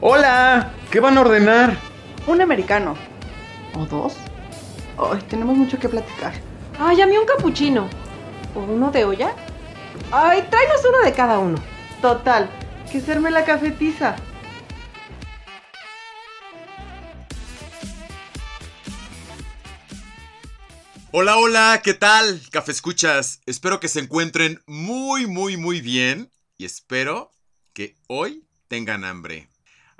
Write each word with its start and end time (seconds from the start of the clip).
Hola, 0.00 0.72
¿qué 0.92 1.00
van 1.00 1.18
a 1.18 1.22
ordenar? 1.22 1.76
Un 2.28 2.40
americano. 2.40 2.94
¿O 3.74 3.84
dos? 3.84 4.14
Ay, 4.96 5.20
tenemos 5.28 5.56
mucho 5.56 5.76
que 5.76 5.88
platicar. 5.88 6.34
Ay, 6.78 7.00
a 7.00 7.06
mí 7.08 7.18
un 7.18 7.26
capuchino. 7.26 7.90
¿O 8.54 8.60
uno 8.60 8.92
de 8.92 9.04
olla? 9.04 9.34
Ay, 10.12 10.46
tráenos 10.48 10.84
uno 10.88 10.98
de 11.04 11.12
cada 11.12 11.40
uno. 11.40 11.58
Total, 12.00 12.48
que 12.92 13.00
serme 13.00 13.32
la 13.32 13.44
cafetiza. 13.44 14.14
Hola, 21.10 21.38
hola, 21.38 21.80
¿qué 21.82 21.94
tal? 21.94 22.40
Café 22.52 22.70
Escuchas. 22.70 23.40
Espero 23.46 23.80
que 23.80 23.88
se 23.88 23.98
encuentren 23.98 24.62
muy, 24.64 25.26
muy, 25.26 25.56
muy 25.56 25.80
bien 25.80 26.30
y 26.56 26.66
espero 26.66 27.32
que 27.72 27.96
hoy 28.06 28.44
tengan 28.68 29.04
hambre. 29.04 29.48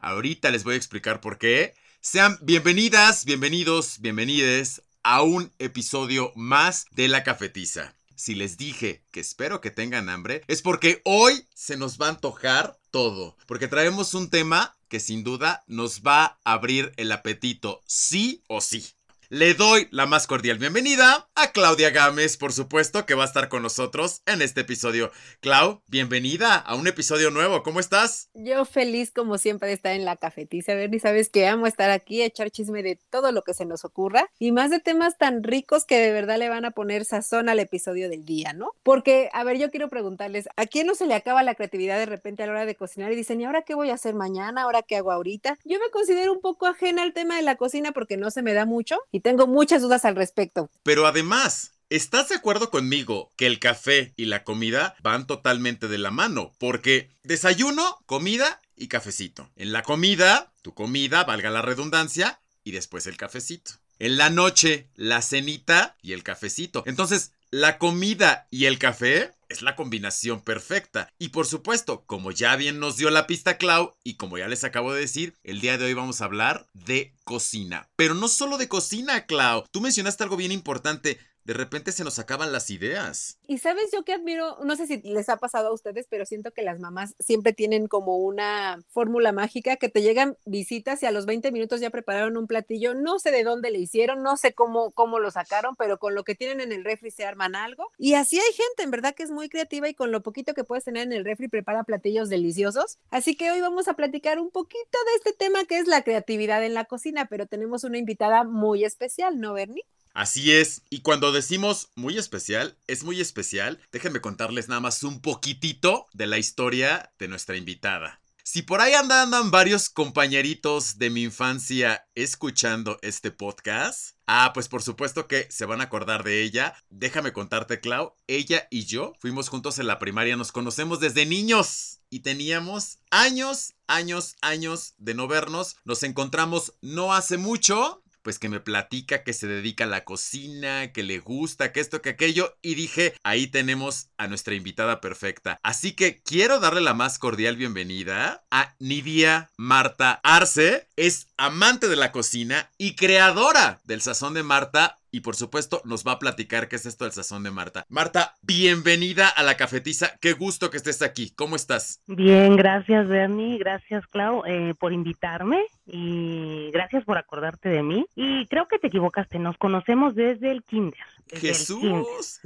Ahorita 0.01 0.51
les 0.51 0.63
voy 0.63 0.75
a 0.75 0.77
explicar 0.77 1.21
por 1.21 1.39
qué. 1.39 1.75
Sean 2.01 2.39
bienvenidas, 2.41 3.25
bienvenidos, 3.25 4.01
bienvenides 4.01 4.83
a 5.03 5.23
un 5.23 5.53
episodio 5.59 6.33
más 6.37 6.87
de 6.93 7.09
La 7.09 7.25
Cafetiza. 7.25 7.97
Si 8.15 8.37
les 8.37 8.57
dije 8.57 9.03
que 9.11 9.19
espero 9.19 9.61
que 9.61 9.73
tengan 9.73 10.09
hambre, 10.09 10.43
es 10.47 10.63
porque 10.63 11.03
hoy 11.05 11.49
se 11.53 11.77
nos 11.77 11.99
va 12.01 12.07
a 12.07 12.11
antojar 12.11 12.79
todo. 12.93 13.37
Porque 13.47 13.67
traemos 13.67 14.15
un 14.15 14.31
tema 14.31 14.77
que 14.89 15.01
sin 15.01 15.25
duda 15.25 15.65
nos 15.67 16.03
va 16.03 16.39
a 16.45 16.53
abrir 16.53 16.93
el 16.97 17.11
apetito, 17.11 17.83
sí 17.85 18.45
o 18.47 18.61
sí. 18.61 18.87
Le 19.31 19.53
doy 19.53 19.89
la 19.91 20.07
más 20.07 20.27
cordial 20.27 20.57
bienvenida 20.57 21.29
a 21.35 21.53
Claudia 21.53 21.91
Gámez, 21.91 22.39
por 22.39 22.55
supuesto, 22.55 23.05
que 23.05 23.13
va 23.13 23.25
a 23.25 23.27
estar 23.27 23.51
con 23.51 23.63
nosotros 23.63 24.23
en 24.25 24.41
este 24.41 24.63
episodio. 24.63 25.11
Clau, 25.41 25.83
bienvenida 25.87 26.55
a 26.55 26.75
un 26.75 26.87
episodio 26.87 27.31
nuevo. 27.31 27.63
¿Cómo 27.63 27.79
estás? 27.79 28.31
Yo 28.33 28.65
feliz 28.65 29.13
como 29.13 29.37
siempre 29.37 29.69
de 29.69 29.75
estar 29.75 29.93
en 29.93 30.07
la 30.07 30.17
cafetiza, 30.17 30.73
Bernie. 30.73 30.99
Sabes 30.99 31.29
que 31.29 31.47
amo 31.47 31.67
estar 31.67 31.91
aquí, 31.91 32.23
echar 32.23 32.51
chisme 32.51 32.83
de 32.83 32.99
todo 33.11 33.31
lo 33.31 33.43
que 33.43 33.53
se 33.53 33.67
nos 33.67 33.85
ocurra 33.85 34.31
y 34.39 34.51
más 34.51 34.71
de 34.71 34.81
temas 34.81 35.19
tan 35.19 35.43
ricos 35.43 35.85
que 35.85 35.99
de 35.99 36.11
verdad 36.11 36.39
le 36.39 36.49
van 36.49 36.65
a 36.65 36.71
poner 36.71 37.05
sazón 37.05 37.51
al 37.51 37.61
episodio 37.61 38.09
del 38.09 38.25
día, 38.25 38.55
¿no? 38.55 38.71
Porque, 38.83 39.29
a 39.35 39.45
ver, 39.45 39.59
yo 39.59 39.71
quiero 39.71 39.91
preguntarles, 39.91 40.49
¿a 40.57 40.65
quién 40.65 40.87
no 40.87 40.95
se 40.95 41.07
le 41.07 41.13
acaba 41.13 41.43
la 41.43 41.55
creatividad 41.55 41.99
de 41.99 42.07
repente 42.07 42.45
a 42.45 42.47
la 42.47 42.53
hora 42.53 42.65
de 42.65 42.77
cocinar 42.77 43.13
y 43.13 43.17
dicen, 43.17 43.43
¿y 43.43 43.45
ahora 43.45 43.61
qué 43.61 43.75
voy 43.75 43.91
a 43.91 43.95
hacer 43.95 44.15
mañana? 44.15 44.63
¿Ahora 44.63 44.81
qué 44.81 44.97
hago 44.97 45.13
ahorita? 45.13 45.59
Yo 45.67 45.79
me 45.79 45.91
considero 45.91 46.33
un 46.33 46.41
poco 46.41 46.67
ajena 46.67 47.03
al 47.03 47.13
tema 47.13 47.37
de 47.37 47.43
la 47.43 47.57
cocina 47.57 47.93
porque 47.93 48.17
no 48.17 48.31
se 48.31 48.41
me 48.41 48.55
da 48.55 48.65
mucho 48.65 48.97
tengo 49.21 49.47
muchas 49.47 49.83
dudas 49.83 50.05
al 50.05 50.17
respecto. 50.17 50.71
Pero 50.83 51.07
además, 51.07 51.73
¿Estás 51.91 52.29
de 52.29 52.35
acuerdo 52.35 52.69
conmigo 52.69 53.33
que 53.35 53.47
el 53.47 53.59
café 53.59 54.13
y 54.15 54.27
la 54.27 54.45
comida 54.45 54.95
van 55.03 55.27
totalmente 55.27 55.89
de 55.89 55.97
la 55.97 56.11
mano? 56.11 56.53
Porque 56.59 57.09
desayuno, 57.23 58.03
comida 58.05 58.61
y 58.77 58.89
cafecito. 58.89 59.51
En 59.57 59.73
la 59.73 59.83
comida, 59.83 60.53
tu 60.61 60.75
comida, 60.75 61.25
valga 61.25 61.49
la 61.49 61.63
redundancia, 61.63 62.41
y 62.63 62.73
después 62.73 63.07
el 63.07 63.17
cafecito. 63.17 63.73
En 63.99 64.19
la 64.19 64.29
noche, 64.29 64.91
la 64.95 65.23
cenita 65.23 65.97
y 66.03 66.13
el 66.13 66.23
cafecito. 66.23 66.83
Entonces, 66.87 67.33
la 67.51 67.79
comida 67.79 68.47
y 68.51 68.67
el 68.67 68.79
café 68.79 69.33
es 69.49 69.63
la 69.63 69.77
combinación 69.77 70.43
perfecta. 70.43 71.09
Y 71.19 71.29
por 71.29 71.47
supuesto, 71.47 72.05
como 72.05 72.31
ya 72.31 72.57
bien 72.57 72.79
nos 72.79 72.97
dio 72.97 73.11
la 73.11 73.27
pista 73.27 73.57
Clau 73.57 73.95
y 74.05 74.17
como 74.17 74.37
ya 74.39 74.49
les 74.49 74.65
acabo 74.65 74.93
de 74.93 75.01
decir, 75.01 75.35
el 75.43 75.61
día 75.61 75.79
de 75.79 75.87
hoy 75.87 75.95
vamos 75.95 76.21
a 76.21 76.27
hablar 76.27 76.69
de 76.75 77.15
cocina. 77.25 77.89
Pero 77.97 78.15
no 78.15 78.29
solo 78.29 78.59
de 78.59 78.69
cocina, 78.69 79.27
Clau. 79.27 79.65
Tú 79.71 79.81
mencionaste 79.81 80.23
algo 80.23 80.37
bien 80.37 80.53
importante 80.53 81.19
de 81.49 81.55
repente 81.55 81.93
se 81.93 82.05
nos 82.05 82.19
acaban 82.19 82.53
las 82.53 82.69
ideas. 82.69 83.39
Y 83.47 83.57
sabes 83.57 83.91
yo 83.91 84.05
que 84.05 84.13
admiro, 84.13 84.59
no 84.65 84.77
sé 84.77 84.87
si 84.87 85.01
les 85.01 85.31
ha 85.31 85.39
pasado 85.39 85.69
a 85.69 85.73
ustedes, 85.73 86.07
pero 86.07 86.27
siento 86.27 86.53
que 86.53 86.61
las 86.61 86.79
mamás 86.79 87.15
siempre 87.21 87.55
tienen 87.55 87.87
como 87.87 88.19
una 88.19 88.85
fórmula 88.91 89.33
mágica 89.33 89.77
que 89.77 89.89
te 89.89 90.03
llegan 90.03 90.37
visitas 90.45 91.03
y 91.03 91.07
a 91.07 91.11
los 91.11 91.25
20 91.25 91.51
minutos 91.51 91.81
ya 91.81 91.89
prepararon 91.89 92.37
un 92.37 92.47
platillo, 92.49 92.95
no 92.95 93.19
sé 93.19 93.31
de 93.31 93.45
dónde 93.45 93.71
le 93.71 93.79
hicieron, 93.79 94.23
no 94.23 94.37
sé 94.37 94.53
cómo, 94.53 94.91
cómo 94.91 95.21
lo 95.21 95.31
sacaron, 95.31 95.75
pero 95.75 95.99
con 95.99 96.15
lo 96.15 96.23
que 96.23 96.35
tienen 96.35 96.61
en 96.61 96.71
el 96.71 96.85
refri 96.85 97.11
se 97.11 97.25
arman 97.25 97.57
algo. 97.57 97.91
Y 97.97 98.13
así 98.13 98.39
hay 98.39 98.53
gente, 98.53 98.83
en 98.83 98.91
verdad 98.91 99.15
que 99.15 99.23
es 99.23 99.31
muy 99.31 99.49
creativa 99.49 99.89
y 99.89 99.95
con 99.95 100.13
lo 100.13 100.23
poquito 100.23 100.53
que 100.53 100.65
puedes 100.65 100.85
tener 100.85 101.05
en 101.05 101.15
el 101.15 101.25
refri 101.25 101.49
prepara 101.49 101.83
platillos 101.85 102.29
deliciosos. 102.29 102.99
Así 103.09 103.39
que 103.39 103.51
hoy 103.51 103.63
vamos 103.63 103.89
a 103.89 103.95
platicar 103.95 104.39
un 104.39 104.51
poquito 104.51 104.99
de 105.07 105.15
este 105.17 105.33
tema 105.33 105.65
que 105.65 105.79
es 105.79 105.87
la 105.87 106.03
creatividad 106.03 106.63
en 106.63 106.75
la 106.75 106.85
cocina, 106.85 107.25
pero 107.25 107.47
tenemos 107.47 107.85
una 107.85 107.97
invitada 107.97 108.45
muy 108.45 108.85
especial, 108.85 109.41
¿no, 109.41 109.55
Bernie? 109.55 109.87
Así 110.19 110.53
es, 110.53 110.83
y 110.91 111.03
cuando 111.03 111.31
decimos 111.31 111.91
muy 111.95 112.19
especial, 112.19 112.77
es 112.89 113.05
muy 113.05 113.21
especial, 113.21 113.81
déjenme 113.93 114.21
contarles 114.21 114.67
nada 114.67 114.81
más 114.81 115.05
un 115.05 115.21
poquitito 115.21 116.07
de 116.13 116.27
la 116.27 116.39
historia 116.39 117.13
de 117.21 117.29
nuestra 117.29 117.57
invitada. 117.57 118.21
Si 118.43 118.63
por 118.63 118.81
ahí 118.81 118.95
andan, 118.95 119.53
varios 119.53 119.89
compañeritos 119.89 120.99
de 120.99 121.11
mi 121.11 121.23
infancia 121.23 122.05
escuchando 122.17 122.99
este 123.03 123.31
podcast, 123.31 124.17
ah, 124.27 124.51
pues 124.53 124.67
por 124.67 124.83
supuesto 124.83 125.29
que 125.29 125.47
se 125.53 125.67
van 125.67 125.81
a 125.81 125.85
acordar 125.85 126.25
de 126.25 126.43
ella. 126.43 126.75
Déjame 126.91 127.33
contarte, 127.33 127.79
Clau, 127.79 128.17
ella 128.27 128.67
y 128.73 128.87
yo 128.87 129.13
fuimos 129.21 129.49
juntos 129.49 129.79
en 129.79 129.87
la 129.87 130.01
primaria, 130.01 130.37
nos 130.37 130.51
conocemos 130.51 130.99
desde 130.99 131.27
niños 131.27 132.01
y 132.11 132.21
teníamos 132.21 132.99
años, 133.13 133.75
años, 133.87 134.35
años 134.41 134.95
de 134.99 135.15
no 135.15 135.29
vernos. 135.29 135.77
Nos 135.85 136.03
encontramos 136.03 136.75
no 136.81 137.15
hace 137.15 137.37
mucho, 137.37 138.03
pues 138.29 138.39
que 138.39 138.51
me 138.51 138.61
platica 138.61 139.23
que 139.25 139.33
se 139.33 139.47
dedica 139.47 139.85
a 139.85 139.87
la 139.87 140.05
cocina, 140.05 140.93
que 140.93 141.03
le 141.03 141.19
gusta, 141.19 141.73
que 141.73 141.81
esto, 141.81 142.03
que 142.03 142.11
aquello, 142.11 142.59
y 142.61 142.75
dije, 142.75 143.15
ahí 143.23 143.47
tenemos 143.47 144.11
a 144.19 144.27
nuestra 144.27 144.55
invitada 144.55 145.01
perfecta. 145.01 145.59
Así 145.63 145.93
que 145.93 146.21
quiero 146.21 146.61
darle 146.61 146.83
la 146.83 146.93
más 146.93 147.19
cordial 147.19 147.57
bienvenida 147.57 148.45
a 148.51 148.75
Nidia 148.81 149.51
Marta 149.57 150.21
Arce, 150.23 150.89
es 150.97 151.29
amante 151.39 151.89
de 151.89 151.97
la 151.97 152.13
cocina 152.13 152.71
y 152.77 152.97
creadora 152.97 153.81
del 153.85 154.03
Sazón 154.03 154.35
de 154.35 154.43
Marta 154.43 154.99
y 155.11 155.21
por 155.21 155.37
supuesto 155.37 155.81
nos 155.85 156.07
va 156.07 156.13
a 156.13 156.19
platicar 156.19 156.69
qué 156.69 156.77
es 156.77 156.87
esto 156.87 157.05
del 157.05 157.13
sazón 157.13 157.43
de 157.43 157.51
Marta. 157.51 157.85
Marta, 157.89 158.35
bienvenida 158.43 159.29
a 159.29 159.43
la 159.43 159.57
cafetiza. 159.57 160.17
Qué 160.21 160.33
gusto 160.33 160.71
que 160.71 160.77
estés 160.77 161.03
aquí. 161.03 161.31
¿Cómo 161.31 161.57
estás? 161.57 162.03
Bien, 162.07 162.57
gracias 162.57 163.09
Bernie, 163.09 163.59
gracias 163.59 164.07
Clau 164.07 164.43
eh, 164.47 164.75
por 164.79 164.93
invitarme 164.93 165.65
y 165.87 166.71
gracias 166.73 167.05
por 167.05 167.19
acordarte 167.19 167.69
de 167.69 167.83
mí. 167.83 168.07
Y 168.15 168.47
creo 168.47 168.69
que 168.69 168.79
te 168.79 168.89
equivocaste, 168.89 169.39
nos 169.39 169.57
conocemos 169.57 170.15
desde 170.15 170.51
el 170.51 170.63
kinder. 170.63 170.99
Jesús. 171.33 172.41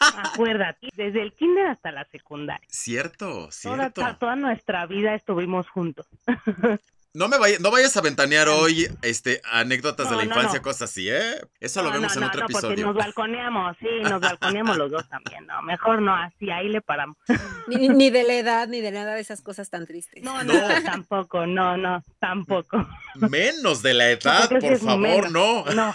Acuérdate, 0.00 0.88
desde 0.94 1.22
el 1.22 1.32
kinder 1.32 1.66
hasta 1.66 1.92
la 1.92 2.04
secundaria. 2.06 2.66
Cierto, 2.68 3.50
cierto. 3.50 3.92
Toda, 3.92 4.18
toda 4.18 4.36
nuestra 4.36 4.86
vida 4.86 5.14
estuvimos 5.14 5.68
juntos. 5.68 6.06
No 7.18 7.26
me 7.26 7.36
vayas, 7.36 7.58
no 7.58 7.72
vayas 7.72 7.96
a 7.96 8.00
ventanear 8.00 8.48
hoy 8.48 8.86
este 9.02 9.40
anécdotas 9.50 10.08
de 10.08 10.14
la 10.14 10.24
infancia, 10.24 10.62
cosas 10.62 10.82
así, 10.82 11.10
¿eh? 11.10 11.34
Eso 11.58 11.82
lo 11.82 11.90
vemos 11.90 12.16
en 12.16 12.22
otro 12.22 12.44
episodio. 12.44 12.86
nos 12.86 12.94
balconeamos, 12.94 13.76
sí, 13.80 13.88
nos 14.04 14.20
balconeamos 14.20 14.76
los 14.76 14.88
dos 14.88 15.08
también, 15.08 15.44
no, 15.48 15.60
mejor 15.62 16.00
no, 16.00 16.14
así 16.14 16.48
ahí 16.48 16.68
le 16.68 16.80
paramos. 16.80 17.16
Ni, 17.66 18.10
de 18.10 18.22
la 18.22 18.34
edad, 18.34 18.68
ni 18.68 18.80
de 18.80 18.92
nada 18.92 19.16
de 19.16 19.20
esas 19.20 19.42
cosas 19.42 19.68
tan 19.68 19.84
tristes. 19.84 20.22
No, 20.22 20.44
no, 20.44 20.54
tampoco, 20.84 21.44
no, 21.44 21.76
no, 21.76 22.04
tampoco. 22.20 22.86
Menos 23.16 23.82
de 23.82 23.94
la 23.94 24.10
edad, 24.10 24.48
por 24.48 24.78
favor, 24.78 25.32
no. 25.32 25.64
No. 25.74 25.94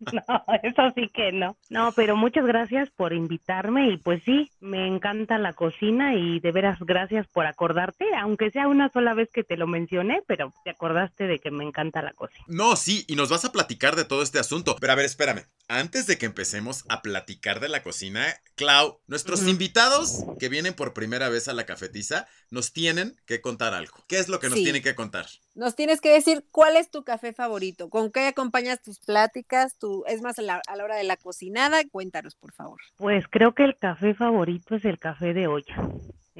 No, 0.12 0.44
eso 0.62 0.92
sí 0.94 1.08
que 1.12 1.30
no. 1.30 1.56
No, 1.68 1.92
pero 1.92 2.16
muchas 2.16 2.46
gracias 2.46 2.88
por 2.90 3.12
invitarme 3.12 3.90
y 3.90 3.96
pues 3.98 4.22
sí, 4.24 4.50
me 4.60 4.86
encanta 4.86 5.38
la 5.38 5.52
cocina 5.52 6.14
y 6.14 6.40
de 6.40 6.52
veras 6.52 6.78
gracias 6.80 7.26
por 7.28 7.46
acordarte, 7.46 8.06
aunque 8.18 8.50
sea 8.50 8.66
una 8.66 8.88
sola 8.90 9.14
vez 9.14 9.30
que 9.30 9.44
te 9.44 9.56
lo 9.56 9.66
mencioné, 9.66 10.09
pero 10.26 10.52
te 10.64 10.70
acordaste 10.70 11.26
de 11.26 11.38
que 11.38 11.50
me 11.50 11.64
encanta 11.64 12.02
la 12.02 12.12
cocina. 12.12 12.44
No, 12.48 12.76
sí, 12.76 13.04
y 13.08 13.16
nos 13.16 13.28
vas 13.28 13.44
a 13.44 13.52
platicar 13.52 13.96
de 13.96 14.04
todo 14.04 14.22
este 14.22 14.38
asunto. 14.38 14.76
Pero 14.80 14.92
a 14.92 14.96
ver, 14.96 15.06
espérame. 15.06 15.46
Antes 15.68 16.06
de 16.06 16.18
que 16.18 16.26
empecemos 16.26 16.84
a 16.88 17.00
platicar 17.00 17.60
de 17.60 17.68
la 17.68 17.82
cocina, 17.82 18.26
Clau, 18.56 19.00
nuestros 19.06 19.46
invitados 19.46 20.24
que 20.40 20.48
vienen 20.48 20.74
por 20.74 20.92
primera 20.92 21.28
vez 21.28 21.46
a 21.46 21.52
la 21.52 21.64
cafetiza 21.64 22.26
nos 22.50 22.72
tienen 22.72 23.16
que 23.24 23.40
contar 23.40 23.72
algo. 23.74 23.94
¿Qué 24.08 24.18
es 24.18 24.28
lo 24.28 24.40
que 24.40 24.48
nos 24.48 24.56
tienen 24.58 24.82
que 24.82 24.96
contar? 24.96 25.26
Nos 25.54 25.76
tienes 25.76 26.00
que 26.00 26.12
decir 26.12 26.44
cuál 26.50 26.76
es 26.76 26.90
tu 26.90 27.04
café 27.04 27.32
favorito, 27.32 27.88
con 27.88 28.10
qué 28.10 28.26
acompañas 28.26 28.82
tus 28.82 28.98
pláticas, 28.98 29.76
tu, 29.78 30.04
es 30.06 30.22
más 30.22 30.38
a 30.40 30.42
la, 30.42 30.62
a 30.66 30.76
la 30.76 30.84
hora 30.84 30.96
de 30.96 31.04
la 31.04 31.16
cocinada, 31.16 31.82
cuéntanos 31.90 32.34
por 32.34 32.52
favor. 32.52 32.80
Pues 32.96 33.26
creo 33.30 33.54
que 33.54 33.64
el 33.64 33.76
café 33.78 34.14
favorito 34.14 34.74
es 34.74 34.84
el 34.84 34.98
café 34.98 35.34
de 35.34 35.46
olla 35.46 35.76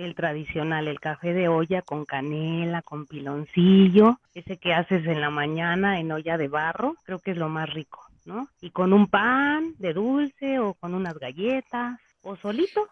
el 0.04 0.14
tradicional, 0.14 0.88
el 0.88 1.00
café 1.00 1.32
de 1.32 1.48
olla 1.48 1.82
con 1.82 2.04
canela, 2.04 2.82
con 2.82 3.06
piloncillo, 3.06 4.18
ese 4.34 4.56
que 4.58 4.74
haces 4.74 5.06
en 5.06 5.20
la 5.20 5.30
mañana 5.30 6.00
en 6.00 6.12
olla 6.12 6.36
de 6.36 6.48
barro, 6.48 6.96
creo 7.04 7.18
que 7.18 7.32
es 7.32 7.36
lo 7.36 7.48
más 7.48 7.72
rico. 7.72 8.06
¿no? 8.24 8.48
Y 8.60 8.70
con 8.70 8.92
un 8.92 9.06
pan 9.06 9.74
de 9.78 9.92
dulce 9.92 10.58
o 10.58 10.74
con 10.74 10.94
unas 10.94 11.18
galletas 11.18 11.98
o 12.22 12.36
solito, 12.36 12.88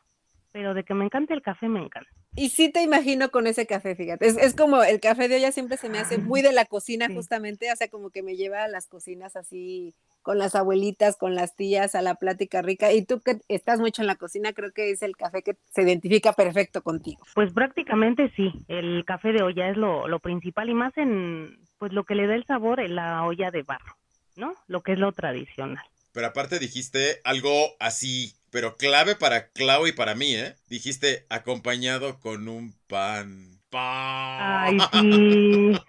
pero 0.59 0.75
de 0.75 0.83
que 0.83 0.93
me 0.93 1.05
encanta 1.05 1.35
el 1.35 1.41
café, 1.41 1.69
me 1.69 1.79
encanta. 1.81 2.11
Y 2.35 2.49
sí 2.49 2.69
te 2.69 2.83
imagino 2.83 3.31
con 3.31 3.47
ese 3.47 3.65
café, 3.65 3.95
fíjate. 3.95 4.27
Es, 4.27 4.37
es 4.37 4.57
como 4.57 4.83
el 4.83 4.99
café 4.99 5.29
de 5.29 5.37
olla 5.37 5.53
siempre 5.53 5.77
se 5.77 5.89
me 5.89 6.01
hace 6.01 6.19
muy 6.19 6.43
de 6.43 6.51
la 6.51 6.65
cocina, 6.65 7.07
Sí. 7.07 7.15
justamente, 7.15 7.71
o 7.73 7.77
sea, 7.77 7.87
como 7.87 8.11
que 8.11 8.25
me 8.25 8.35
lleva 8.35 8.65
a 8.65 8.69
las 8.69 8.89
cocinas 8.89 9.37
así, 9.37 9.95
con 10.21 10.37
las 10.37 10.57
abuelitas, 10.57 11.17
con 11.17 11.37
las 11.37 11.55
tías, 11.55 11.95
a 11.95 12.03
la 12.03 12.17
plática 12.17 12.61
rica. 12.61 12.93
Y 12.93 13.05
tú 13.05 13.21
que 13.21 13.39
estás 13.47 13.79
mucho 13.79 14.03
en 14.03 14.09
la 14.09 14.17
cocina, 14.17 14.53
creo 14.53 14.73
que 14.73 14.91
es 14.91 15.03
el 15.03 15.17
café 15.17 15.43
que 15.45 15.57
se 15.73 15.83
identifica 15.83 16.33
perfecto 16.33 16.83
contigo. 16.83 17.23
Pues 17.37 17.53
prácticamente 17.53 18.33
sí, 18.35 18.51
el 18.67 19.05
café 19.05 19.33
de 19.33 19.45
olla 19.45 19.71
es 19.71 19.77
lo, 19.77 20.09
lo 20.09 20.19
principal 20.19 20.69
y 20.71 20.75
más 20.75 20.93
en, 20.99 21.57
pues 21.79 21.93
lo 21.93 22.03
que 22.03 22.17
le 22.17 22.27
da 22.27 22.35
el 22.35 22.45
sabor 22.47 22.81
en 22.81 22.97
la 22.97 23.23
olla 23.25 23.53
de 23.53 23.63
barro, 23.63 23.97
¿no? 24.35 24.55
Lo 24.67 24.83
que 24.83 24.95
es 24.95 24.99
lo 24.99 25.13
tradicional. 25.13 25.85
Pero 26.11 26.27
aparte 26.27 26.59
dijiste 26.59 27.21
algo 27.23 27.53
así, 27.79 28.35
pero 28.51 28.77
clave 28.77 29.17
para 29.17 29.49
Clau 29.49 29.87
y 29.87 29.93
para 29.93 30.15
mí, 30.15 30.35
¿eh? 30.35 30.57
Dijiste 30.69 31.27
acompañado 31.29 32.21
con 32.21 32.49
un 32.49 32.75
pan. 32.87 33.61
Pan. 33.71 34.79
Ay, 34.79 34.79
sí. 34.93 35.81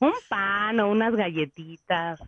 un 0.00 0.12
pan 0.28 0.80
o 0.80 0.90
unas 0.90 1.14
galletitas, 1.14 2.20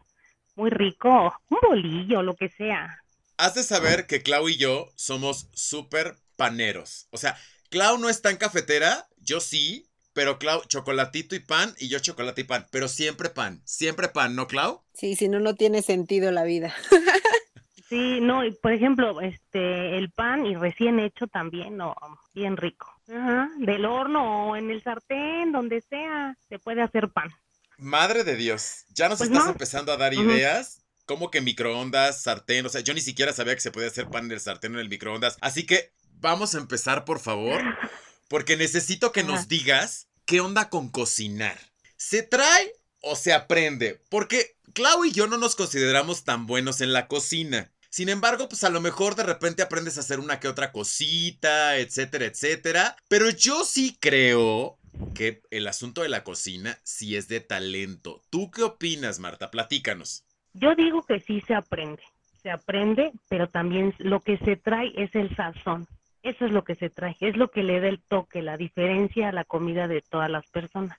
muy 0.54 0.70
rico, 0.70 1.34
un 1.48 1.58
bolillo, 1.62 2.22
lo 2.22 2.36
que 2.36 2.48
sea. 2.50 3.02
Has 3.38 3.54
de 3.54 3.62
saber 3.62 4.06
que 4.06 4.22
Clau 4.22 4.48
y 4.48 4.56
yo 4.56 4.90
somos 4.96 5.48
súper 5.52 6.16
paneros. 6.36 7.08
O 7.10 7.18
sea, 7.18 7.36
Clau 7.70 7.98
no 7.98 8.08
es 8.08 8.22
tan 8.22 8.36
cafetera, 8.36 9.08
yo 9.18 9.40
sí, 9.40 9.90
pero 10.12 10.38
Clau, 10.38 10.64
chocolatito 10.64 11.34
y 11.34 11.40
pan 11.40 11.74
y 11.78 11.88
yo 11.88 11.98
chocolate 11.98 12.42
y 12.42 12.44
pan. 12.44 12.66
Pero 12.70 12.88
siempre 12.88 13.30
pan, 13.30 13.60
siempre 13.64 14.08
pan, 14.08 14.34
¿no, 14.34 14.46
Clau? 14.46 14.82
Sí, 14.94 15.16
si 15.16 15.28
no, 15.28 15.40
no 15.40 15.54
tiene 15.54 15.82
sentido 15.82 16.30
la 16.30 16.44
vida. 16.44 16.74
Sí, 17.88 18.20
no, 18.20 18.44
y 18.44 18.50
por 18.50 18.72
ejemplo, 18.72 19.20
este, 19.20 19.96
el 19.96 20.10
pan 20.10 20.44
y 20.44 20.56
recién 20.56 20.98
hecho 20.98 21.26
también, 21.28 21.76
no, 21.76 21.94
bien 22.34 22.56
rico. 22.56 22.92
Ajá, 23.08 23.50
del 23.58 23.84
horno 23.84 24.48
o 24.48 24.56
en 24.56 24.70
el 24.70 24.82
sartén, 24.82 25.52
donde 25.52 25.80
sea, 25.82 26.36
se 26.48 26.58
puede 26.58 26.82
hacer 26.82 27.10
pan. 27.10 27.30
Madre 27.78 28.24
de 28.24 28.34
Dios, 28.36 28.84
ya 28.88 29.08
nos 29.08 29.18
Pues 29.18 29.30
estás 29.30 29.44
no. 29.44 29.52
empezando 29.52 29.92
a 29.92 29.96
dar 29.96 30.14
ideas. 30.14 30.82
Como 31.04 31.30
que 31.30 31.40
microondas, 31.40 32.22
sartén, 32.22 32.66
o 32.66 32.68
sea, 32.68 32.80
yo 32.80 32.92
ni 32.92 33.00
siquiera 33.00 33.32
sabía 33.32 33.54
que 33.54 33.60
se 33.60 33.70
podía 33.70 33.86
hacer 33.86 34.08
pan 34.08 34.24
en 34.24 34.32
el 34.32 34.40
sartén 34.40 34.72
o 34.72 34.78
en 34.78 34.80
el 34.80 34.88
microondas. 34.88 35.36
Así 35.40 35.64
que 35.64 35.92
vamos 36.14 36.56
a 36.56 36.58
empezar, 36.58 37.04
por 37.04 37.20
favor, 37.20 37.62
porque 38.28 38.56
necesito 38.56 39.12
que 39.12 39.22
nos 39.22 39.46
digas 39.46 40.08
qué 40.24 40.40
onda 40.40 40.68
con 40.68 40.88
cocinar. 40.88 41.56
¿Se 41.96 42.24
trae 42.24 42.72
o 43.02 43.14
se 43.14 43.32
aprende? 43.32 44.00
Porque 44.08 44.56
Clau 44.72 45.04
y 45.04 45.12
yo 45.12 45.28
no 45.28 45.38
nos 45.38 45.54
consideramos 45.54 46.24
tan 46.24 46.46
buenos 46.46 46.80
en 46.80 46.92
la 46.92 47.06
cocina. 47.06 47.70
Sin 47.90 48.08
embargo, 48.08 48.48
pues 48.48 48.64
a 48.64 48.70
lo 48.70 48.80
mejor 48.80 49.14
de 49.14 49.22
repente 49.22 49.62
aprendes 49.62 49.96
a 49.96 50.00
hacer 50.00 50.20
una 50.20 50.40
que 50.40 50.48
otra 50.48 50.72
cosita, 50.72 51.76
etcétera, 51.76 52.26
etcétera. 52.26 52.96
Pero 53.08 53.30
yo 53.30 53.64
sí 53.64 53.96
creo 54.00 54.78
que 55.14 55.42
el 55.50 55.66
asunto 55.66 56.02
de 56.02 56.08
la 56.08 56.24
cocina 56.24 56.78
sí 56.82 57.16
es 57.16 57.28
de 57.28 57.40
talento. 57.40 58.22
¿Tú 58.30 58.50
qué 58.50 58.62
opinas, 58.62 59.18
Marta? 59.18 59.50
Platícanos. 59.50 60.24
Yo 60.54 60.74
digo 60.74 61.02
que 61.02 61.20
sí 61.20 61.42
se 61.46 61.54
aprende, 61.54 62.02
se 62.42 62.50
aprende, 62.50 63.12
pero 63.28 63.48
también 63.48 63.94
lo 63.98 64.20
que 64.20 64.38
se 64.38 64.56
trae 64.56 64.92
es 64.96 65.14
el 65.14 65.34
sazón. 65.36 65.86
Eso 66.22 66.46
es 66.46 66.50
lo 66.50 66.64
que 66.64 66.74
se 66.74 66.90
trae, 66.90 67.16
es 67.20 67.36
lo 67.36 67.50
que 67.50 67.62
le 67.62 67.78
da 67.78 67.88
el 67.88 68.00
toque, 68.00 68.42
la 68.42 68.56
diferencia 68.56 69.28
a 69.28 69.32
la 69.32 69.44
comida 69.44 69.86
de 69.86 70.02
todas 70.02 70.30
las 70.30 70.46
personas. 70.48 70.98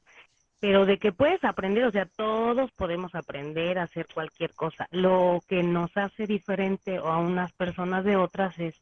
Pero 0.59 0.85
de 0.85 0.97
que 0.97 1.11
puedes 1.11 1.43
aprender, 1.43 1.85
o 1.85 1.91
sea, 1.91 2.05
todos 2.05 2.71
podemos 2.71 3.13
aprender 3.13 3.77
a 3.77 3.83
hacer 3.83 4.07
cualquier 4.11 4.53
cosa. 4.53 4.87
Lo 4.91 5.39
que 5.47 5.61
nos 5.61 5.95
hace 5.95 6.25
diferente 6.25 6.97
a 6.97 7.17
unas 7.17 7.51
personas 7.53 8.03
de 8.03 8.15
otras 8.15 8.57
es 8.57 8.75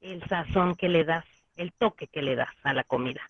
el 0.00 0.22
sazón 0.24 0.74
que 0.74 0.88
le 0.88 1.04
das, 1.04 1.24
el 1.56 1.72
toque 1.72 2.08
que 2.08 2.22
le 2.22 2.34
das 2.34 2.54
a 2.64 2.72
la 2.72 2.82
comida. 2.82 3.20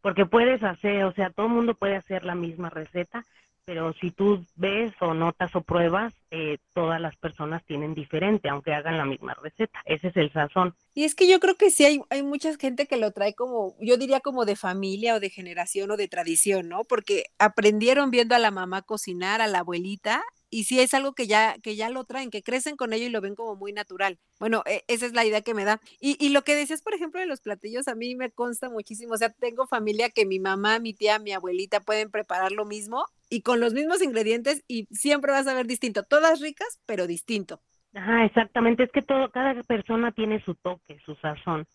Porque 0.00 0.26
puedes 0.26 0.62
hacer, 0.62 1.04
o 1.04 1.12
sea, 1.12 1.30
todo 1.30 1.46
el 1.46 1.52
mundo 1.52 1.74
puede 1.74 1.96
hacer 1.96 2.24
la 2.24 2.34
misma 2.34 2.70
receta, 2.70 3.24
pero 3.64 3.92
si 4.00 4.10
tú 4.10 4.44
ves 4.56 4.92
o 5.00 5.14
notas 5.14 5.54
o 5.54 5.62
pruebas, 5.62 6.12
eh, 6.30 6.58
todas 6.74 7.00
las 7.00 7.16
personas 7.16 7.64
tienen 7.66 7.94
diferente, 7.94 8.48
aunque 8.48 8.74
hagan 8.74 8.98
la 8.98 9.04
misma 9.04 9.34
receta. 9.34 9.78
Ese 9.84 10.08
es 10.08 10.16
el 10.16 10.32
sazón. 10.32 10.74
Y 10.94 11.04
es 11.04 11.14
que 11.14 11.28
yo 11.28 11.40
creo 11.40 11.56
que 11.56 11.70
sí 11.70 11.84
hay, 11.84 12.00
hay 12.10 12.22
mucha 12.22 12.54
gente 12.56 12.86
que 12.86 12.96
lo 12.96 13.12
trae 13.12 13.34
como, 13.34 13.76
yo 13.80 13.96
diría 13.96 14.20
como 14.20 14.44
de 14.44 14.56
familia 14.56 15.14
o 15.14 15.20
de 15.20 15.30
generación 15.30 15.90
o 15.90 15.96
de 15.96 16.08
tradición, 16.08 16.68
¿no? 16.68 16.84
Porque 16.84 17.24
aprendieron 17.38 18.10
viendo 18.10 18.34
a 18.34 18.38
la 18.38 18.50
mamá 18.50 18.82
cocinar, 18.82 19.40
a 19.40 19.46
la 19.46 19.60
abuelita, 19.60 20.22
y 20.54 20.64
sí 20.64 20.78
es 20.80 20.94
algo 20.94 21.14
que 21.14 21.26
ya, 21.26 21.56
que 21.62 21.74
ya 21.74 21.90
lo 21.90 22.04
traen, 22.04 22.30
que 22.30 22.42
crecen 22.44 22.76
con 22.76 22.92
ello 22.92 23.06
y 23.06 23.10
lo 23.10 23.20
ven 23.20 23.34
como 23.34 23.56
muy 23.56 23.72
natural. 23.72 24.18
Bueno, 24.38 24.62
e- 24.66 24.84
esa 24.86 25.06
es 25.06 25.12
la 25.12 25.24
idea 25.24 25.42
que 25.42 25.52
me 25.52 25.64
da. 25.64 25.80
Y, 26.00 26.16
y 26.24 26.28
lo 26.30 26.42
que 26.42 26.54
decías, 26.54 26.80
por 26.82 26.94
ejemplo, 26.94 27.18
de 27.20 27.26
los 27.26 27.40
platillos, 27.40 27.88
a 27.88 27.96
mí 27.96 28.14
me 28.14 28.30
consta 28.30 28.70
muchísimo. 28.70 29.14
O 29.14 29.16
sea, 29.16 29.30
tengo 29.30 29.66
familia 29.66 30.10
que 30.10 30.26
mi 30.26 30.38
mamá, 30.38 30.78
mi 30.78 30.94
tía, 30.94 31.18
mi 31.18 31.32
abuelita 31.32 31.80
pueden 31.80 32.10
preparar 32.10 32.52
lo 32.52 32.64
mismo 32.66 33.04
y 33.28 33.42
con 33.42 33.58
los 33.58 33.74
mismos 33.74 34.00
ingredientes 34.02 34.62
y 34.68 34.86
siempre 34.92 35.32
vas 35.32 35.46
a 35.48 35.54
ver 35.54 35.66
distinto. 35.66 36.04
Todas 36.04 36.40
ricas, 36.40 36.78
pero 36.86 37.08
distinto. 37.08 37.60
Ajá, 37.94 38.24
exactamente. 38.24 38.84
Es 38.84 38.92
que 38.92 39.02
todo, 39.02 39.30
cada 39.30 39.60
persona 39.62 40.12
tiene 40.12 40.40
su 40.44 40.54
toque, 40.54 40.98
su 41.04 41.14
sazón. 41.16 41.66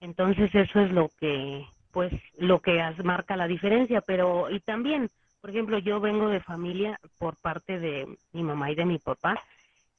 Entonces 0.00 0.50
eso 0.54 0.80
es 0.80 0.92
lo 0.92 1.08
que, 1.20 1.66
pues, 1.92 2.12
lo 2.38 2.60
que 2.60 2.78
marca 3.04 3.36
la 3.36 3.48
diferencia. 3.48 4.00
Pero 4.02 4.50
y 4.50 4.60
también, 4.60 5.10
por 5.44 5.50
ejemplo, 5.50 5.76
yo 5.76 6.00
vengo 6.00 6.30
de 6.30 6.40
familia 6.40 6.98
por 7.18 7.36
parte 7.36 7.78
de 7.78 8.08
mi 8.32 8.42
mamá 8.42 8.70
y 8.70 8.76
de 8.76 8.86
mi 8.86 8.98
papá. 8.98 9.38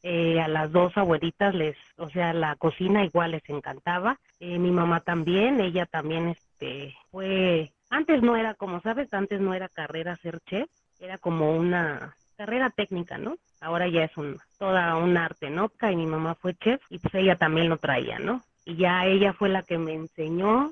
eh, 0.01 0.41
a 0.41 0.47
las 0.47 0.71
dos 0.71 0.97
abuelitas 0.97 1.53
les, 1.53 1.77
o 1.97 2.09
sea, 2.09 2.33
la 2.33 2.55
cocina 2.55 3.05
igual 3.05 3.29
les 3.29 3.47
encantaba. 3.47 4.17
Eh, 4.39 4.57
mi 4.57 4.71
mamá 4.71 5.01
también, 5.01 5.61
ella 5.61 5.85
también, 5.85 6.29
este, 6.29 6.95
fue, 7.11 7.71
antes 7.91 8.23
no 8.23 8.35
era, 8.35 8.55
como 8.55 8.81
sabes, 8.81 9.13
antes 9.13 9.39
no 9.39 9.53
era 9.53 9.69
carrera 9.69 10.15
ser 10.15 10.39
chef, 10.47 10.67
era 10.99 11.19
como 11.19 11.55
una 11.55 12.15
carrera 12.37 12.71
técnica, 12.71 13.19
¿no? 13.19 13.37
Ahora 13.61 13.87
ya 13.87 14.03
es 14.05 14.17
un, 14.17 14.39
toda 14.57 14.95
un 14.97 15.15
arte, 15.15 15.51
¿no? 15.51 15.71
Y 15.79 15.95
mi 15.95 16.07
mamá 16.07 16.33
fue 16.33 16.55
chef 16.55 16.81
y 16.89 16.97
pues 16.97 17.13
ella 17.13 17.35
también 17.35 17.69
lo 17.69 17.77
traía, 17.77 18.17
¿no? 18.17 18.41
Y 18.65 18.77
ya 18.77 19.05
ella 19.05 19.33
fue 19.33 19.49
la 19.49 19.61
que 19.61 19.77
me 19.77 19.93
enseñó 19.93 20.71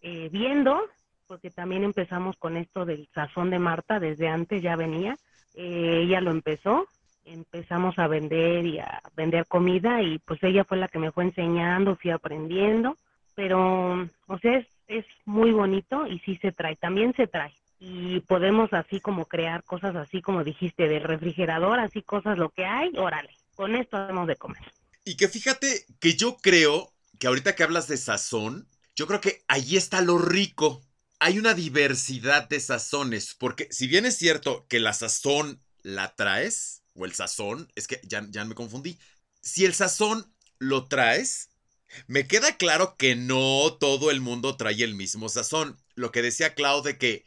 eh, 0.00 0.30
viendo, 0.32 0.80
porque 1.32 1.50
también 1.50 1.82
empezamos 1.82 2.36
con 2.36 2.58
esto 2.58 2.84
del 2.84 3.08
sazón 3.14 3.48
de 3.48 3.58
Marta, 3.58 3.98
desde 3.98 4.28
antes 4.28 4.60
ya 4.60 4.76
venía, 4.76 5.16
eh, 5.54 6.02
ella 6.02 6.20
lo 6.20 6.30
empezó, 6.30 6.86
empezamos 7.24 7.98
a 7.98 8.06
vender 8.06 8.66
y 8.66 8.80
a 8.80 9.00
vender 9.16 9.46
comida 9.46 10.02
y 10.02 10.18
pues 10.18 10.42
ella 10.42 10.64
fue 10.64 10.76
la 10.76 10.88
que 10.88 10.98
me 10.98 11.10
fue 11.10 11.24
enseñando, 11.24 11.96
fui 11.96 12.10
aprendiendo, 12.10 12.98
pero 13.34 14.06
o 14.26 14.38
sea, 14.42 14.58
es, 14.58 14.66
es 14.88 15.06
muy 15.24 15.52
bonito 15.52 16.06
y 16.06 16.18
sí 16.18 16.36
se 16.42 16.52
trae, 16.52 16.76
también 16.76 17.14
se 17.14 17.26
trae. 17.26 17.54
Y 17.80 18.20
podemos 18.20 18.70
así 18.74 19.00
como 19.00 19.24
crear 19.24 19.64
cosas 19.64 19.96
así 19.96 20.20
como 20.20 20.44
dijiste, 20.44 20.86
del 20.86 21.02
refrigerador, 21.02 21.80
así 21.80 22.02
cosas, 22.02 22.36
lo 22.36 22.50
que 22.50 22.66
hay, 22.66 22.92
órale, 22.98 23.30
con 23.54 23.74
esto 23.74 23.96
hacemos 23.96 24.26
de 24.26 24.36
comer. 24.36 24.62
Y 25.06 25.16
que 25.16 25.28
fíjate 25.28 25.86
que 25.98 26.12
yo 26.12 26.36
creo 26.42 26.92
que 27.18 27.26
ahorita 27.26 27.54
que 27.54 27.62
hablas 27.62 27.88
de 27.88 27.96
sazón, 27.96 28.68
yo 28.94 29.06
creo 29.06 29.22
que 29.22 29.40
ahí 29.48 29.78
está 29.78 30.02
lo 30.02 30.18
rico. 30.18 30.82
Hay 31.24 31.38
una 31.38 31.54
diversidad 31.54 32.48
de 32.48 32.58
sazones, 32.58 33.36
porque 33.38 33.68
si 33.70 33.86
bien 33.86 34.06
es 34.06 34.16
cierto 34.18 34.66
que 34.66 34.80
la 34.80 34.92
sazón 34.92 35.62
la 35.82 36.16
traes, 36.16 36.82
o 36.94 37.04
el 37.04 37.14
sazón, 37.14 37.70
es 37.76 37.86
que 37.86 38.00
ya, 38.02 38.26
ya 38.28 38.44
me 38.44 38.56
confundí. 38.56 38.98
Si 39.40 39.64
el 39.64 39.72
sazón 39.72 40.34
lo 40.58 40.88
traes, 40.88 41.50
me 42.08 42.26
queda 42.26 42.56
claro 42.56 42.96
que 42.96 43.14
no 43.14 43.72
todo 43.78 44.10
el 44.10 44.20
mundo 44.20 44.56
trae 44.56 44.82
el 44.82 44.96
mismo 44.96 45.28
sazón. 45.28 45.80
Lo 45.94 46.10
que 46.10 46.22
decía 46.22 46.56
Clau 46.56 46.82
de 46.82 46.98
que 46.98 47.24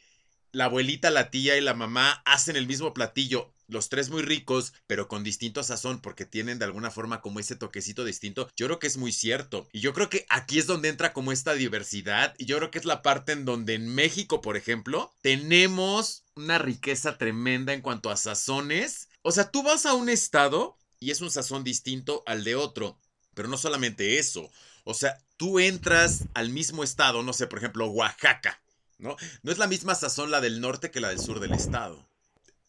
la 0.56 0.66
abuelita, 0.66 1.10
la 1.10 1.30
tía 1.30 1.58
y 1.58 1.62
la 1.62 1.74
mamá 1.74 2.22
hacen 2.26 2.56
el 2.56 2.66
mismo 2.66 2.94
platillo, 2.94 3.54
los 3.68 3.90
tres 3.90 4.10
muy 4.10 4.22
ricos, 4.22 4.74
pero 4.88 5.10
con 5.10 5.22
distinto 5.24 5.62
sazón, 5.64 6.00
porque 6.00 6.26
tienen 6.26 6.60
de 6.60 6.66
alguna 6.66 6.92
forma 6.92 7.20
como 7.20 7.42
ese 7.42 7.58
toquecito 7.58 8.06
distinto. 8.06 8.50
Yo 8.56 8.68
creo 8.68 8.80
que 8.80 8.88
es 8.88 8.96
muy 8.96 9.12
cierto. 9.12 9.68
Y 9.74 9.82
yo 9.82 9.94
creo 9.94 10.10
que 10.10 10.26
aquí 10.30 10.58
es 10.58 10.66
donde 10.66 10.88
entra 10.88 11.12
como 11.12 11.34
esta 11.34 11.56
diversidad. 11.56 12.36
Y 12.38 12.46
yo 12.46 12.58
creo 12.58 12.72
que 12.72 12.80
es 12.80 12.86
la 12.86 13.02
parte 13.02 13.34
en 13.34 13.44
donde 13.44 13.74
en 13.74 13.94
México, 13.94 14.42
por 14.42 14.56
ejemplo, 14.56 15.14
tenemos 15.22 16.24
una 16.36 16.58
riqueza 16.58 17.18
tremenda 17.18 17.74
en 17.74 17.82
cuanto 17.82 18.10
a 18.10 18.16
sazones. 18.16 19.10
O 19.24 19.32
sea, 19.32 19.52
tú 19.52 19.62
vas 19.62 19.86
a 19.86 19.94
un 19.94 20.08
estado 20.08 20.78
y 21.02 21.12
es 21.12 21.20
un 21.20 21.32
sazón 21.32 21.66
distinto 21.66 22.24
al 22.26 22.46
de 22.46 22.56
otro. 22.56 22.98
Pero 23.34 23.50
no 23.50 23.58
solamente 23.58 24.20
eso. 24.20 24.50
O 24.86 24.94
sea, 24.94 25.18
tú 25.36 25.60
entras 25.60 26.26
al 26.34 26.50
mismo 26.50 26.84
estado, 26.84 27.24
no 27.24 27.34
sé, 27.34 27.48
por 27.48 27.60
ejemplo, 27.60 27.88
Oaxaca. 27.88 28.62
¿No? 28.98 29.16
No 29.44 29.52
es 29.52 29.58
la 29.58 29.68
misma 29.68 29.96
sazón 29.96 30.32
la 30.32 30.42
del 30.42 30.62
norte 30.62 30.92
que 30.92 31.00
la 31.02 31.10
del 31.10 31.20
sur 31.20 31.40
del 31.40 31.54
estado. 31.54 32.08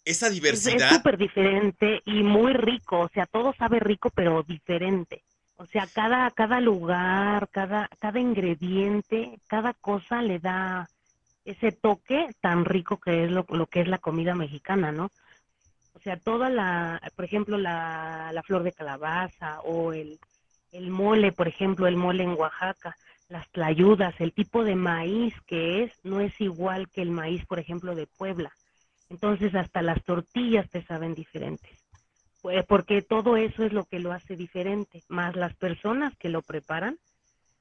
Esa 0.05 0.27
Es- 0.27 0.33
Es 0.33 0.35
diversidad, 0.35 0.91
súper 0.91 1.17
diferente 1.19 2.01
y 2.05 2.23
muy 2.23 2.53
rico, 2.53 3.01
o 3.01 3.09
sea, 3.09 3.27
todo 3.27 3.53
sabe 3.55 3.81
rico, 3.81 4.11
pero 4.11 4.43
diferente. 4.43 5.23
O 5.57 5.67
sea, 5.67 5.87
cada, 5.87 6.31
cada 6.33 6.61
lugar, 6.61 7.49
cada, 7.51 7.89
cada 7.99 8.21
ingrediente, 8.21 9.41
cada 9.49 9.73
cosa 9.75 10.23
le 10.23 10.39
da 10.39 10.89
ese 11.45 11.73
toque 11.73 12.29
tan 12.41 12.65
rico 12.65 12.99
que 13.01 13.25
es 13.25 13.31
lo, 13.31 13.47
lo 13.49 13.67
que 13.67 13.81
es 13.81 13.89
la 13.89 13.99
comida 13.99 14.35
mexicana, 14.35 14.93
¿no? 14.93 15.11
O 15.95 16.01
sea, 16.01 16.17
toda 16.19 16.51
la, 16.51 17.01
por 17.17 17.25
ejemplo, 17.25 17.59
la, 17.59 18.31
la 18.33 18.43
flor 18.43 18.63
de 18.63 18.73
calabaza 18.73 19.61
o 19.63 19.93
el, 19.93 20.19
el 20.73 20.91
mole, 20.91 21.33
por 21.33 21.49
ejemplo, 21.49 21.87
el 21.87 21.97
mole 21.97 22.23
en 22.25 22.35
Oaxaca, 22.39 22.97
las 23.29 23.49
tlayudas, 23.51 24.15
el 24.21 24.33
tipo 24.33 24.65
de 24.65 24.77
maíz 24.77 25.35
que 25.47 25.83
es, 25.83 25.93
no 26.05 26.21
es 26.21 26.41
igual 26.41 26.89
que 26.89 27.03
el 27.03 27.11
maíz, 27.11 27.45
por 27.47 27.59
ejemplo, 27.59 27.95
de 27.95 28.07
Puebla. 28.07 28.53
Entonces 29.09 29.55
hasta 29.55 29.83
las 29.83 30.03
tortillas 30.05 30.69
te 30.71 30.83
saben 30.83 31.15
diferentes. 31.15 31.71
Pues, 32.43 32.65
porque 32.67 33.03
todo 33.03 33.37
eso 33.37 33.65
es 33.65 33.73
lo 33.73 33.85
que 33.85 33.99
lo 33.99 34.13
hace 34.13 34.37
diferente, 34.37 35.03
más 35.09 35.35
las 35.35 35.55
personas 35.55 36.17
que 36.17 36.29
lo 36.29 36.43
preparan. 36.43 36.99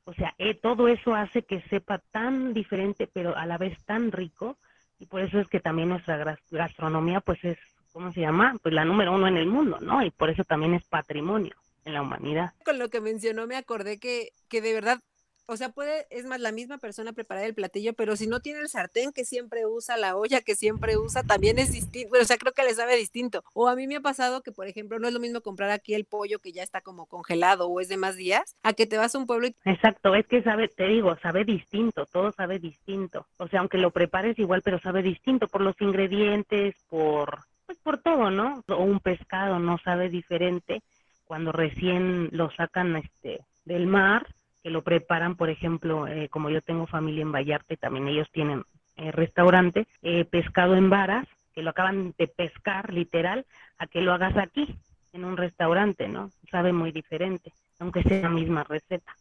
O 0.04 0.14
sea, 0.14 0.36
eh, 0.38 0.54
todo 0.54 0.88
eso 0.88 1.16
hace 1.16 1.42
que 1.42 1.62
sepa 1.62 1.98
tan 2.12 2.54
diferente, 2.54 3.10
pero 3.12 3.36
a 3.36 3.46
la 3.48 3.58
vez 3.58 3.78
tan 3.86 4.12
rico. 4.12 4.58
Y 5.00 5.08
por 5.08 5.22
eso 5.22 5.40
es 5.40 5.48
que 5.48 5.60
también 5.60 5.90
nuestra 5.90 6.38
gastronomía, 6.52 7.20
pues 7.20 7.44
es, 7.44 7.58
¿cómo 7.92 8.14
se 8.14 8.22
llama? 8.22 8.56
Pues 8.62 8.74
la 8.74 8.86
número 8.86 9.14
uno 9.14 9.28
en 9.28 9.38
el 9.38 9.48
mundo, 9.48 9.80
¿no? 9.82 10.04
Y 10.04 10.12
por 10.12 10.30
eso 10.30 10.44
también 10.44 10.76
es 10.76 10.86
patrimonio 10.86 11.56
en 11.84 11.94
la 11.94 12.02
humanidad. 12.02 12.54
Con 12.64 12.78
lo 12.78 12.90
que 12.90 13.02
mencionó 13.02 13.48
me 13.48 13.56
acordé 13.56 14.00
que, 14.00 14.30
que 14.48 14.62
de 14.62 14.74
verdad 14.74 15.00
o 15.48 15.58
sea, 15.58 15.70
puede, 15.70 16.08
es 16.10 16.26
más, 16.26 16.40
la 16.40 16.52
misma 16.52 16.78
persona 16.78 17.14
preparar 17.14 17.46
el 17.46 17.54
platillo, 17.54 17.94
pero 17.94 18.16
si 18.16 18.28
no 18.28 18.40
tiene 18.40 18.60
el 18.60 18.70
sartén 18.70 19.12
que 19.12 19.26
siempre 19.26 19.66
usa, 19.66 19.96
la 19.98 20.16
olla 20.16 20.42
que 20.42 20.56
siempre 20.56 20.98
usa, 20.98 21.24
también 21.24 21.60
es 21.60 21.72
distinto. 21.72 22.18
o 22.20 22.26
sea, 22.26 22.38
creo 22.38 22.54
que 22.54 22.64
le 22.64 22.74
sabe 22.74 22.98
distinto. 22.98 23.44
O 23.54 23.68
a 23.68 23.76
mí 23.76 23.88
me 23.88 23.98
ha 23.98 24.02
pasado 24.02 24.42
que, 24.42 24.52
por 24.52 24.68
ejemplo, 24.68 24.98
no 25.00 25.08
es 25.08 25.14
lo 25.14 25.20
mismo 25.20 25.42
comprar 25.42 25.70
aquí 25.70 25.94
el 25.94 26.06
pollo 26.06 26.40
que 26.40 26.52
ya 26.52 26.64
está 26.64 26.82
como 26.82 27.06
congelado 27.06 27.68
o 27.68 27.80
es 27.80 27.90
de 27.90 27.98
más 27.98 28.16
días, 28.16 28.56
a 28.64 28.74
que 28.74 28.88
te 28.88 28.98
vas 28.98 29.14
a 29.14 29.20
un 29.20 29.28
pueblo 29.28 29.48
y... 29.48 29.56
Exacto, 29.66 30.16
es 30.16 30.26
que 30.28 30.42
sabe, 30.42 30.68
te 30.68 30.88
digo, 30.88 31.16
sabe 31.22 31.46
distinto, 31.46 32.06
todo 32.08 32.32
sabe 32.32 32.60
distinto. 32.60 33.28
O 33.38 33.48
sea, 33.48 33.60
aunque 33.60 33.78
lo 33.78 33.92
prepares 33.92 34.40
igual, 34.40 34.62
pero 34.64 34.80
sabe 34.80 35.04
distinto 35.04 35.48
por 35.48 35.62
los 35.62 35.80
ingredientes, 35.80 36.76
por, 36.90 37.40
pues 37.66 37.78
por 37.80 38.00
todo, 38.00 38.32
¿no? 38.32 38.64
O 38.68 38.84
un 38.84 39.00
pescado 39.00 39.60
no 39.60 39.78
sabe 39.78 40.10
diferente 40.10 40.82
cuando 41.26 41.52
recién 41.52 42.30
lo 42.32 42.52
sacan 42.52 42.96
este 42.96 43.42
del 43.66 43.88
mar 43.88 44.28
que 44.66 44.72
lo 44.72 44.82
preparan, 44.82 45.36
por 45.36 45.52
ejemplo, 45.52 46.08
eh, 46.08 46.28
como 46.30 46.50
yo 46.50 46.60
tengo 46.60 46.88
familia 46.88 47.22
en 47.22 47.32
Vallarta 47.32 47.76
también 47.76 48.08
ellos 48.08 48.28
tienen 48.32 48.64
eh, 48.96 49.12
restaurante, 49.12 49.86
eh, 50.02 50.26
pescado 50.26 50.76
en 50.76 50.90
varas, 50.90 51.28
que 51.54 51.62
lo 51.62 51.70
acaban 51.70 52.16
de 52.18 52.28
pescar 52.28 52.92
literal, 52.92 53.46
a 53.78 53.86
que 53.86 54.02
lo 54.02 54.12
hagas 54.12 54.36
aquí, 54.38 54.76
en 55.14 55.24
un 55.24 55.38
restaurante, 55.38 56.08
¿no? 56.08 56.32
Sabe 56.50 56.74
muy 56.74 56.92
diferente, 56.92 57.54
aunque 57.78 58.02
sea 58.02 58.24
la 58.24 58.30
misma 58.30 58.64
receta. 58.64 59.16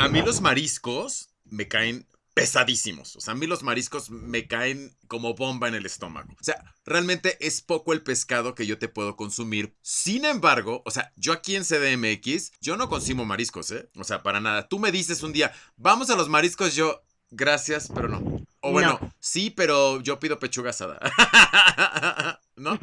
A 0.00 0.08
mí 0.08 0.22
los 0.22 0.40
mariscos 0.40 1.28
me 1.44 1.68
caen 1.68 2.04
pesadísimos. 2.34 3.16
O 3.16 3.20
sea, 3.20 3.32
a 3.32 3.36
mí 3.36 3.46
los 3.46 3.62
mariscos 3.62 4.10
me 4.10 4.46
caen 4.46 4.96
como 5.08 5.34
bomba 5.34 5.68
en 5.68 5.74
el 5.74 5.86
estómago. 5.86 6.32
O 6.40 6.44
sea, 6.44 6.74
realmente 6.84 7.36
es 7.44 7.60
poco 7.60 7.92
el 7.92 8.02
pescado 8.02 8.54
que 8.54 8.66
yo 8.66 8.78
te 8.78 8.88
puedo 8.88 9.16
consumir. 9.16 9.76
Sin 9.82 10.24
embargo, 10.24 10.82
o 10.84 10.90
sea, 10.90 11.12
yo 11.16 11.32
aquí 11.32 11.56
en 11.56 11.64
CDMX, 11.64 12.52
yo 12.60 12.76
no 12.76 12.88
consumo 12.88 13.24
mariscos, 13.24 13.70
¿eh? 13.72 13.90
O 13.96 14.04
sea, 14.04 14.22
para 14.22 14.40
nada. 14.40 14.68
Tú 14.68 14.78
me 14.78 14.92
dices 14.92 15.22
un 15.22 15.32
día, 15.32 15.52
vamos 15.76 16.10
a 16.10 16.16
los 16.16 16.28
mariscos, 16.28 16.74
yo, 16.74 17.02
gracias, 17.30 17.88
pero 17.94 18.08
no. 18.08 18.44
O 18.60 18.72
bueno, 18.72 18.98
sí, 19.18 19.50
pero 19.50 20.00
yo 20.00 20.20
pido 20.20 20.38
pechuga 20.38 20.70
asada. 20.70 21.00
¿No? 22.60 22.78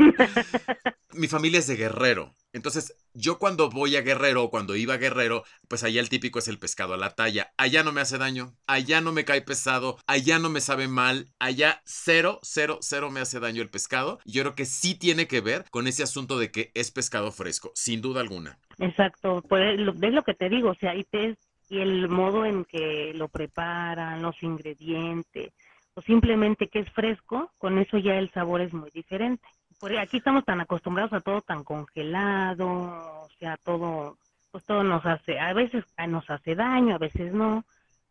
Mi 1.13 1.27
familia 1.27 1.59
es 1.59 1.67
de 1.67 1.75
Guerrero. 1.75 2.33
Entonces, 2.51 2.95
yo 3.13 3.37
cuando 3.37 3.69
voy 3.69 3.95
a 3.95 4.01
Guerrero 4.01 4.43
o 4.43 4.49
cuando 4.49 4.75
iba 4.75 4.95
a 4.95 4.97
Guerrero, 4.97 5.43
pues 5.67 5.83
allá 5.83 6.01
el 6.01 6.09
típico 6.09 6.39
es 6.39 6.47
el 6.47 6.57
pescado 6.57 6.95
a 6.95 6.97
la 6.97 7.13
talla. 7.13 7.53
Allá 7.57 7.83
no 7.83 7.91
me 7.91 8.01
hace 8.01 8.17
daño, 8.17 8.55
allá 8.65 9.01
no 9.01 9.11
me 9.11 9.23
cae 9.23 9.43
pesado, 9.43 9.99
allá 10.07 10.39
no 10.39 10.49
me 10.49 10.61
sabe 10.61 10.87
mal, 10.87 11.27
allá 11.37 11.81
cero, 11.85 12.39
cero, 12.41 12.79
cero 12.81 13.11
me 13.11 13.19
hace 13.19 13.39
daño 13.39 13.61
el 13.61 13.69
pescado. 13.69 14.19
Yo 14.25 14.41
creo 14.41 14.55
que 14.55 14.65
sí 14.65 14.95
tiene 14.95 15.27
que 15.27 15.41
ver 15.41 15.65
con 15.69 15.85
ese 15.85 16.01
asunto 16.01 16.39
de 16.39 16.51
que 16.51 16.71
es 16.73 16.89
pescado 16.89 17.31
fresco, 17.31 17.71
sin 17.75 18.01
duda 18.01 18.21
alguna. 18.21 18.57
Exacto, 18.79 19.43
pues 19.47 19.79
es 19.79 20.13
lo 20.13 20.23
que 20.23 20.33
te 20.33 20.49
digo, 20.49 20.71
o 20.71 20.75
sea, 20.75 20.95
y, 20.95 21.03
te, 21.03 21.37
y 21.69 21.79
el 21.79 22.09
modo 22.09 22.45
en 22.45 22.65
que 22.65 23.11
lo 23.13 23.27
preparan, 23.27 24.23
los 24.23 24.41
ingredientes, 24.41 25.53
o 25.93 26.01
simplemente 26.01 26.67
que 26.67 26.79
es 26.79 26.89
fresco, 26.91 27.51
con 27.57 27.79
eso 27.79 27.97
ya 27.97 28.19
el 28.19 28.31
sabor 28.31 28.61
es 28.61 28.71
muy 28.73 28.91
diferente. 28.91 29.47
Porque 29.79 29.99
aquí 29.99 30.17
estamos 30.17 30.43
tan 30.45 30.59
acostumbrados 30.59 31.13
a 31.13 31.21
todo 31.21 31.41
tan 31.41 31.63
congelado, 31.63 32.67
o 32.67 33.29
sea, 33.39 33.57
todo, 33.57 34.17
pues 34.51 34.63
todo 34.65 34.83
nos 34.83 35.05
hace, 35.05 35.39
a 35.39 35.53
veces 35.53 35.85
nos 36.07 36.27
hace 36.29 36.55
daño, 36.55 36.95
a 36.95 36.99
veces 36.99 37.31
no, 37.31 37.63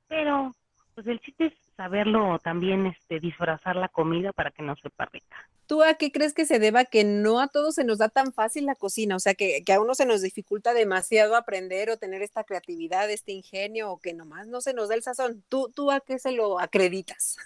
pero 0.06 0.54
pues 0.94 1.06
el 1.08 1.20
chiste 1.20 1.46
es 1.46 1.52
saberlo 1.76 2.38
también, 2.38 2.86
este, 2.86 3.20
disfrazar 3.20 3.76
la 3.76 3.88
comida 3.88 4.32
para 4.32 4.50
que 4.50 4.62
no 4.62 4.74
sepa 4.76 5.04
rica. 5.06 5.36
¿Tú 5.66 5.82
a 5.82 5.94
qué 5.94 6.12
crees 6.12 6.32
que 6.32 6.46
se 6.46 6.58
deba 6.58 6.84
que 6.84 7.04
no 7.04 7.40
a 7.40 7.48
todos 7.48 7.74
se 7.74 7.84
nos 7.84 7.98
da 7.98 8.08
tan 8.08 8.32
fácil 8.32 8.66
la 8.66 8.76
cocina? 8.76 9.16
O 9.16 9.18
sea, 9.18 9.34
que, 9.34 9.62
que 9.64 9.72
a 9.72 9.80
uno 9.80 9.94
se 9.94 10.06
nos 10.06 10.22
dificulta 10.22 10.72
demasiado 10.72 11.36
aprender 11.36 11.90
o 11.90 11.98
tener 11.98 12.22
esta 12.22 12.44
creatividad, 12.44 13.10
este 13.10 13.32
ingenio, 13.32 13.90
o 13.90 13.98
que 13.98 14.14
nomás 14.14 14.46
no 14.46 14.60
se 14.60 14.74
nos 14.74 14.88
da 14.88 14.94
el 14.94 15.02
sazón. 15.02 15.44
¿Tú, 15.48 15.70
tú 15.74 15.90
a 15.90 16.00
qué 16.00 16.18
se 16.18 16.32
lo 16.32 16.60
acreditas? 16.60 17.36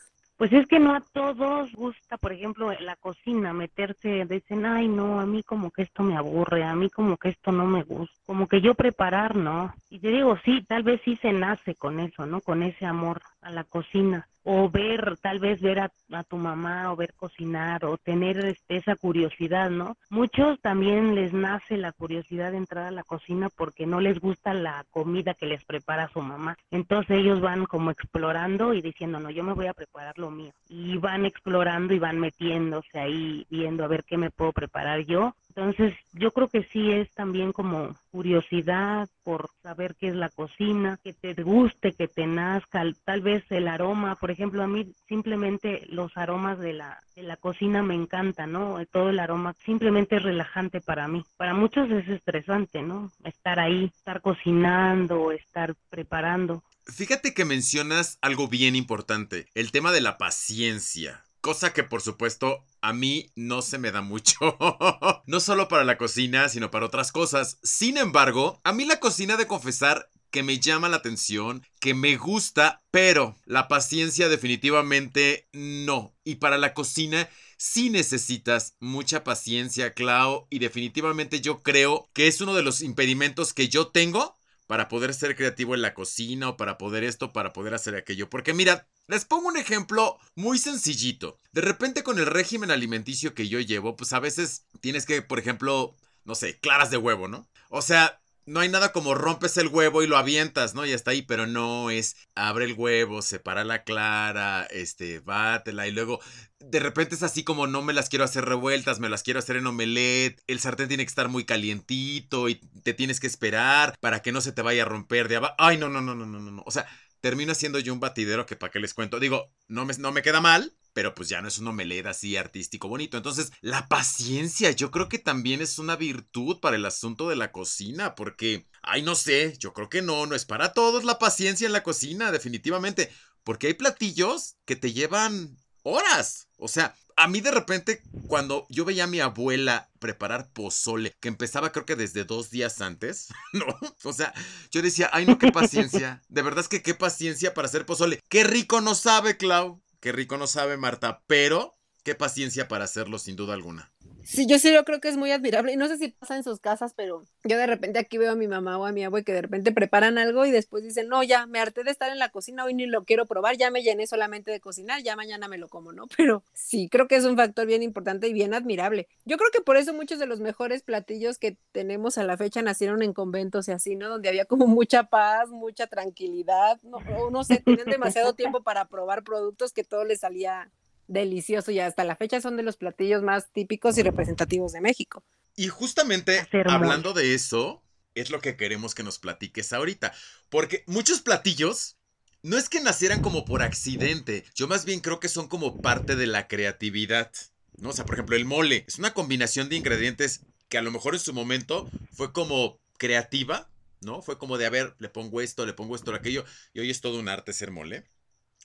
Pues 0.40 0.54
es 0.54 0.66
que 0.68 0.78
no 0.78 0.94
a 0.94 1.02
todos 1.12 1.70
gusta, 1.72 2.16
por 2.16 2.32
ejemplo, 2.32 2.72
la 2.80 2.96
cocina, 2.96 3.52
meterse, 3.52 4.24
dicen, 4.24 4.64
ay, 4.64 4.88
no, 4.88 5.20
a 5.20 5.26
mí 5.26 5.42
como 5.42 5.70
que 5.70 5.82
esto 5.82 6.02
me 6.02 6.16
aburre, 6.16 6.64
a 6.64 6.74
mí 6.74 6.88
como 6.88 7.18
que 7.18 7.28
esto 7.28 7.52
no 7.52 7.66
me 7.66 7.82
gusta, 7.82 8.16
como 8.24 8.46
que 8.48 8.62
yo 8.62 8.74
preparar, 8.74 9.36
¿no? 9.36 9.74
Y 9.90 9.98
te 9.98 10.08
digo, 10.08 10.38
sí, 10.42 10.64
tal 10.66 10.82
vez 10.82 11.02
sí 11.04 11.18
se 11.20 11.34
nace 11.34 11.74
con 11.74 12.00
eso, 12.00 12.24
¿no? 12.24 12.40
Con 12.40 12.62
ese 12.62 12.86
amor 12.86 13.20
a 13.42 13.50
la 13.50 13.64
cocina, 13.64 14.28
o 14.42 14.70
ver, 14.70 15.18
tal 15.20 15.38
vez 15.38 15.60
ver 15.60 15.80
a, 15.80 15.90
tu 16.24 16.36
mamá 16.36 16.92
o 16.92 16.96
ver 16.96 17.14
cocinar 17.14 17.84
o 17.84 17.98
tener 17.98 18.38
este, 18.44 18.76
esa 18.76 18.96
curiosidad, 18.96 19.70
¿no? 19.70 19.96
Muchos 20.08 20.60
también 20.60 21.14
les 21.14 21.32
nace 21.32 21.76
la 21.76 21.92
curiosidad 21.92 22.50
de 22.50 22.58
entrar 22.58 22.86
a 22.86 22.90
la 22.90 23.02
cocina 23.02 23.48
porque 23.54 23.86
no 23.86 24.00
les 24.00 24.18
gusta 24.18 24.54
la 24.54 24.84
comida 24.90 25.34
que 25.34 25.46
les 25.46 25.64
prepara 25.64 26.08
su 26.08 26.20
mamá. 26.20 26.56
Entonces 26.70 27.18
ellos 27.18 27.40
van 27.40 27.66
como 27.66 27.90
explorando 27.90 28.72
y 28.74 28.80
diciendo, 28.80 29.20
no, 29.20 29.30
yo 29.30 29.44
me 29.44 29.52
voy 29.52 29.66
a 29.66 29.74
preparar 29.74 30.18
lo 30.18 30.30
mío. 30.30 30.52
Y 30.68 30.96
van 30.96 31.26
explorando 31.26 31.94
y 31.94 31.98
van 31.98 32.18
metiéndose 32.18 32.98
ahí, 32.98 33.46
viendo 33.50 33.84
a 33.84 33.88
ver 33.88 34.04
qué 34.04 34.16
me 34.16 34.30
puedo 34.30 34.52
preparar 34.52 35.00
yo 35.00 35.34
entonces, 35.50 35.94
yo 36.12 36.30
creo 36.30 36.48
que 36.48 36.62
sí 36.62 36.92
es 36.92 37.10
también 37.10 37.50
como 37.50 37.96
curiosidad 38.12 39.08
por 39.24 39.50
saber 39.64 39.96
qué 39.96 40.08
es 40.08 40.14
la 40.14 40.28
cocina, 40.28 40.98
que 41.02 41.12
te 41.12 41.34
guste, 41.42 41.92
que 41.92 42.06
te 42.06 42.24
nazca, 42.28 42.84
tal 43.04 43.20
vez 43.20 43.42
el 43.50 43.66
aroma, 43.66 44.14
por 44.14 44.30
ejemplo, 44.30 44.62
a 44.62 44.68
mí 44.68 44.92
simplemente 45.08 45.86
los 45.88 46.16
aromas 46.16 46.60
de 46.60 46.74
la, 46.74 47.02
de 47.16 47.24
la 47.24 47.36
cocina 47.36 47.82
me 47.82 47.96
encantan, 47.96 48.52
¿no? 48.52 48.78
Todo 48.92 49.10
el 49.10 49.18
aroma 49.18 49.56
simplemente 49.64 50.16
es 50.16 50.22
relajante 50.22 50.80
para 50.80 51.08
mí. 51.08 51.24
Para 51.36 51.52
muchos 51.52 51.90
es 51.90 52.08
estresante, 52.08 52.82
¿no? 52.82 53.10
Estar 53.24 53.58
ahí, 53.58 53.90
estar 53.96 54.20
cocinando, 54.20 55.32
estar 55.32 55.74
preparando. 55.90 56.62
Fíjate 56.86 57.34
que 57.34 57.44
mencionas 57.44 58.18
algo 58.20 58.46
bien 58.46 58.76
importante, 58.76 59.48
el 59.54 59.72
tema 59.72 59.90
de 59.90 60.00
la 60.00 60.16
paciencia. 60.16 61.24
Cosa 61.40 61.72
que 61.72 61.84
por 61.84 62.02
supuesto 62.02 62.64
a 62.82 62.92
mí 62.92 63.32
no 63.34 63.62
se 63.62 63.78
me 63.78 63.92
da 63.92 64.02
mucho. 64.02 64.36
no 65.26 65.40
solo 65.40 65.68
para 65.68 65.84
la 65.84 65.96
cocina, 65.98 66.48
sino 66.48 66.70
para 66.70 66.86
otras 66.86 67.12
cosas. 67.12 67.58
Sin 67.62 67.96
embargo, 67.96 68.60
a 68.64 68.72
mí 68.72 68.84
la 68.84 69.00
cocina 69.00 69.36
de 69.36 69.46
confesar 69.46 70.10
que 70.30 70.42
me 70.42 70.60
llama 70.60 70.88
la 70.88 70.98
atención, 70.98 71.66
que 71.80 71.94
me 71.94 72.16
gusta, 72.16 72.82
pero 72.90 73.36
la 73.46 73.68
paciencia 73.68 74.28
definitivamente 74.28 75.48
no. 75.52 76.14
Y 76.24 76.36
para 76.36 76.56
la 76.58 76.72
cocina 76.72 77.28
sí 77.56 77.90
necesitas 77.90 78.76
mucha 78.78 79.24
paciencia, 79.24 79.92
Clau, 79.92 80.46
y 80.50 80.60
definitivamente 80.60 81.40
yo 81.40 81.62
creo 81.62 82.08
que 82.12 82.28
es 82.28 82.40
uno 82.40 82.54
de 82.54 82.62
los 82.62 82.80
impedimentos 82.80 83.52
que 83.52 83.68
yo 83.68 83.88
tengo 83.88 84.36
para 84.66 84.88
poder 84.88 85.14
ser 85.14 85.34
creativo 85.34 85.74
en 85.74 85.82
la 85.82 85.94
cocina 85.94 86.50
o 86.50 86.56
para 86.56 86.78
poder 86.78 87.02
esto, 87.02 87.32
para 87.32 87.52
poder 87.52 87.74
hacer 87.74 87.96
aquello. 87.96 88.30
Porque 88.30 88.54
mira, 88.54 88.86
les 89.10 89.24
pongo 89.24 89.48
un 89.48 89.56
ejemplo 89.56 90.18
muy 90.36 90.58
sencillito. 90.58 91.40
De 91.52 91.60
repente 91.60 92.02
con 92.02 92.18
el 92.18 92.26
régimen 92.26 92.70
alimenticio 92.70 93.34
que 93.34 93.48
yo 93.48 93.58
llevo, 93.58 93.96
pues 93.96 94.12
a 94.12 94.20
veces 94.20 94.66
tienes 94.80 95.04
que, 95.04 95.20
por 95.20 95.38
ejemplo, 95.40 95.96
no 96.24 96.34
sé, 96.36 96.58
claras 96.60 96.90
de 96.90 96.96
huevo, 96.96 97.26
¿no? 97.26 97.48
O 97.70 97.82
sea, 97.82 98.20
no 98.46 98.60
hay 98.60 98.68
nada 98.68 98.92
como 98.92 99.14
rompes 99.14 99.56
el 99.56 99.68
huevo 99.68 100.02
y 100.02 100.06
lo 100.06 100.16
avientas, 100.16 100.74
¿no? 100.74 100.86
Y 100.86 100.92
está 100.92 101.10
ahí, 101.10 101.22
pero 101.22 101.46
no 101.46 101.90
es 101.90 102.16
abre 102.36 102.66
el 102.66 102.74
huevo, 102.74 103.20
separa 103.20 103.64
la 103.64 103.82
clara, 103.82 104.66
este, 104.70 105.18
bátela 105.18 105.88
y 105.88 105.92
luego 105.92 106.20
de 106.60 106.78
repente 106.78 107.14
es 107.14 107.22
así 107.22 107.42
como 107.42 107.66
no 107.66 107.82
me 107.82 107.92
las 107.94 108.10
quiero 108.10 108.24
hacer 108.24 108.44
revueltas, 108.44 109.00
me 109.00 109.08
las 109.08 109.22
quiero 109.22 109.38
hacer 109.38 109.56
en 109.56 109.66
omelette, 109.66 110.40
el 110.46 110.60
sartén 110.60 110.88
tiene 110.88 111.04
que 111.04 111.08
estar 111.08 111.28
muy 111.28 111.44
calientito 111.44 112.48
y 112.48 112.56
te 112.82 112.94
tienes 112.94 113.18
que 113.18 113.26
esperar 113.26 113.96
para 114.00 114.20
que 114.20 114.30
no 114.30 114.40
se 114.40 114.52
te 114.52 114.62
vaya 114.62 114.82
a 114.82 114.86
romper 114.86 115.28
de 115.28 115.36
abajo. 115.36 115.54
Ay, 115.58 115.78
no, 115.78 115.88
no, 115.88 116.00
no, 116.00 116.14
no, 116.14 116.26
no, 116.26 116.38
no. 116.38 116.62
O 116.66 116.70
sea, 116.70 116.86
termino 117.20 117.52
haciendo 117.52 117.78
yo 117.78 117.92
un 117.92 118.00
batidero 118.00 118.46
que 118.46 118.56
para 118.56 118.70
qué 118.70 118.80
les 118.80 118.94
cuento. 118.94 119.20
Digo, 119.20 119.52
no 119.68 119.84
me, 119.84 119.94
no 119.94 120.12
me 120.12 120.22
queda 120.22 120.40
mal, 120.40 120.74
pero 120.92 121.14
pues 121.14 121.28
ya 121.28 121.40
no 121.40 121.48
es 121.48 121.58
un 121.58 121.68
omelette 121.68 122.06
así 122.06 122.36
artístico 122.36 122.88
bonito. 122.88 123.16
Entonces, 123.16 123.52
la 123.60 123.88
paciencia 123.88 124.70
yo 124.72 124.90
creo 124.90 125.08
que 125.08 125.18
también 125.18 125.60
es 125.60 125.78
una 125.78 125.96
virtud 125.96 126.60
para 126.60 126.76
el 126.76 126.86
asunto 126.86 127.28
de 127.28 127.36
la 127.36 127.52
cocina, 127.52 128.14
porque, 128.14 128.66
ay, 128.82 129.02
no 129.02 129.14
sé, 129.14 129.56
yo 129.58 129.72
creo 129.72 129.88
que 129.88 130.02
no, 130.02 130.26
no 130.26 130.34
es 130.34 130.44
para 130.44 130.72
todos 130.72 131.04
la 131.04 131.18
paciencia 131.18 131.66
en 131.66 131.72
la 131.72 131.82
cocina, 131.82 132.32
definitivamente, 132.32 133.12
porque 133.44 133.68
hay 133.68 133.74
platillos 133.74 134.56
que 134.64 134.76
te 134.76 134.92
llevan 134.92 135.56
horas. 135.82 136.48
O 136.56 136.68
sea, 136.68 136.94
A 137.20 137.28
mí 137.28 137.42
de 137.42 137.50
repente, 137.50 138.02
cuando 138.28 138.66
yo 138.70 138.86
veía 138.86 139.04
a 139.04 139.06
mi 139.06 139.20
abuela 139.20 139.90
preparar 139.98 140.50
pozole, 140.54 141.14
que 141.20 141.28
empezaba 141.28 141.70
creo 141.70 141.84
que 141.84 141.94
desde 141.94 142.24
dos 142.24 142.48
días 142.48 142.80
antes, 142.80 143.28
¿no? 143.52 143.66
O 144.04 144.14
sea, 144.14 144.32
yo 144.70 144.80
decía, 144.80 145.10
ay 145.12 145.26
no, 145.26 145.38
qué 145.38 145.52
paciencia. 145.52 146.22
De 146.30 146.40
verdad 146.40 146.60
es 146.60 146.68
que 146.68 146.80
qué 146.80 146.94
paciencia 146.94 147.52
para 147.52 147.68
hacer 147.68 147.84
pozole. 147.84 148.20
Qué 148.30 148.42
rico 148.42 148.80
no 148.80 148.94
sabe, 148.94 149.36
Clau. 149.36 149.82
Qué 150.00 150.12
rico 150.12 150.38
no 150.38 150.46
sabe, 150.46 150.78
Marta. 150.78 151.22
Pero 151.26 151.76
qué 152.04 152.14
paciencia 152.14 152.68
para 152.68 152.86
hacerlo, 152.86 153.18
sin 153.18 153.36
duda 153.36 153.52
alguna. 153.52 153.92
Sí, 154.32 154.46
yo 154.46 154.60
sí 154.60 154.72
lo 154.72 154.84
creo 154.84 155.00
que 155.00 155.08
es 155.08 155.16
muy 155.16 155.32
admirable. 155.32 155.72
Y 155.72 155.76
no 155.76 155.88
sé 155.88 155.98
si 155.98 156.08
pasa 156.08 156.36
en 156.36 156.44
sus 156.44 156.60
casas, 156.60 156.94
pero 156.94 157.24
yo 157.42 157.58
de 157.58 157.66
repente 157.66 157.98
aquí 157.98 158.16
veo 158.16 158.30
a 158.30 158.36
mi 158.36 158.46
mamá 158.46 158.78
o 158.78 158.86
a 158.86 158.92
mi 158.92 159.02
abuelo 159.02 159.24
que 159.24 159.32
de 159.32 159.42
repente 159.42 159.72
preparan 159.72 160.18
algo 160.18 160.46
y 160.46 160.52
después 160.52 160.84
dicen, 160.84 161.08
no, 161.08 161.24
ya 161.24 161.46
me 161.46 161.58
harté 161.58 161.82
de 161.82 161.90
estar 161.90 162.12
en 162.12 162.20
la 162.20 162.28
cocina, 162.28 162.64
hoy 162.64 162.74
ni 162.74 162.86
lo 162.86 163.04
quiero 163.04 163.26
probar, 163.26 163.56
ya 163.56 163.72
me 163.72 163.82
llené 163.82 164.06
solamente 164.06 164.52
de 164.52 164.60
cocinar, 164.60 165.02
ya 165.02 165.16
mañana 165.16 165.48
me 165.48 165.58
lo 165.58 165.68
como, 165.68 165.92
¿no? 165.92 166.06
Pero 166.16 166.44
sí, 166.52 166.88
creo 166.88 167.08
que 167.08 167.16
es 167.16 167.24
un 167.24 167.36
factor 167.36 167.66
bien 167.66 167.82
importante 167.82 168.28
y 168.28 168.32
bien 168.32 168.54
admirable. 168.54 169.08
Yo 169.24 169.36
creo 169.36 169.50
que 169.50 169.62
por 169.62 169.76
eso 169.76 169.92
muchos 169.94 170.20
de 170.20 170.26
los 170.26 170.38
mejores 170.38 170.82
platillos 170.82 171.36
que 171.36 171.56
tenemos 171.72 172.16
a 172.16 172.22
la 172.22 172.36
fecha 172.36 172.62
nacieron 172.62 173.02
en 173.02 173.12
conventos 173.12 173.66
y 173.66 173.72
así, 173.72 173.96
¿no? 173.96 174.08
Donde 174.08 174.28
había 174.28 174.44
como 174.44 174.68
mucha 174.68 175.04
paz, 175.04 175.48
mucha 175.48 175.88
tranquilidad, 175.88 176.80
no, 176.84 177.00
no 177.30 177.42
sé, 177.42 177.62
tenían 177.64 177.90
demasiado 177.90 178.34
tiempo 178.34 178.62
para 178.62 178.84
probar 178.84 179.24
productos 179.24 179.72
que 179.72 179.82
todo 179.82 180.04
les 180.04 180.20
salía 180.20 180.70
delicioso 181.10 181.70
y 181.70 181.80
hasta 181.80 182.04
la 182.04 182.16
fecha 182.16 182.40
son 182.40 182.56
de 182.56 182.62
los 182.62 182.76
platillos 182.76 183.22
más 183.22 183.50
típicos 183.52 183.98
y 183.98 184.02
representativos 184.02 184.72
de 184.72 184.80
México. 184.80 185.22
Y 185.56 185.68
justamente 185.68 186.46
hablando 186.66 187.12
de 187.12 187.34
eso, 187.34 187.82
es 188.14 188.30
lo 188.30 188.40
que 188.40 188.56
queremos 188.56 188.94
que 188.94 189.02
nos 189.02 189.18
platiques 189.18 189.72
ahorita, 189.72 190.12
porque 190.48 190.84
muchos 190.86 191.20
platillos 191.20 191.96
no 192.42 192.56
es 192.56 192.68
que 192.68 192.80
nacieran 192.80 193.20
como 193.20 193.44
por 193.44 193.62
accidente, 193.62 194.44
yo 194.54 194.66
más 194.68 194.84
bien 194.84 195.00
creo 195.00 195.20
que 195.20 195.28
son 195.28 195.48
como 195.48 195.82
parte 195.82 196.16
de 196.16 196.26
la 196.26 196.48
creatividad. 196.48 197.30
¿no? 197.76 197.90
O 197.90 197.92
sea, 197.92 198.06
por 198.06 198.14
ejemplo, 198.14 198.36
el 198.36 198.44
mole 198.44 198.84
es 198.86 198.98
una 198.98 199.12
combinación 199.12 199.68
de 199.68 199.76
ingredientes 199.76 200.40
que 200.68 200.78
a 200.78 200.82
lo 200.82 200.90
mejor 200.90 201.14
en 201.14 201.20
su 201.20 201.34
momento 201.34 201.90
fue 202.12 202.32
como 202.32 202.78
creativa, 202.98 203.68
¿no? 204.00 204.22
Fue 204.22 204.38
como 204.38 204.56
de, 204.56 204.66
a 204.66 204.70
ver, 204.70 204.94
le 204.98 205.08
pongo 205.08 205.40
esto, 205.40 205.66
le 205.66 205.72
pongo 205.72 205.96
esto, 205.96 206.14
aquello, 206.14 206.44
y 206.72 206.80
hoy 206.80 206.90
es 206.90 207.00
todo 207.00 207.18
un 207.18 207.28
arte 207.28 207.52
ser 207.52 207.70
mole. 207.70 208.04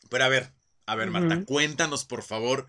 Pero 0.09 0.23
a 0.23 0.29
ver, 0.29 0.53
a 0.85 0.95
ver, 0.95 1.09
Marta, 1.09 1.43
cuéntanos, 1.45 2.05
por 2.05 2.23
favor, 2.23 2.67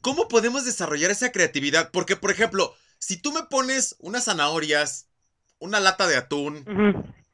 ¿cómo 0.00 0.28
podemos 0.28 0.64
desarrollar 0.64 1.10
esa 1.10 1.32
creatividad? 1.32 1.90
Porque, 1.90 2.16
por 2.16 2.30
ejemplo, 2.30 2.74
si 2.98 3.16
tú 3.16 3.32
me 3.32 3.44
pones 3.44 3.96
unas 3.98 4.24
zanahorias, 4.24 5.08
una 5.58 5.80
lata 5.80 6.06
de 6.06 6.16
atún 6.16 6.64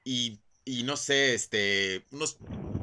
y, 0.05 0.39
y, 0.65 0.83
no 0.83 0.97
sé, 0.97 1.35
este, 1.35 2.05
unos 2.11 2.39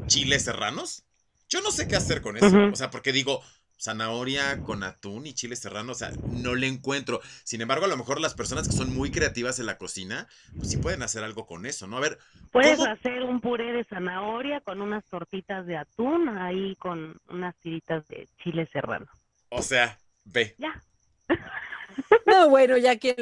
chiles 0.07 0.43
serranos, 0.43 1.03
yo 1.49 1.61
no 1.61 1.71
sé 1.71 1.87
qué 1.87 1.95
hacer 1.95 2.21
con 2.21 2.37
eso. 2.37 2.57
O 2.71 2.75
sea, 2.75 2.89
porque 2.89 3.11
digo, 3.11 3.41
zanahoria 3.79 4.61
con 4.63 4.83
atún 4.83 5.25
y 5.25 5.33
chile 5.33 5.55
serrano, 5.55 5.93
o 5.93 5.95
sea, 5.95 6.11
no 6.31 6.55
le 6.55 6.67
encuentro. 6.67 7.21
Sin 7.43 7.61
embargo, 7.61 7.85
a 7.85 7.87
lo 7.87 7.97
mejor 7.97 8.19
las 8.19 8.33
personas 8.33 8.67
que 8.67 8.75
son 8.75 8.93
muy 8.93 9.11
creativas 9.11 9.59
en 9.59 9.65
la 9.65 9.77
cocina, 9.77 10.27
pues 10.57 10.69
sí 10.69 10.77
pueden 10.77 11.01
hacer 11.01 11.23
algo 11.23 11.47
con 11.47 11.65
eso, 11.65 11.87
¿no? 11.87 11.97
A 11.97 12.01
ver. 12.01 12.19
Puedes 12.51 12.79
hacer 12.79 13.23
un 13.23 13.41
puré 13.41 13.71
de 13.71 13.83
zanahoria 13.85 14.61
con 14.61 14.81
unas 14.81 15.05
tortitas 15.05 15.65
de 15.65 15.77
atún, 15.77 16.29
ahí 16.29 16.75
con 16.75 17.17
unas 17.29 17.55
tiritas 17.57 18.07
de 18.07 18.27
chile 18.43 18.67
serrano. 18.71 19.07
O 19.49 19.61
sea, 19.61 19.97
ve. 20.25 20.55
Ya. 20.57 20.81
no, 22.25 22.49
bueno, 22.49 22.77
ya 22.77 22.97
quien 22.97 23.15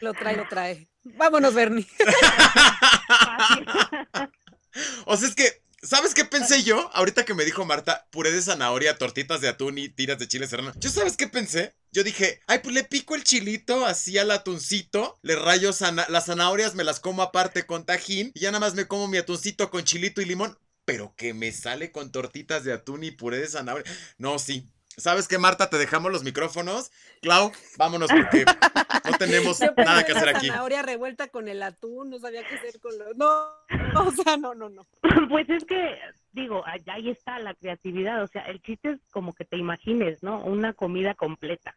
lo 0.00 0.14
trae, 0.14 0.36
lo 0.36 0.48
trae. 0.48 0.86
Vámonos, 1.04 1.54
Bernie. 1.54 1.86
o 5.06 5.16
sea, 5.16 5.28
es 5.28 5.34
que 5.34 5.65
¿Sabes 5.82 6.14
qué 6.14 6.24
pensé 6.24 6.62
yo? 6.62 6.90
Ahorita 6.94 7.24
que 7.24 7.34
me 7.34 7.44
dijo 7.44 7.64
Marta, 7.64 8.08
puré 8.10 8.32
de 8.32 8.42
zanahoria, 8.42 8.98
tortitas 8.98 9.40
de 9.40 9.48
atún 9.48 9.78
y 9.78 9.88
tiras 9.88 10.18
de 10.18 10.26
chile 10.26 10.46
serrano. 10.46 10.72
¿Yo 10.76 10.90
sabes 10.90 11.16
qué 11.16 11.28
pensé? 11.28 11.74
Yo 11.92 12.02
dije, 12.02 12.40
ay, 12.46 12.60
pues 12.62 12.74
le 12.74 12.82
pico 12.82 13.14
el 13.14 13.24
chilito 13.24 13.84
así 13.86 14.18
al 14.18 14.30
atuncito, 14.30 15.18
le 15.22 15.36
rayo 15.36 15.70
las 16.08 16.26
zanahorias, 16.26 16.74
me 16.74 16.84
las 16.84 16.98
como 16.98 17.22
aparte 17.22 17.66
con 17.66 17.84
tajín 17.84 18.32
y 18.34 18.40
ya 18.40 18.50
nada 18.50 18.60
más 18.60 18.74
me 18.74 18.86
como 18.86 19.06
mi 19.06 19.18
atuncito 19.18 19.70
con 19.70 19.84
chilito 19.84 20.20
y 20.20 20.24
limón. 20.24 20.58
Pero 20.84 21.14
que 21.16 21.34
me 21.34 21.52
sale 21.52 21.90
con 21.92 22.12
tortitas 22.12 22.64
de 22.64 22.72
atún 22.72 23.04
y 23.04 23.10
puré 23.10 23.38
de 23.38 23.48
zanahoria. 23.48 23.90
No, 24.18 24.38
sí, 24.38 24.70
¿Sabes 24.98 25.28
qué, 25.28 25.36
Marta? 25.36 25.68
Te 25.68 25.76
dejamos 25.76 26.10
los 26.10 26.24
micrófonos. 26.24 26.90
Clau, 27.20 27.52
vámonos 27.76 28.10
porque 28.10 28.46
no 29.04 29.18
tenemos 29.18 29.60
nada 29.76 30.04
que 30.06 30.12
hacer 30.12 30.30
aquí. 30.30 30.46
zanahoria 30.46 30.80
revuelta 30.82 31.28
con 31.28 31.48
el 31.48 31.62
atún, 31.62 32.08
no 32.08 32.18
sabía 32.18 32.42
qué 32.48 32.54
hacer 32.54 32.80
con 32.80 32.98
los... 32.98 33.14
No, 33.14 33.26
o 34.06 34.10
sea, 34.12 34.38
no, 34.38 34.54
no, 34.54 34.70
no. 34.70 34.86
Pues 35.28 35.50
es 35.50 35.64
que, 35.64 35.98
digo, 36.32 36.64
ahí 36.86 37.10
está 37.10 37.38
la 37.38 37.52
creatividad. 37.52 38.22
O 38.22 38.26
sea, 38.26 38.42
el 38.42 38.62
chiste 38.62 38.92
es 38.92 39.00
como 39.10 39.34
que 39.34 39.44
te 39.44 39.58
imagines, 39.58 40.22
¿no? 40.22 40.42
Una 40.42 40.72
comida 40.72 41.14
completa. 41.14 41.76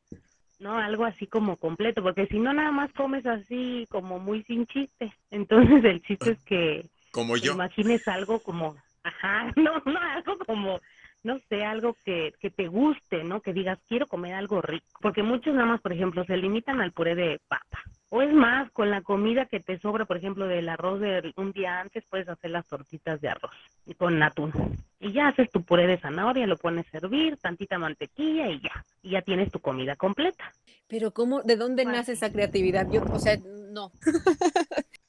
¿no? 0.59 0.77
Algo 0.77 1.05
así 1.05 1.27
como 1.27 1.57
completo, 1.57 2.01
porque 2.01 2.27
si 2.27 2.39
no 2.39 2.53
nada 2.53 2.71
más 2.71 2.91
comes 2.93 3.25
así 3.25 3.85
como 3.89 4.19
muy 4.19 4.43
sin 4.43 4.65
chiste. 4.67 5.13
Entonces 5.31 5.83
el 5.83 6.01
chiste 6.03 6.31
es 6.31 6.39
que 6.43 6.89
como 7.11 7.37
yo. 7.37 7.53
imagines 7.53 8.07
algo 8.07 8.39
como, 8.39 8.75
ajá, 9.03 9.51
no, 9.55 9.81
no, 9.85 9.99
algo 9.99 10.37
como 10.45 10.79
no 11.23 11.39
sé, 11.49 11.65
algo 11.65 11.95
que, 12.05 12.33
que 12.39 12.49
te 12.49 12.67
guste, 12.67 13.23
¿no? 13.23 13.41
Que 13.41 13.53
digas, 13.53 13.79
quiero 13.87 14.07
comer 14.07 14.33
algo 14.33 14.61
rico. 14.61 14.85
Porque 15.01 15.23
muchos 15.23 15.53
nada 15.53 15.67
más, 15.67 15.81
por 15.81 15.93
ejemplo, 15.93 16.23
se 16.25 16.37
limitan 16.37 16.81
al 16.81 16.91
puré 16.91 17.15
de 17.15 17.39
papa. 17.47 17.83
O 18.11 18.23
es 18.23 18.33
más, 18.33 18.71
con 18.71 18.89
la 18.89 19.01
comida 19.01 19.45
que 19.45 19.59
te 19.59 19.77
sobra, 19.79 20.05
por 20.05 20.17
ejemplo, 20.17 20.47
del 20.47 20.67
arroz 20.67 20.99
de 20.99 21.31
un 21.35 21.51
día 21.51 21.79
antes, 21.79 22.03
puedes 22.09 22.27
hacer 22.27 22.49
las 22.49 22.65
tortitas 22.65 23.21
de 23.21 23.29
arroz 23.29 23.51
y 23.85 23.93
con 23.93 24.21
atún. 24.23 24.51
Y 24.99 25.11
ya 25.11 25.27
haces 25.27 25.51
tu 25.51 25.63
puré 25.63 25.85
de 25.85 25.99
zanahoria, 25.99 26.47
lo 26.47 26.57
pones 26.57 26.87
a 26.87 26.99
servir, 26.99 27.37
tantita 27.37 27.77
mantequilla 27.77 28.49
y 28.49 28.61
ya. 28.61 28.85
Y 29.03 29.11
ya 29.11 29.21
tienes 29.21 29.51
tu 29.51 29.59
comida 29.59 29.95
completa. 29.95 30.51
Pero 30.87 31.11
¿cómo, 31.11 31.43
de 31.43 31.55
dónde 31.55 31.85
nace 31.85 32.13
esa 32.13 32.31
creatividad? 32.31 32.89
Yo, 32.89 33.03
o 33.03 33.19
sea, 33.19 33.37
no. 33.71 33.91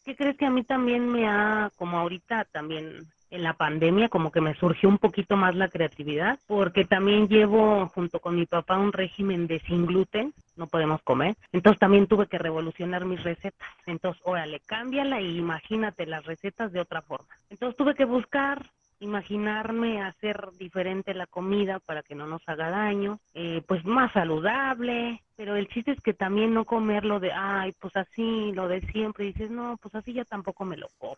¿Qué 0.05 0.15
crees 0.15 0.37
que 0.37 0.45
a 0.45 0.51
mí 0.51 0.63
también 0.65 1.09
me 1.09 1.27
ha, 1.27 1.71
como 1.77 1.99
ahorita 1.99 2.45
también 2.53 3.07
en 3.31 3.43
la 3.43 3.55
pandemia 3.55 4.09
como 4.09 4.33
que 4.33 4.41
me 4.41 4.55
surgió 4.55 4.89
un 4.89 4.99
poquito 4.99 5.37
más 5.37 5.55
la 5.55 5.69
creatividad, 5.69 6.39
porque 6.47 6.85
también 6.85 7.29
llevo 7.29 7.89
junto 7.89 8.21
con 8.21 8.37
mi 8.37 8.47
papá 8.47 8.79
un 8.79 8.93
régimen 8.93 9.47
de 9.47 9.61
sin 9.61 9.87
gluten, 9.87 10.35
no 10.57 10.67
podemos 10.67 11.03
comer, 11.03 11.37
entonces 11.53 11.79
también 11.79 12.07
tuve 12.07 12.27
que 12.27 12.39
revolucionar 12.39 13.05
mis 13.05 13.23
recetas. 13.23 13.69
Entonces, 13.87 14.21
órale, 14.25 14.61
cámbiala 14.67 15.21
y 15.21 15.39
imagínate 15.39 16.07
las 16.07 16.25
recetas 16.27 16.73
de 16.73 16.81
otra 16.81 17.03
forma. 17.03 17.29
Entonces 17.49 17.77
tuve 17.77 17.95
que 17.95 18.05
buscar 18.05 18.67
imaginarme 19.01 20.03
hacer 20.03 20.51
diferente 20.59 21.15
la 21.15 21.27
comida 21.27 21.79
para 21.79 22.03
que 22.03 22.15
no 22.15 22.27
nos 22.27 22.47
haga 22.47 22.69
daño, 22.71 23.19
eh, 23.33 23.63
pues 23.67 23.85
más 23.87 24.13
saludable, 24.13 25.23
pero 25.37 25.57
el 25.57 25.69
chiste 25.69 25.93
es 25.93 26.01
que 26.03 26.13
también 26.13 26.53
no 26.53 26.67
comerlo 26.67 27.19
de, 27.19 27.33
ay, 27.33 27.73
pues 27.81 27.97
así, 27.97 28.53
lo 28.53 28.69
de 28.69 28.83
siempre, 28.93 29.25
y 29.25 29.33
dices, 29.33 29.51
no, 29.51 29.79
pues 29.81 29.95
así 29.95 30.13
ya 30.13 30.25
tampoco 30.27 30.67
me 30.67 30.77
lo 30.77 30.89
como 30.99 31.17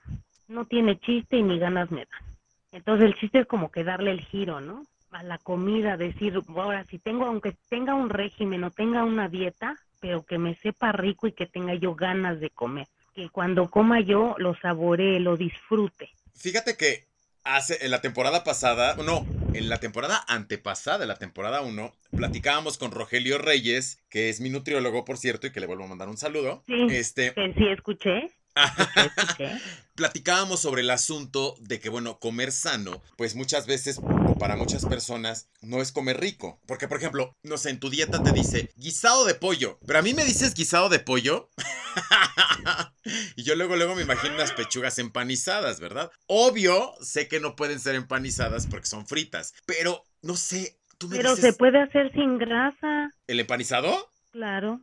no 0.53 0.67
tiene 0.67 0.99
chiste 1.01 1.39
y 1.39 1.43
ni 1.43 1.59
ganas 1.59 1.91
me 1.91 2.05
da. 2.05 2.23
Entonces 2.71 3.07
el 3.07 3.15
chiste 3.17 3.41
es 3.41 3.47
como 3.47 3.71
que 3.71 3.85
darle 3.85 4.13
el 4.13 4.21
giro, 4.21 4.61
¿no? 4.61 4.85
A 5.11 5.23
la 5.23 5.39
comida, 5.39 5.97
decir, 5.97 6.41
ahora 6.57 6.85
si 6.89 6.99
tengo, 6.99 7.27
aunque 7.27 7.55
tenga 7.69 7.95
un 7.95 8.09
régimen 8.09 8.65
o 8.65 8.71
tenga 8.71 9.05
una 9.05 9.29
dieta, 9.29 9.77
pero 10.01 10.25
que 10.25 10.39
me 10.39 10.55
sepa 10.57 10.93
rico 10.93 11.27
y 11.27 11.33
que 11.33 11.47
tenga 11.47 11.75
yo 11.75 11.95
ganas 11.95 12.41
de 12.41 12.51
comer. 12.51 12.89
Que 13.15 13.29
cuando 13.29 13.71
coma 13.71 14.01
yo 14.01 14.35
lo 14.39 14.55
saboree, 14.57 15.21
lo 15.21 15.37
disfrute. 15.37 16.11
Fíjate 16.35 16.77
que 16.77 17.05
hace, 17.45 17.85
en 17.85 17.91
la 17.91 18.01
temporada 18.01 18.43
pasada, 18.43 18.97
no, 18.97 19.27
en 19.53 19.69
la 19.69 19.79
temporada 19.81 20.25
antepasada, 20.29 21.05
la 21.05 21.17
temporada 21.17 21.61
1, 21.61 21.93
platicábamos 22.17 22.79
con 22.79 22.91
Rogelio 22.91 23.37
Reyes, 23.37 24.03
que 24.09 24.31
es 24.31 24.41
mi 24.41 24.49
nutriólogo, 24.49 25.05
por 25.05 25.19
cierto, 25.19 25.47
y 25.47 25.53
que 25.53 25.61
le 25.61 25.67
vuelvo 25.67 25.85
a 25.85 25.89
mandar 25.89 26.09
un 26.09 26.17
saludo. 26.17 26.63
Sí, 26.67 26.87
este, 26.89 27.35
sí, 27.35 27.69
escuché. 27.69 28.31
Platicábamos 29.95 30.61
sobre 30.61 30.83
el 30.83 30.91
asunto 30.91 31.55
de 31.61 31.81
que, 31.81 31.89
bueno, 31.89 32.19
comer 32.19 32.53
sano, 32.53 33.03
pues 33.17 33.35
muchas 33.35 33.67
veces, 33.67 33.99
o 33.99 34.39
para 34.39 34.57
muchas 34.57 34.87
personas, 34.87 35.49
no 35.61 35.83
es 35.83 35.93
comer 35.93 36.19
rico. 36.19 36.61
Porque, 36.67 36.89
por 36.89 36.99
ejemplo, 36.99 37.37
no 37.43 37.59
sé, 37.59 37.71
en 37.71 37.81
tu 37.81 37.91
dieta 37.91 38.23
te 38.23 38.33
dice 38.33 38.71
guisado 38.77 39.25
de 39.25 39.35
pollo, 39.35 39.79
pero 39.87 39.99
a 39.99 40.03
mí 40.03 40.15
me 40.15 40.25
dices 40.25 40.55
guisado 40.55 40.89
de 40.89 40.99
pollo. 40.99 41.51
y 43.37 43.43
yo 43.43 43.55
luego, 43.55 43.77
luego 43.77 43.95
me 43.95 44.03
imagino 44.03 44.35
unas 44.35 44.53
pechugas 44.53 44.99
empanizadas, 44.99 45.81
¿verdad? 45.81 46.11
Obvio, 46.27 46.95
sé 47.03 47.29
que 47.29 47.41
no 47.41 47.57
pueden 47.57 47.81
ser 47.81 47.95
empanizadas 47.95 48.67
porque 48.67 48.87
son 48.87 49.07
fritas, 49.07 49.55
pero 49.67 50.05
no 50.23 50.37
sé. 50.37 50.79
Tú 50.99 51.09
me 51.09 51.17
pero 51.17 51.37
se 51.37 51.53
puede 51.53 51.81
hacer 51.81 52.13
sin 52.13 52.39
grasa. 52.39 53.11
¿El 53.27 53.41
empanizado? 53.41 54.13
Claro. 54.31 54.81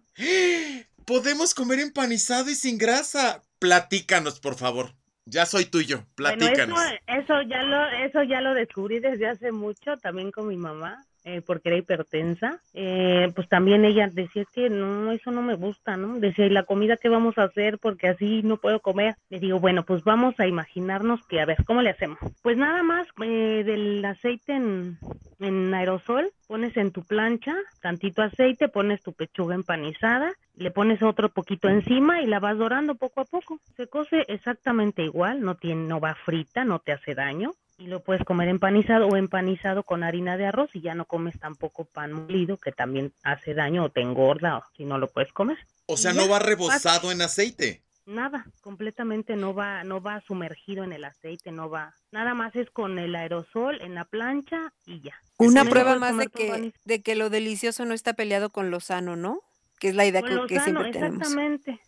Podemos 1.06 1.56
comer 1.56 1.80
empanizado 1.80 2.50
y 2.52 2.56
sin 2.56 2.78
grasa. 2.78 3.44
Platícanos, 3.60 4.40
por 4.40 4.56
favor. 4.56 4.92
Ya 5.26 5.46
soy 5.46 5.66
tuyo, 5.66 6.06
platícanos. 6.16 6.80
eso, 7.06 7.42
ya 7.44 7.62
lo, 7.62 7.86
eso 7.86 8.24
ya 8.24 8.42
lo 8.42 8.56
descubrí 8.56 9.00
desde 9.00 9.28
hace 9.28 9.52
mucho, 9.52 9.96
también 9.98 10.32
con 10.32 10.48
mi 10.48 10.58
mamá, 10.58 11.06
eh, 11.30 11.42
porque 11.46 11.70
era 11.70 11.78
hipertensa. 11.78 12.62
Eh, 12.74 13.32
pues 13.36 13.48
también 13.50 13.86
ella 13.86 14.10
decía 14.12 14.46
que 14.54 14.70
no, 14.70 15.12
eso 15.12 15.32
no 15.32 15.42
me 15.42 15.56
gusta, 15.56 15.98
¿no? 15.98 16.20
Decía, 16.20 16.46
¿y 16.46 16.50
la 16.50 16.64
comida 16.64 16.98
qué 16.98 17.10
vamos 17.10 17.38
a 17.38 17.44
hacer? 17.44 17.78
Porque 17.80 18.08
así 18.08 18.42
no 18.44 18.58
puedo 18.58 18.80
comer. 18.80 19.16
Le 19.30 19.40
digo, 19.40 19.60
bueno, 19.60 19.84
pues 19.84 20.04
vamos 20.04 20.36
a 20.40 20.48
imaginarnos 20.48 21.26
que, 21.28 21.40
a 21.40 21.46
ver, 21.46 21.64
¿cómo 21.66 21.82
le 21.82 21.92
hacemos? 21.92 22.20
Pues 22.42 22.58
nada 22.58 22.84
más 22.84 23.08
eh, 23.22 23.64
del 23.64 24.04
aceite 24.04 24.54
en 24.54 24.98
en 25.40 25.74
aerosol, 25.74 26.32
pones 26.48 26.76
en 26.78 26.92
tu 26.92 27.04
plancha 27.04 27.56
tantito 27.82 28.22
aceite, 28.22 28.68
pones 28.68 29.02
tu 29.02 29.14
pechuga 29.14 29.56
empanizada, 29.56 30.34
le 30.56 30.72
pones 30.72 31.02
otro 31.02 31.30
poquito 31.30 31.70
encima 31.70 32.22
y 32.22 32.28
la 32.28 32.40
vas 32.40 32.58
dorando 32.58 32.96
poco 32.96 33.22
a 33.22 33.26
poco. 33.26 33.60
Se 33.78 33.88
cose 33.88 34.26
exactamente 34.28 35.04
igual, 35.04 35.42
no 35.42 35.56
tiene, 35.56 35.88
no 35.88 36.00
va 36.00 36.16
frita, 36.26 36.66
no 36.66 36.80
te 36.80 36.92
hace 36.92 37.16
daño 37.16 37.52
y 37.80 37.88
lo 37.88 38.04
puedes 38.04 38.24
comer 38.26 38.50
empanizado 38.50 39.08
o 39.08 39.16
empanizado 39.16 39.84
con 39.84 40.04
harina 40.04 40.38
de 40.38 40.46
arroz 40.46 40.70
y 40.74 40.82
ya 40.82 40.94
no 40.96 41.06
comes 41.06 41.40
tampoco 41.40 41.86
pan 41.86 42.12
molido 42.12 42.58
que 42.58 42.72
también 42.72 43.14
hace 43.24 43.54
daño 43.54 43.86
o 43.86 43.90
te 43.90 44.02
engorda 44.02 44.58
o 44.58 44.64
si 44.76 44.84
no 44.86 44.98
lo 44.98 45.08
puedes 45.08 45.32
comer. 45.32 45.58
O 45.86 45.98
sea, 45.98 46.14
no 46.14 46.28
va 46.28 46.40
rebozado 46.40 47.12
en 47.12 47.22
aceite. 47.22 47.82
Nada, 48.06 48.46
completamente 48.62 49.36
no 49.36 49.54
va, 49.54 49.84
no 49.84 50.02
va 50.02 50.20
sumergido 50.22 50.84
en 50.84 50.94
el 50.94 51.06
aceite, 51.06 51.52
no 51.52 51.70
va. 51.70 51.94
Nada 52.12 52.34
más 52.34 52.56
es 52.56 52.70
con 52.72 53.00
el 53.00 53.16
aerosol 53.16 53.80
en 53.82 53.96
la 53.96 54.04
plancha 54.04 54.74
y 54.86 55.02
ya. 55.02 55.14
Una 55.38 55.64
prueba 55.64 55.96
más 55.98 56.18
de 56.18 56.28
que, 56.28 56.74
de 56.86 57.02
que 57.02 57.16
lo 57.16 57.30
delicioso 57.30 57.86
no 57.86 57.94
está 57.94 58.14
peleado 58.14 58.50
con 58.50 58.72
lo 58.72 58.80
sano, 58.80 59.16
¿no? 59.16 59.42
Que 59.80 59.90
es 59.90 59.96
la 59.96 60.06
idea 60.06 60.22
Con 60.22 60.30
que, 60.30 60.36
lo 60.36 60.48
que 60.48 60.56
sano, 60.60 60.82
siempre 60.82 60.92
tenemos. 60.92 61.22
exactamente. 61.22 61.80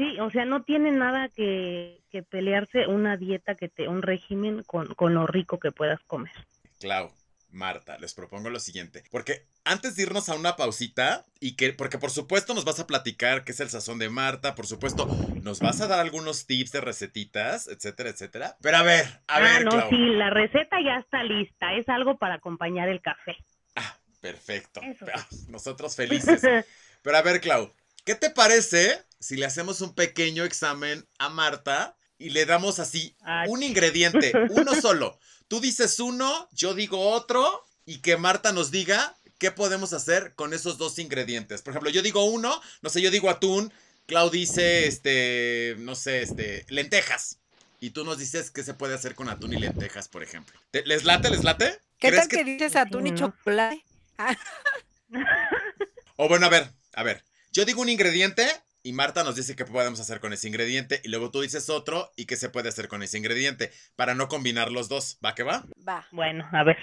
Sí, 0.00 0.18
o 0.18 0.30
sea, 0.30 0.46
no 0.46 0.62
tiene 0.62 0.92
nada 0.92 1.28
que, 1.28 2.00
que 2.10 2.22
pelearse 2.22 2.86
una 2.86 3.18
dieta 3.18 3.54
que 3.54 3.68
te, 3.68 3.86
un 3.86 4.00
régimen 4.00 4.62
con, 4.62 4.94
con 4.94 5.12
lo 5.12 5.26
rico 5.26 5.60
que 5.60 5.72
puedas 5.72 6.00
comer. 6.06 6.32
Clau, 6.78 7.12
Marta, 7.50 7.98
les 7.98 8.14
propongo 8.14 8.48
lo 8.48 8.60
siguiente. 8.60 9.04
Porque 9.10 9.44
antes 9.62 9.96
de 9.96 10.04
irnos 10.04 10.30
a 10.30 10.36
una 10.36 10.56
pausita, 10.56 11.26
y 11.38 11.54
que, 11.54 11.74
porque 11.74 11.98
por 11.98 12.10
supuesto 12.10 12.54
nos 12.54 12.64
vas 12.64 12.80
a 12.80 12.86
platicar 12.86 13.44
qué 13.44 13.52
es 13.52 13.60
el 13.60 13.68
sazón 13.68 13.98
de 13.98 14.08
Marta, 14.08 14.54
por 14.54 14.66
supuesto 14.66 15.06
nos 15.42 15.60
vas 15.60 15.82
a 15.82 15.86
dar 15.86 16.00
algunos 16.00 16.46
tips 16.46 16.72
de 16.72 16.80
recetitas, 16.80 17.68
etcétera, 17.68 18.08
etcétera. 18.08 18.56
Pero 18.62 18.78
a 18.78 18.82
ver, 18.82 19.04
a 19.04 19.36
ah, 19.36 19.40
ver, 19.40 19.66
no, 19.66 19.70
Clau. 19.70 19.90
sí, 19.90 19.98
la 19.98 20.30
receta 20.30 20.78
ya 20.82 20.96
está 20.96 21.22
lista. 21.24 21.74
Es 21.74 21.86
algo 21.90 22.16
para 22.16 22.36
acompañar 22.36 22.88
el 22.88 23.02
café. 23.02 23.36
Ah, 23.76 23.98
perfecto. 24.22 24.80
Eso. 24.80 25.04
Ah, 25.14 25.26
Nosotros 25.48 25.94
felices. 25.94 26.40
Pero 27.02 27.16
a 27.16 27.22
ver, 27.22 27.42
Clau, 27.42 27.72
¿qué 28.04 28.14
te 28.14 28.30
parece 28.30 29.04
si 29.18 29.36
le 29.36 29.46
hacemos 29.46 29.80
un 29.80 29.94
pequeño 29.94 30.44
examen 30.44 31.06
a 31.18 31.28
Marta 31.28 31.96
y 32.18 32.30
le 32.30 32.46
damos 32.46 32.78
así 32.78 33.16
un 33.48 33.62
ingrediente, 33.62 34.32
uno 34.50 34.74
solo? 34.80 35.18
Tú 35.48 35.60
dices 35.60 35.98
uno, 36.00 36.48
yo 36.52 36.74
digo 36.74 37.10
otro 37.10 37.64
y 37.84 37.98
que 38.00 38.16
Marta 38.16 38.52
nos 38.52 38.70
diga 38.70 39.16
qué 39.38 39.50
podemos 39.50 39.92
hacer 39.92 40.34
con 40.34 40.52
esos 40.54 40.78
dos 40.78 40.98
ingredientes. 40.98 41.62
Por 41.62 41.72
ejemplo, 41.72 41.90
yo 41.90 42.02
digo 42.02 42.24
uno, 42.24 42.60
no 42.82 42.90
sé, 42.90 43.00
yo 43.02 43.10
digo 43.10 43.30
atún, 43.30 43.72
Clau 44.06 44.30
dice, 44.30 44.86
este, 44.86 45.76
no 45.78 45.94
sé, 45.94 46.22
este, 46.22 46.66
lentejas. 46.68 47.38
Y 47.80 47.90
tú 47.90 48.04
nos 48.04 48.18
dices 48.18 48.50
qué 48.50 48.62
se 48.62 48.74
puede 48.74 48.94
hacer 48.94 49.14
con 49.14 49.28
atún 49.30 49.54
y 49.54 49.56
lentejas, 49.56 50.08
por 50.08 50.22
ejemplo. 50.22 50.60
¿Te- 50.70 50.84
¿Les 50.84 51.04
late, 51.04 51.30
les 51.30 51.42
late? 51.44 51.80
¿Qué 51.98 52.08
¿Crees 52.08 52.28
tal 52.28 52.28
que, 52.28 52.44
dices 52.44 52.76
atún 52.76 53.06
y 53.06 53.12
¿no? 53.12 53.16
chocolate? 53.18 53.84
O 56.16 56.28
bueno, 56.28 56.46
a 56.46 56.50
ver, 56.50 56.70
a 56.92 57.02
ver. 57.02 57.24
Yo 57.52 57.64
digo 57.64 57.82
un 57.82 57.88
ingrediente 57.88 58.46
y 58.82 58.92
Marta 58.92 59.24
nos 59.24 59.34
dice 59.34 59.56
qué 59.56 59.64
podemos 59.64 59.98
hacer 59.98 60.20
con 60.20 60.32
ese 60.32 60.46
ingrediente. 60.46 61.00
Y 61.04 61.08
luego 61.08 61.30
tú 61.30 61.40
dices 61.40 61.68
otro 61.68 62.10
y 62.16 62.26
qué 62.26 62.36
se 62.36 62.48
puede 62.48 62.68
hacer 62.68 62.86
con 62.86 63.02
ese 63.02 63.18
ingrediente. 63.18 63.72
Para 63.96 64.14
no 64.14 64.28
combinar 64.28 64.70
los 64.70 64.88
dos. 64.88 65.18
¿Va 65.24 65.34
que 65.34 65.42
va? 65.42 65.64
Va. 65.86 66.06
Bueno, 66.12 66.48
a 66.52 66.62
ver, 66.62 66.78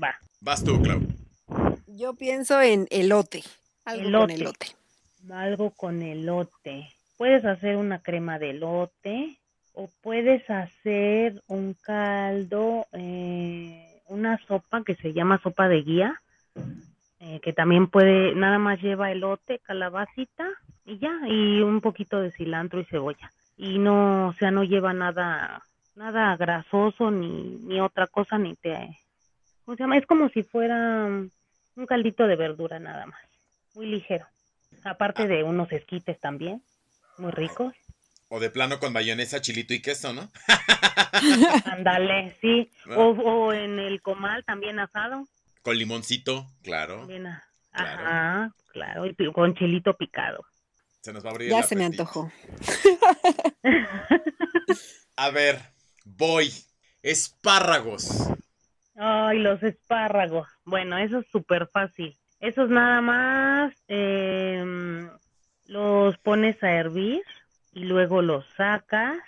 va. 0.00 0.14
Vas 0.40 0.62
tú, 0.62 0.80
Clau. 0.82 1.00
Yo 1.86 2.14
pienso 2.14 2.60
en 2.60 2.86
elote. 2.90 3.42
Algo 3.86 4.02
con 4.20 4.30
Elote. 4.30 4.34
elote. 4.34 4.66
Algo 5.32 5.70
con 5.70 6.02
elote. 6.02 6.88
Puedes 7.16 7.44
hacer 7.44 7.76
una 7.76 8.02
crema 8.02 8.38
de 8.38 8.50
elote 8.50 9.38
o 9.72 9.90
puedes 10.02 10.48
hacer 10.50 11.42
un 11.46 11.74
caldo, 11.74 12.86
eh, 12.92 14.02
una 14.06 14.38
sopa 14.46 14.82
que 14.84 14.96
se 14.96 15.12
llama 15.12 15.40
sopa 15.42 15.68
de 15.68 15.82
guía, 15.82 16.22
eh, 17.20 17.40
que 17.40 17.52
también 17.52 17.86
puede, 17.88 18.34
nada 18.34 18.58
más 18.58 18.80
lleva 18.80 19.12
elote, 19.12 19.58
calabacita 19.58 20.48
y 20.86 20.98
ya, 20.98 21.12
y 21.28 21.60
un 21.60 21.82
poquito 21.82 22.18
de 22.20 22.32
cilantro 22.32 22.80
y 22.80 22.86
cebolla. 22.86 23.30
Y 23.58 23.78
no, 23.78 24.28
o 24.28 24.32
sea, 24.32 24.50
no 24.50 24.64
lleva 24.64 24.94
nada, 24.94 25.62
nada 25.96 26.34
grasoso 26.38 27.10
ni, 27.10 27.58
ni 27.62 27.78
otra 27.78 28.06
cosa, 28.06 28.38
ni 28.38 28.56
te, 28.56 28.98
¿cómo 29.64 29.76
se 29.76 29.82
llama? 29.82 29.98
Es 29.98 30.06
como 30.06 30.30
si 30.30 30.42
fuera 30.42 31.04
un 31.06 31.86
caldito 31.86 32.26
de 32.26 32.36
verdura 32.36 32.78
nada 32.78 33.04
más, 33.04 33.20
muy 33.74 33.84
ligero. 33.84 34.26
Aparte 34.84 35.26
de 35.26 35.42
unos 35.42 35.70
esquites 35.72 36.18
también, 36.20 36.62
muy 37.18 37.32
ricos. 37.32 37.74
O 38.28 38.40
de 38.40 38.48
plano 38.48 38.78
con 38.78 38.94
mayonesa, 38.94 39.42
chilito 39.42 39.74
y 39.74 39.82
queso, 39.82 40.14
¿no? 40.14 40.30
Ándale, 41.66 42.34
sí. 42.40 42.70
O, 42.96 43.08
o 43.08 43.52
en 43.52 43.78
el 43.78 44.00
comal 44.00 44.42
también 44.44 44.78
asado. 44.78 45.26
Con 45.62 45.76
limoncito, 45.76 46.46
claro. 46.62 47.00
También 47.00 47.26
a- 47.26 47.44
Claro. 47.72 48.02
Ajá, 48.02 48.54
claro. 48.72 49.06
Y 49.06 49.32
con 49.32 49.54
chilito 49.54 49.94
picado. 49.96 50.44
Se 51.02 51.12
nos 51.12 51.24
va 51.24 51.28
a 51.28 51.32
abrir 51.32 51.50
Ya 51.50 51.58
el 51.60 51.64
se 51.64 51.76
me 51.76 51.84
antojó. 51.84 52.32
A 55.16 55.30
ver, 55.30 55.60
voy. 56.04 56.50
Espárragos. 57.02 58.28
Ay, 58.96 59.38
los 59.38 59.62
espárragos. 59.62 60.48
Bueno, 60.64 60.98
eso 60.98 61.18
es 61.20 61.26
súper 61.30 61.68
fácil. 61.68 62.16
Esos 62.40 62.68
nada 62.70 63.00
más 63.00 63.74
em, 63.88 65.08
los 65.66 66.16
pones 66.18 66.62
a 66.62 66.70
hervir 66.72 67.22
y 67.72 67.84
luego 67.84 68.22
los 68.22 68.44
sacas. 68.56 69.18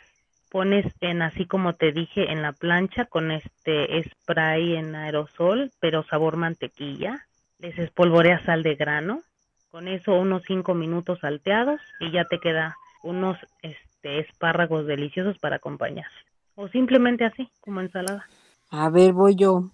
Pones 0.53 0.85
en, 1.01 1.23
así 1.23 1.47
como 1.47 1.73
te 1.73 1.93
dije, 1.93 2.31
en 2.31 2.43
la 2.43 2.53
plancha 2.53 3.07
con 3.07 3.31
este 3.31 4.05
spray 4.05 4.77
en 4.77 4.95
aerosol, 4.95 5.73
pero 5.81 6.05
sabor 6.05 6.37
mantequilla. 6.37 7.27
Les 7.59 7.79
espolvoreas 7.79 8.43
sal 8.45 8.63
de 8.63 8.75
grano. 8.75 9.23
Con 9.71 9.89
eso 9.89 10.13
unos 10.13 10.43
cinco 10.47 10.75
minutos 10.75 11.21
salteados 11.21 11.81
y 12.01 12.11
ya 12.11 12.27
te 12.27 12.39
queda 12.39 12.77
unos 13.03 13.39
este, 13.63 14.19
espárragos 14.19 14.87
deliciosos 14.87 15.39
para 15.39 15.57
acompañar. 15.57 16.11
O 16.55 16.69
simplemente 16.69 17.25
así, 17.25 17.49
como 17.63 17.81
ensalada. 17.81 18.27
A 18.69 18.91
ver, 18.91 19.15
voy 19.15 19.35
yo. 19.37 19.71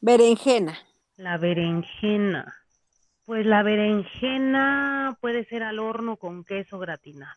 Berenjena. 0.00 0.78
La 1.16 1.38
berenjena. 1.38 2.54
Pues 3.26 3.44
la 3.46 3.64
berenjena 3.64 5.18
puede 5.20 5.44
ser 5.46 5.64
al 5.64 5.80
horno 5.80 6.18
con 6.18 6.44
queso 6.44 6.78
gratinado. 6.78 7.34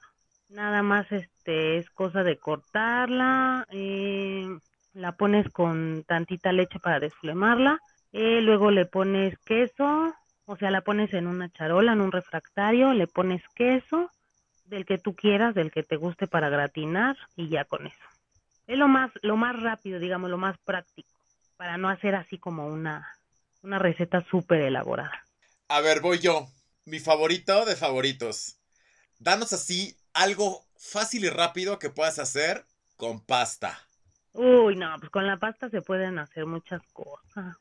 Nada 0.50 0.82
más 0.82 1.12
este 1.12 1.78
es 1.78 1.90
cosa 1.90 2.24
de 2.24 2.38
cortarla, 2.38 3.66
eh, 3.70 4.48
la 4.94 5.12
pones 5.14 5.50
con 5.50 6.04
tantita 6.08 6.52
leche 6.52 6.80
para 6.80 7.00
desflemarla, 7.00 7.80
eh, 8.14 8.42
luego 8.42 8.72
le 8.72 8.86
pones 8.86 9.38
queso, 9.40 10.14
o 10.46 10.58
sea, 10.58 10.72
la 10.72 10.82
pones 10.82 11.14
en 11.14 11.28
una 11.28 11.50
charola, 11.50 11.92
en 11.92 12.02
un 12.02 12.12
refractario, 12.12 12.94
le 12.94 13.08
pones 13.08 13.42
queso 13.56 14.10
del 14.66 14.86
que 14.86 14.98
tú 14.98 15.16
quieras, 15.16 15.54
del 15.54 15.72
que 15.72 15.84
te 15.84 15.98
guste 15.98 16.28
para 16.28 16.50
gratinar 16.50 17.18
y 17.36 17.50
ya 17.50 17.66
con 17.66 17.88
eso. 17.88 18.06
Es 18.68 18.78
lo 18.78 18.88
más, 18.88 19.12
lo 19.22 19.38
más 19.38 19.62
rápido, 19.62 20.00
digamos, 20.00 20.30
lo 20.30 20.38
más 20.38 20.58
práctico, 20.60 21.10
para 21.58 21.78
no 21.78 21.90
hacer 21.90 22.16
así 22.16 22.38
como 22.38 22.68
una, 22.68 23.08
una 23.64 23.80
receta 23.80 24.26
súper 24.30 24.62
elaborada. 24.62 25.24
A 25.68 25.82
ver, 25.82 26.02
voy 26.02 26.20
yo. 26.20 26.48
Mi 26.86 27.00
favorito 27.00 27.66
de 27.66 27.76
favoritos. 27.76 28.58
Danos 29.20 29.52
así 29.52 29.98
algo 30.18 30.66
fácil 30.78 31.26
y 31.26 31.30
rápido 31.30 31.80
que 31.80 31.90
puedas 31.90 32.20
hacer 32.20 32.66
con 32.96 33.22
pasta. 33.22 33.80
Uy, 34.34 34.76
no, 34.76 34.96
pues 35.00 35.10
con 35.10 35.26
la 35.26 35.38
pasta 35.38 35.70
se 35.70 35.82
pueden 35.82 36.20
hacer 36.20 36.46
muchas 36.46 36.82
cosas. 36.94 37.58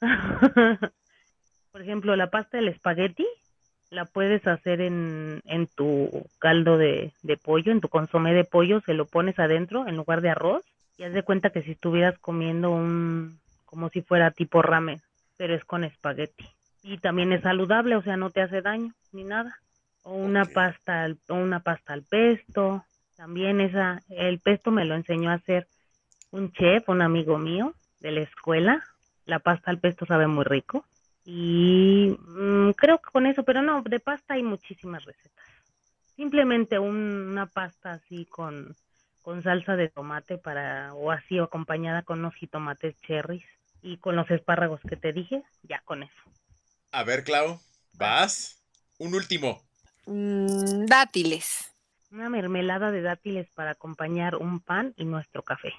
Por 1.72 1.82
ejemplo, 1.82 2.16
la 2.16 2.30
pasta 2.30 2.56
del 2.56 2.68
espagueti 2.68 3.26
la 3.90 4.04
puedes 4.04 4.46
hacer 4.46 4.80
en, 4.80 5.40
en 5.44 5.66
tu 5.66 6.26
caldo 6.38 6.78
de, 6.78 7.12
de 7.22 7.36
pollo, 7.36 7.72
en 7.72 7.80
tu 7.80 7.88
consomé 7.88 8.34
de 8.34 8.44
pollo, 8.44 8.80
se 8.80 8.94
lo 8.94 9.06
pones 9.06 9.38
adentro 9.38 9.86
en 9.86 9.96
lugar 9.96 10.20
de 10.20 10.30
arroz 10.30 10.64
y 10.96 11.04
haz 11.04 11.12
de 11.12 11.22
cuenta 11.22 11.50
que 11.50 11.62
si 11.62 11.72
estuvieras 11.72 12.18
comiendo 12.18 12.70
un, 12.70 13.40
como 13.64 13.88
si 13.90 14.02
fuera 14.02 14.30
tipo 14.30 14.62
ramen, 14.62 15.00
pero 15.36 15.54
es 15.54 15.64
con 15.64 15.84
espagueti. 15.84 16.48
Y 16.82 16.98
también 16.98 17.32
es 17.32 17.42
saludable, 17.42 17.96
o 17.96 18.02
sea, 18.02 18.16
no 18.16 18.30
te 18.30 18.42
hace 18.42 18.62
daño 18.62 18.92
ni 19.12 19.24
nada. 19.24 19.58
O 20.04 20.14
una 20.14 20.46
pasta, 20.46 21.04
al, 21.04 21.18
o 21.28 21.34
una 21.34 21.60
pasta 21.60 21.94
al 21.94 22.04
pesto, 22.04 22.84
también 23.16 23.60
esa, 23.60 24.02
el 24.10 24.40
pesto 24.40 24.70
me 24.72 24.86
lo 24.86 24.96
enseñó 24.96 25.30
a 25.30 25.34
hacer 25.34 25.68
un 26.32 26.52
chef, 26.52 26.88
un 26.88 27.02
amigo 27.02 27.38
mío 27.38 27.74
de 28.00 28.12
la 28.12 28.22
escuela. 28.22 28.84
La 29.26 29.40
pasta 29.40 29.70
al 29.70 29.80
pesto 29.80 30.06
sabe 30.06 30.28
muy 30.28 30.44
rico. 30.44 30.86
Y 31.24 32.16
mm, 32.28 32.72
creo 32.72 32.98
que 33.00 33.10
con 33.12 33.26
eso, 33.26 33.44
pero 33.44 33.62
no, 33.62 33.82
de 33.82 34.00
pasta 34.00 34.34
hay 34.34 34.42
muchísimas 34.44 35.04
recetas. 35.04 35.46
Simplemente 36.16 36.78
un- 36.78 37.28
una 37.32 37.46
pasta 37.46 37.94
así 37.94 38.26
con, 38.26 38.76
con 39.22 39.42
salsa 39.42 39.76
de 39.76 39.88
tomate 39.88 40.38
para, 40.38 40.94
o 40.94 41.10
así 41.10 41.38
o 41.40 41.44
acompañada 41.44 42.02
con 42.02 42.20
unos 42.20 42.34
jitomates 42.36 42.96
cherries 43.02 43.44
y 43.82 43.98
con 43.98 44.16
los 44.16 44.30
espárragos 44.30 44.80
que 44.88 44.96
te 44.96 45.12
dije, 45.12 45.42
ya 45.62 45.80
con 45.84 46.02
eso. 46.02 46.14
A 46.92 47.04
ver, 47.04 47.24
Clau, 47.24 47.60
vas. 47.92 48.62
Un 48.98 49.14
último. 49.14 49.63
Mm, 50.06 50.86
dátiles. 50.86 51.70
Una 52.10 52.28
mermelada 52.28 52.90
de 52.90 53.02
dátiles 53.02 53.48
para 53.54 53.72
acompañar 53.72 54.36
un 54.36 54.60
pan 54.60 54.94
y 54.96 55.04
nuestro 55.04 55.42
café. 55.42 55.72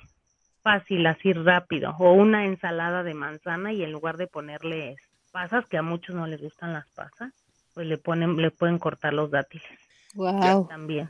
fácil, 0.63 1.05
así 1.05 1.31
rápido. 1.31 1.95
O 1.99 2.13
una 2.13 2.45
ensalada 2.45 3.03
de 3.03 3.13
manzana 3.13 3.71
y 3.71 3.83
en 3.83 3.91
lugar 3.91 4.17
de 4.17 4.25
ponerle 4.25 4.95
pasas, 5.31 5.65
que 5.67 5.77
a 5.77 5.83
muchos 5.83 6.15
no 6.15 6.25
les 6.25 6.41
gustan 6.41 6.73
las 6.73 6.87
pasas, 6.89 7.31
pues 7.75 7.85
le 7.85 7.99
ponen, 7.99 8.37
le 8.37 8.49
pueden 8.49 8.79
cortar 8.79 9.13
los 9.13 9.29
dátiles. 9.29 9.67
Wow. 10.15 10.67
También. 10.67 11.09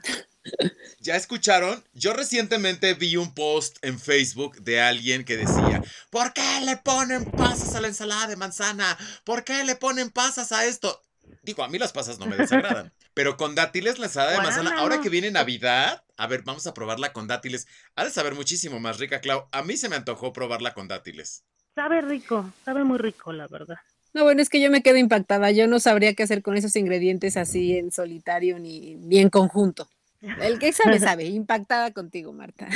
¿Ya 0.99 1.15
escucharon? 1.15 1.84
Yo 1.93 2.13
recientemente 2.13 2.93
vi 2.95 3.17
un 3.17 3.34
post 3.34 3.78
en 3.84 3.99
Facebook 3.99 4.58
de 4.62 4.82
alguien 4.82 5.23
que 5.23 5.38
decía, 5.38 5.84
¿por 6.10 6.34
qué 6.34 6.62
le 6.65 6.78
ponen 6.78 7.25
pasas 7.25 7.75
a 7.75 7.82
la 7.82 7.88
ensalada 7.88 8.28
de 8.28 8.36
manzana? 8.36 8.97
¿Por 9.23 9.43
qué 9.43 9.63
le 9.63 9.75
ponen 9.75 10.10
pasas 10.10 10.51
a 10.51 10.65
esto? 10.65 11.04
Digo, 11.43 11.63
a 11.63 11.69
mí 11.69 11.77
las 11.77 11.93
pasas 11.93 12.19
no 12.19 12.25
me 12.25 12.35
desagradan. 12.35 12.91
Pero 13.13 13.38
con 13.38 13.55
dátiles 13.55 13.99
la 13.99 14.07
ensalada 14.07 14.33
de 14.33 14.43
manzana, 14.43 14.79
ahora 14.79 15.01
que 15.01 15.09
viene 15.09 15.31
Navidad, 15.31 16.03
a 16.17 16.27
ver, 16.27 16.43
vamos 16.43 16.67
a 16.67 16.73
probarla 16.73 17.13
con 17.13 17.27
dátiles. 17.27 17.67
Ha 17.95 18.03
de 18.03 18.11
saber 18.11 18.35
muchísimo 18.35 18.79
más 18.79 18.99
rica, 18.99 19.21
Clau. 19.21 19.47
A 19.51 19.61
mí 19.61 19.77
se 19.77 19.89
me 19.89 19.95
antojó 19.95 20.33
probarla 20.33 20.73
con 20.73 20.88
dátiles. 20.88 21.43
Sabe 21.75 22.01
rico, 22.01 22.53
sabe 22.63 22.83
muy 22.83 22.97
rico, 22.97 23.33
la 23.33 23.47
verdad. 23.47 23.77
No, 24.13 24.23
bueno, 24.23 24.41
es 24.41 24.49
que 24.49 24.61
yo 24.61 24.71
me 24.71 24.81
quedo 24.81 24.97
impactada. 24.97 25.51
Yo 25.51 25.67
no 25.67 25.79
sabría 25.79 26.13
qué 26.13 26.23
hacer 26.23 26.41
con 26.41 26.55
esos 26.55 26.75
ingredientes 26.77 27.35
así 27.35 27.77
en 27.77 27.91
solitario 27.91 28.59
ni, 28.59 28.95
ni 28.95 29.19
en 29.19 29.29
conjunto. 29.29 29.89
El 30.21 30.57
que 30.57 30.71
sabe, 30.71 30.99
sabe. 31.01 31.25
Impactada 31.25 31.91
contigo, 31.91 32.31
Marta. 32.31 32.67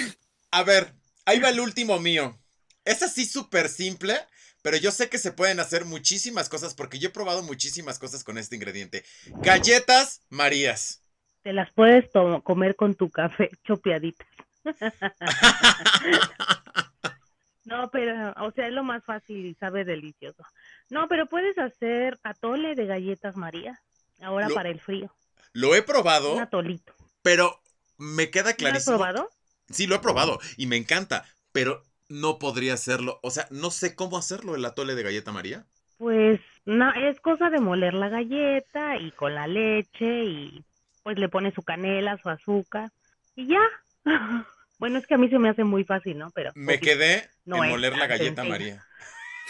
A 0.52 0.64
ver, 0.64 0.94
ahí 1.26 1.40
va 1.40 1.50
el 1.50 1.62
último 1.62 2.00
mío. 2.00 2.38
Es 2.84 3.04
así 3.04 3.26
súper 3.26 3.70
simple, 3.70 4.18
pero 4.62 4.78
yo 4.78 4.92
sé 4.92 5.10
que 5.10 5.18
se 5.18 5.32
pueden 5.32 5.60
hacer 5.60 5.86
muchísimas 5.86 6.50
cosas 6.50 6.76
porque 6.76 7.00
yo 7.00 7.10
he 7.10 7.12
probado 7.12 7.42
muchísimas 7.44 8.00
cosas 8.00 8.24
con 8.24 8.38
este 8.38 8.56
ingrediente. 8.56 9.04
Galletas 9.42 10.22
Marías. 10.30 11.04
Te 11.44 11.54
las 11.54 11.72
puedes 11.72 12.10
comer 12.44 12.76
con 12.76 12.96
tu 12.96 13.10
café 13.10 13.50
chopeaditas. 13.64 14.28
no, 17.64 17.90
pero, 17.92 18.34
o 18.44 18.52
sea, 18.52 18.68
es 18.68 18.74
lo 18.74 18.84
más 18.84 19.04
fácil 19.06 19.46
y 19.46 19.56
sabe 19.56 19.86
delicioso. 19.86 20.44
No, 20.90 21.08
pero 21.08 21.28
puedes 21.28 21.58
hacer 21.58 22.20
atole 22.24 22.76
de 22.76 22.86
galletas 22.86 23.38
María, 23.38 23.82
ahora 24.22 24.50
para 24.50 24.70
el 24.70 24.82
frío. 24.82 25.16
Lo 25.54 25.76
he 25.76 25.82
probado. 25.82 26.34
Un 26.34 26.42
atolito. 26.42 26.94
Pero 27.22 27.62
me 27.98 28.30
queda 28.30 28.54
clarísimo. 28.54 28.98
¿Lo 28.98 29.04
has 29.04 29.14
probado? 29.14 29.30
Sí, 29.70 29.88
lo 29.88 29.96
he 29.96 30.00
probado 30.00 30.40
y 30.58 30.68
me 30.68 30.78
encanta, 30.78 31.26
pero 31.52 31.84
no 32.10 32.40
podría 32.40 32.74
hacerlo. 32.74 33.20
O 33.24 33.32
sea, 33.32 33.48
no 33.52 33.72
sé 33.72 33.96
cómo 33.96 34.18
hacerlo 34.18 34.56
el 34.56 34.66
atole 34.66 34.96
de 34.96 35.04
galleta 35.04 35.32
María. 35.32 35.66
Pues 35.98 36.40
no, 36.66 36.92
es 36.94 37.20
cosa 37.20 37.50
de 37.50 37.60
moler 37.60 37.94
la 37.94 38.10
galleta 38.10 38.98
y 38.98 39.12
con 39.12 39.36
la 39.36 39.48
leche 39.48 40.24
y 40.24 40.64
pues 41.04 41.18
le 41.18 41.30
pone 41.30 41.52
su 41.52 41.62
canela, 41.62 42.18
su 42.22 42.30
azúcar 42.30 42.92
y 43.36 43.48
ya. 43.48 43.62
Bueno, 44.80 44.98
es 44.98 45.06
que 45.06 45.16
a 45.16 45.18
mí 45.18 45.28
se 45.28 45.38
me 45.38 45.50
hace 45.50 45.66
muy 45.66 45.84
fácil, 45.84 46.18
¿no? 46.18 46.30
Pero 46.30 46.52
me 46.56 46.80
quedé 46.80 47.30
en 47.46 47.70
moler 47.70 47.98
la 47.98 48.08
galleta 48.08 48.46
María. 48.46 48.82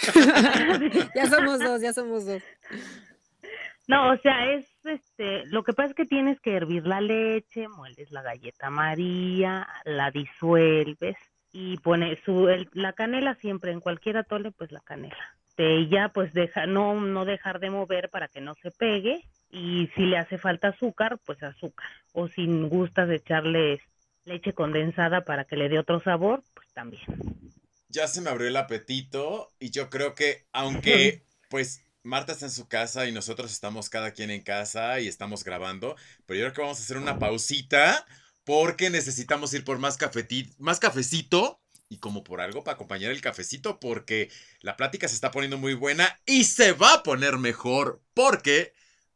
ya 1.16 1.28
somos 1.28 1.60
dos, 1.60 1.84
ya 1.84 1.94
somos 1.94 2.26
dos. 2.26 2.42
No, 3.88 4.12
o 4.12 4.18
sea, 4.18 4.52
es 4.52 4.66
este, 4.86 5.46
lo 5.46 5.64
que 5.64 5.74
pasa 5.74 5.90
es 5.90 5.96
que 5.96 6.06
tienes 6.06 6.40
que 6.42 6.56
hervir 6.56 6.88
la 6.88 7.00
leche, 7.00 7.68
mueles 7.68 8.10
la 8.10 8.24
galleta 8.24 8.72
María, 8.72 9.68
la 9.86 10.10
disuelves 10.10 11.16
y 11.52 11.78
pones 11.78 12.20
su, 12.26 12.48
la 12.74 12.94
canela 12.94 13.36
siempre, 13.36 13.72
en 13.72 13.80
cualquier 13.80 14.18
atole, 14.18 14.52
pues 14.52 14.72
la 14.72 14.82
canela. 14.82 15.36
Y 15.58 15.90
ya 15.90 16.10
pues 16.10 16.34
deja, 16.34 16.68
no, 16.68 17.02
no 17.02 17.26
dejar 17.26 17.60
de 17.60 17.70
mover 17.70 18.10
para 18.10 18.30
que 18.30 18.40
no 18.40 18.56
se 18.62 18.72
pegue 18.72 19.26
y 19.52 19.90
si 19.94 20.04
le 20.04 20.18
hace 20.18 20.38
falta 20.38 20.70
azúcar, 20.70 21.20
pues 21.26 21.44
azúcar. 21.44 21.90
O 22.14 22.30
si 22.30 22.46
gustas 22.46 23.10
echarle 23.10 23.82
leche 24.24 24.54
condensada 24.54 25.26
para 25.26 25.44
que 25.44 25.58
le 25.58 25.68
dé 25.68 25.78
otro 25.78 26.02
sabor, 26.02 26.44
pues 26.54 26.70
también. 26.74 27.04
Ya 27.90 28.08
se 28.08 28.22
me 28.22 28.30
abrió 28.30 28.48
el 28.48 28.56
apetito 28.56 29.52
y 29.60 29.72
yo 29.72 29.90
creo 29.90 30.16
que 30.16 30.46
aunque 30.54 31.24
pues 31.50 31.84
Marta 32.04 32.32
está 32.32 32.46
en 32.46 32.52
su 32.52 32.70
casa 32.70 33.08
y 33.08 33.12
nosotros 33.12 33.52
estamos 33.52 33.90
cada 33.90 34.12
quien 34.12 34.32
en 34.32 34.42
casa 34.42 35.02
y 35.02 35.10
estamos 35.10 35.44
grabando, 35.44 35.98
pero 36.26 36.40
yo 36.40 36.46
creo 36.46 36.54
que 36.54 36.62
vamos 36.62 36.80
a 36.80 36.84
hacer 36.84 36.98
una 36.98 37.20
pausita 37.20 38.06
porque 38.50 38.90
necesitamos 38.90 39.54
ir 39.54 39.64
por 39.64 39.78
más, 39.78 40.00
más 40.58 40.80
cafecito 40.80 41.62
y 41.88 42.00
como 42.00 42.24
por 42.24 42.42
algo 42.42 42.64
para 42.64 42.74
acompañar 42.74 43.12
el 43.12 43.22
cafecito 43.22 43.80
porque 43.80 44.32
la 44.62 44.76
plática 44.76 45.08
se 45.08 45.14
está 45.14 45.30
poniendo 45.30 45.60
muy 45.60 45.76
buena 45.76 46.20
y 46.26 46.46
se 46.46 46.72
va 46.72 46.96
a 46.96 47.04
poner 47.04 47.38
mejor 47.38 48.02
porque 48.16 48.74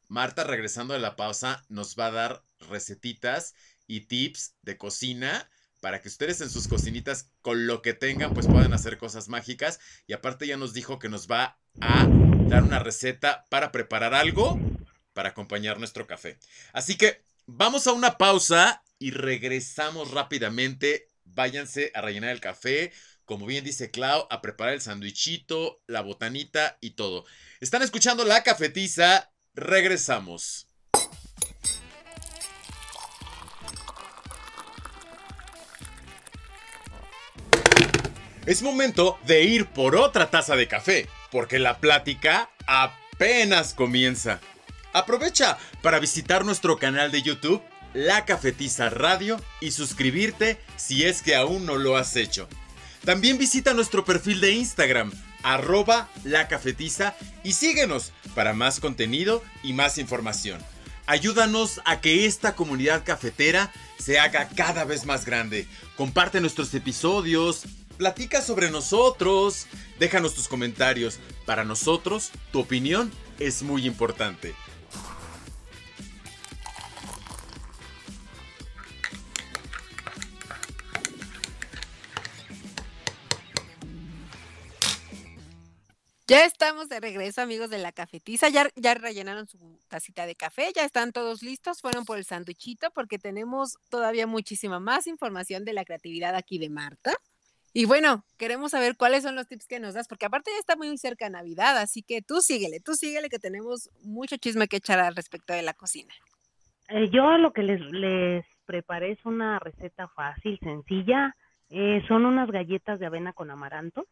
Marta 0.07 0.43
regresando 0.43 0.93
de 0.93 0.99
la 0.99 1.15
pausa 1.15 1.65
nos 1.67 1.97
va 1.97 2.05
a 2.05 2.11
dar 2.11 2.43
recetitas 2.59 3.55
y 3.87 4.01
tips 4.01 4.53
de 4.61 4.77
cocina 4.77 5.49
para 5.81 5.99
que 5.99 6.09
ustedes 6.09 6.39
en 6.41 6.51
sus 6.51 6.67
cocinitas 6.67 7.31
con 7.41 7.65
lo 7.65 7.81
que 7.81 7.93
tengan 7.95 8.35
pues 8.35 8.45
puedan 8.45 8.73
hacer 8.73 8.99
cosas 8.99 9.29
mágicas 9.29 9.79
y 10.05 10.13
aparte 10.13 10.45
ya 10.45 10.57
nos 10.57 10.75
dijo 10.75 10.99
que 10.99 11.09
nos 11.09 11.25
va 11.25 11.57
a 11.81 12.07
dar 12.49 12.61
una 12.61 12.77
receta 12.77 13.47
para 13.49 13.71
preparar 13.71 14.13
algo 14.13 14.59
para 15.13 15.29
acompañar 15.29 15.79
nuestro 15.79 16.05
café. 16.05 16.37
Así 16.71 16.97
que 16.97 17.23
vamos 17.47 17.87
a 17.87 17.93
una 17.93 18.19
pausa 18.19 18.82
y 19.03 19.11
regresamos 19.11 20.11
rápidamente. 20.11 21.09
Váyanse 21.25 21.91
a 21.93 21.99
rellenar 21.99 22.29
el 22.29 22.39
café, 22.39 22.93
como 23.25 23.45
bien 23.45 23.65
dice 23.65 23.91
Clau, 23.91 24.27
a 24.29 24.41
preparar 24.41 24.75
el 24.75 24.81
sandwichito, 24.81 25.81
la 25.87 25.99
botanita 25.99 26.77
y 26.79 26.91
todo. 26.91 27.25
Están 27.59 27.81
escuchando 27.81 28.23
la 28.23 28.43
cafetiza, 28.43 29.29
regresamos. 29.55 30.67
Es 38.45 38.61
momento 38.61 39.19
de 39.25 39.43
ir 39.43 39.65
por 39.65 39.97
otra 39.97 40.31
taza 40.31 40.55
de 40.55 40.69
café, 40.69 41.09
porque 41.29 41.59
la 41.59 41.79
plática 41.79 42.51
apenas 42.67 43.73
comienza. 43.73 44.39
Aprovecha 44.93 45.57
para 45.81 45.99
visitar 45.99 46.45
nuestro 46.45 46.77
canal 46.77 47.11
de 47.11 47.21
YouTube, 47.21 47.61
La 47.93 48.25
Cafetiza 48.25 48.89
Radio, 48.89 49.39
y 49.61 49.71
suscribirte 49.71 50.59
si 50.77 51.05
es 51.05 51.21
que 51.21 51.35
aún 51.35 51.65
no 51.65 51.77
lo 51.77 51.95
has 51.97 52.15
hecho. 52.15 52.47
También 53.05 53.37
visita 53.37 53.73
nuestro 53.73 54.05
perfil 54.05 54.41
de 54.41 54.51
Instagram, 54.51 55.11
arroba 55.43 56.09
La 56.23 56.47
Cafetiza, 56.47 57.15
y 57.43 57.53
síguenos 57.53 58.11
para 58.33 58.53
más 58.53 58.79
contenido 58.79 59.43
y 59.61 59.73
más 59.73 59.97
información. 59.97 60.59
Ayúdanos 61.05 61.81
a 61.85 61.99
que 61.99 62.25
esta 62.25 62.55
comunidad 62.55 63.03
cafetera 63.03 63.71
se 63.99 64.19
haga 64.19 64.47
cada 64.55 64.85
vez 64.85 65.05
más 65.05 65.25
grande. 65.25 65.67
Comparte 65.97 66.39
nuestros 66.39 66.73
episodios, 66.73 67.63
platica 67.97 68.41
sobre 68.41 68.71
nosotros, 68.71 69.67
déjanos 69.99 70.33
tus 70.33 70.47
comentarios. 70.47 71.19
Para 71.45 71.65
nosotros, 71.65 72.31
tu 72.51 72.59
opinión 72.59 73.11
es 73.39 73.63
muy 73.63 73.85
importante. 73.85 74.55
Ya 86.25 86.45
estamos 86.45 86.87
de 86.87 87.01
regreso, 87.01 87.41
amigos 87.41 87.69
de 87.69 87.79
la 87.79 87.91
cafetiza. 87.91 88.47
Ya, 88.47 88.69
ya 88.77 88.93
rellenaron 88.93 89.45
su 89.45 89.57
tacita 89.89 90.25
de 90.25 90.35
café, 90.35 90.71
ya 90.73 90.85
están 90.85 91.11
todos 91.11 91.43
listos. 91.43 91.81
Fueron 91.81 92.05
por 92.05 92.17
el 92.17 92.23
sanduichito 92.23 92.91
porque 92.91 93.19
tenemos 93.19 93.77
todavía 93.89 94.25
muchísima 94.25 94.79
más 94.79 95.07
información 95.07 95.65
de 95.65 95.73
la 95.73 95.83
creatividad 95.83 96.35
aquí 96.35 96.59
de 96.59 96.69
Marta. 96.69 97.13
Y 97.73 97.85
bueno, 97.85 98.23
queremos 98.37 98.71
saber 98.71 98.95
cuáles 98.95 99.23
son 99.23 99.35
los 99.35 99.47
tips 99.47 99.67
que 99.67 99.79
nos 99.81 99.95
das, 99.95 100.07
porque 100.07 100.27
aparte 100.27 100.51
ya 100.51 100.59
está 100.59 100.75
muy 100.77 100.95
cerca 100.97 101.27
Navidad, 101.29 101.77
así 101.77 102.03
que 102.03 102.21
tú 102.21 102.39
síguele, 102.39 102.79
tú 102.79 102.93
síguele 102.93 103.29
que 103.29 103.39
tenemos 103.39 103.89
mucho 104.03 104.37
chisme 104.37 104.67
que 104.67 104.77
echar 104.77 104.99
al 104.99 105.15
respecto 105.15 105.53
de 105.53 105.63
la 105.63 105.73
cocina. 105.73 106.13
Eh, 106.89 107.09
yo 107.11 107.37
lo 107.39 107.51
que 107.51 107.63
les, 107.63 107.81
les 107.91 108.45
preparé 108.65 109.13
es 109.13 109.25
una 109.25 109.59
receta 109.59 110.07
fácil, 110.07 110.57
sencilla. 110.59 111.35
Eh, 111.69 112.03
son 112.07 112.25
unas 112.25 112.49
galletas 112.49 112.99
de 112.99 113.07
avena 113.07 113.33
con 113.33 113.49
amaranto 113.49 114.05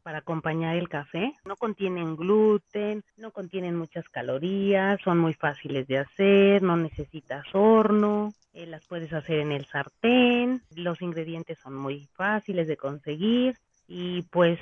para 0.00 0.18
acompañar 0.18 0.76
el 0.76 0.88
café. 0.88 1.34
No 1.44 1.56
contienen 1.56 2.16
gluten, 2.16 3.04
no 3.16 3.30
contienen 3.30 3.76
muchas 3.76 4.08
calorías, 4.08 5.00
son 5.02 5.18
muy 5.18 5.34
fáciles 5.34 5.86
de 5.86 5.98
hacer, 5.98 6.62
no 6.62 6.76
necesitas 6.76 7.46
horno, 7.52 8.32
eh, 8.52 8.66
las 8.66 8.84
puedes 8.86 9.12
hacer 9.12 9.40
en 9.40 9.52
el 9.52 9.66
sartén, 9.66 10.62
los 10.74 11.00
ingredientes 11.02 11.58
son 11.62 11.76
muy 11.76 12.08
fáciles 12.14 12.66
de 12.66 12.76
conseguir 12.76 13.56
y 13.86 14.22
pues 14.22 14.58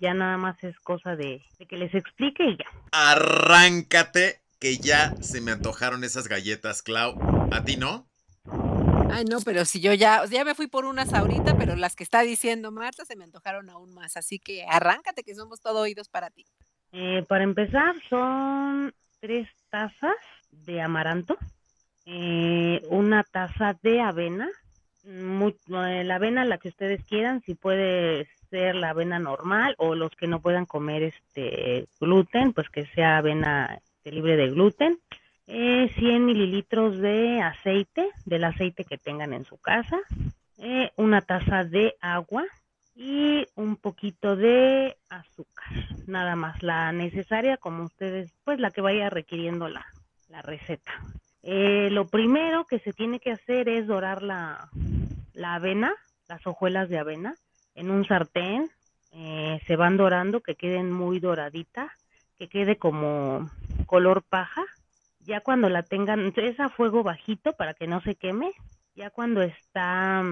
ya 0.00 0.14
nada 0.14 0.36
más 0.36 0.62
es 0.62 0.78
cosa 0.80 1.16
de, 1.16 1.42
de 1.58 1.66
que 1.66 1.76
les 1.76 1.94
explique 1.94 2.44
y 2.44 2.56
ya. 2.56 2.66
Arráncate 2.92 4.40
que 4.58 4.78
ya 4.78 5.14
se 5.20 5.40
me 5.40 5.52
antojaron 5.52 6.04
esas 6.04 6.28
galletas, 6.28 6.82
Clau. 6.82 7.18
¿A 7.52 7.64
ti 7.64 7.76
no? 7.76 8.06
Ay, 9.10 9.24
no, 9.24 9.38
pero 9.44 9.64
si 9.64 9.80
yo 9.80 9.92
ya, 9.92 10.24
ya 10.26 10.44
me 10.44 10.54
fui 10.54 10.66
por 10.66 10.84
unas 10.84 11.12
ahorita, 11.12 11.56
pero 11.56 11.76
las 11.76 11.96
que 11.96 12.04
está 12.04 12.22
diciendo 12.22 12.70
Marta 12.70 13.04
se 13.04 13.16
me 13.16 13.24
antojaron 13.24 13.70
aún 13.70 13.94
más. 13.94 14.16
Así 14.16 14.38
que 14.38 14.64
arráncate, 14.68 15.22
que 15.22 15.34
somos 15.34 15.60
todo 15.60 15.80
oídos 15.80 16.08
para 16.08 16.30
ti. 16.30 16.44
Eh, 16.92 17.24
para 17.28 17.44
empezar, 17.44 17.94
son 18.08 18.94
tres 19.20 19.48
tazas 19.70 20.16
de 20.50 20.80
amaranto, 20.80 21.36
eh, 22.06 22.82
una 22.88 23.24
taza 23.24 23.76
de 23.82 24.00
avena, 24.00 24.48
eh, 25.04 26.04
la 26.04 26.14
avena 26.14 26.44
la 26.44 26.58
que 26.58 26.68
ustedes 26.68 27.04
quieran, 27.04 27.42
si 27.42 27.54
puede 27.54 28.28
ser 28.50 28.76
la 28.76 28.90
avena 28.90 29.18
normal 29.18 29.74
o 29.78 29.94
los 29.94 30.12
que 30.12 30.26
no 30.26 30.40
puedan 30.40 30.66
comer 30.66 31.02
este 31.02 31.86
gluten, 32.00 32.52
pues 32.52 32.68
que 32.70 32.86
sea 32.86 33.18
avena 33.18 33.78
este, 33.82 34.12
libre 34.12 34.36
de 34.36 34.48
gluten. 34.48 34.98
Eh, 35.46 35.90
100 35.96 36.26
mililitros 36.26 36.98
de 36.98 37.40
aceite, 37.40 38.08
del 38.24 38.44
aceite 38.44 38.84
que 38.84 38.98
tengan 38.98 39.32
en 39.32 39.44
su 39.44 39.58
casa, 39.58 39.98
eh, 40.58 40.90
una 40.96 41.20
taza 41.22 41.64
de 41.64 41.94
agua 42.00 42.44
y 42.94 43.46
un 43.54 43.76
poquito 43.76 44.36
de 44.36 44.96
azúcar, 45.08 45.66
nada 46.06 46.34
más, 46.34 46.62
la 46.62 46.90
necesaria 46.92 47.58
como 47.58 47.84
ustedes, 47.84 48.32
pues 48.44 48.58
la 48.58 48.70
que 48.70 48.80
vaya 48.80 49.10
requiriendo 49.10 49.68
la, 49.68 49.86
receta. 50.42 50.92
Eh, 51.42 51.88
lo 51.90 52.08
primero 52.08 52.66
que 52.66 52.78
se 52.80 52.92
tiene 52.92 53.20
que 53.20 53.32
hacer 53.32 53.70
es 53.70 53.86
dorar 53.86 54.22
la, 54.22 54.68
la 55.32 55.54
avena, 55.54 55.94
las 56.28 56.46
hojuelas 56.46 56.88
de 56.88 56.98
avena, 56.98 57.34
en 57.74 57.90
un 57.90 58.04
sartén. 58.04 58.70
Eh, 59.12 59.60
se 59.66 59.76
van 59.76 59.96
dorando, 59.96 60.40
que 60.40 60.56
queden 60.56 60.92
muy 60.92 61.20
doraditas, 61.20 61.90
que 62.36 62.48
quede 62.48 62.76
como 62.76 63.50
color 63.86 64.22
paja. 64.22 64.62
Ya 65.26 65.40
cuando 65.40 65.68
la 65.68 65.82
tengan, 65.82 66.32
es 66.36 66.60
a 66.60 66.68
fuego 66.68 67.02
bajito 67.02 67.52
para 67.52 67.74
que 67.74 67.86
no 67.86 68.00
se 68.00 68.14
queme. 68.14 68.52
Ya 68.94 69.10
cuando 69.10 69.42
está 69.42 70.22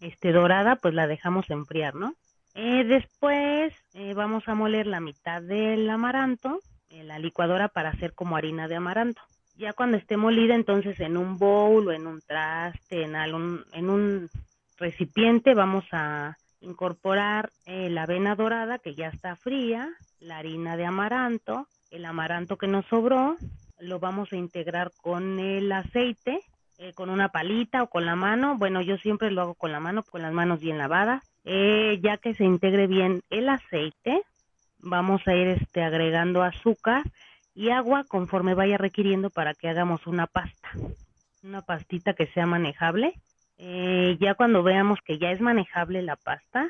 este, 0.00 0.32
dorada, 0.32 0.76
pues 0.76 0.92
la 0.92 1.06
dejamos 1.06 1.48
enfriar, 1.48 1.94
¿no? 1.94 2.14
Eh, 2.54 2.84
después 2.84 3.72
vamos 4.14 4.48
a 4.48 4.54
moler 4.54 4.86
la 4.86 5.00
mitad 5.00 5.40
del 5.40 5.88
amaranto 5.88 6.60
en 6.90 7.06
la 7.08 7.18
licuadora 7.18 7.68
para 7.68 7.90
hacer 7.90 8.14
como 8.14 8.36
harina 8.36 8.68
de 8.68 8.76
amaranto 8.76 9.22
ya 9.58 9.72
cuando 9.72 9.96
esté 9.96 10.16
molida, 10.16 10.54
entonces 10.54 10.98
en 11.00 11.16
un 11.16 11.36
bowl 11.36 11.88
o 11.88 11.92
en 11.92 12.06
un 12.06 12.20
traste, 12.22 13.02
en, 13.02 13.16
algún, 13.16 13.64
en 13.72 13.90
un 13.90 14.30
recipiente, 14.78 15.52
vamos 15.52 15.84
a 15.90 16.38
incorporar 16.60 17.50
eh, 17.66 17.90
la 17.90 18.04
avena 18.04 18.36
dorada 18.36 18.78
que 18.78 18.94
ya 18.94 19.08
está 19.08 19.34
fría, 19.34 19.90
la 20.20 20.38
harina 20.38 20.76
de 20.76 20.86
amaranto, 20.86 21.66
el 21.90 22.04
amaranto 22.04 22.56
que 22.56 22.66
nos 22.66 22.86
sobró, 22.86 23.36
lo 23.78 23.98
vamos 23.98 24.32
a 24.32 24.36
integrar 24.36 24.90
con 25.00 25.38
el 25.38 25.70
aceite, 25.72 26.40
eh, 26.78 26.92
con 26.94 27.10
una 27.10 27.28
palita 27.28 27.82
o 27.82 27.88
con 27.88 28.06
la 28.06 28.16
mano. 28.16 28.56
Bueno, 28.56 28.80
yo 28.82 28.96
siempre 28.98 29.30
lo 29.30 29.42
hago 29.42 29.54
con 29.54 29.72
la 29.72 29.80
mano, 29.80 30.02
con 30.02 30.22
las 30.22 30.32
manos 30.32 30.60
bien 30.60 30.78
lavadas. 30.78 31.22
Eh, 31.44 31.98
ya 32.02 32.18
que 32.18 32.34
se 32.34 32.44
integre 32.44 32.86
bien 32.86 33.22
el 33.30 33.48
aceite, 33.48 34.22
vamos 34.80 35.26
a 35.26 35.34
ir 35.34 35.48
este, 35.48 35.82
agregando 35.82 36.42
azúcar 36.42 37.04
y 37.54 37.70
agua 37.70 38.04
conforme 38.04 38.54
vaya 38.54 38.78
requiriendo 38.78 39.30
para 39.30 39.54
que 39.54 39.68
hagamos 39.68 40.06
una 40.06 40.26
pasta, 40.26 40.70
una 41.42 41.62
pastita 41.62 42.12
que 42.14 42.26
sea 42.26 42.46
manejable. 42.46 43.14
Eh, 43.58 44.16
ya 44.20 44.34
cuando 44.34 44.62
veamos 44.62 45.00
que 45.04 45.18
ya 45.18 45.32
es 45.32 45.40
manejable 45.40 46.02
la 46.02 46.16
pasta, 46.16 46.68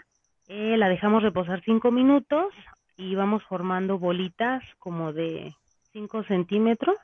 eh, 0.48 0.76
la 0.78 0.88
dejamos 0.88 1.22
reposar 1.22 1.61
5 1.62 1.90
minutos 1.90 2.54
y 2.98 3.14
vamos 3.14 3.42
formando 3.44 3.98
bolitas 3.98 4.62
como 4.78 5.14
de 5.14 5.54
5 5.92 6.24
centímetros, 6.24 6.96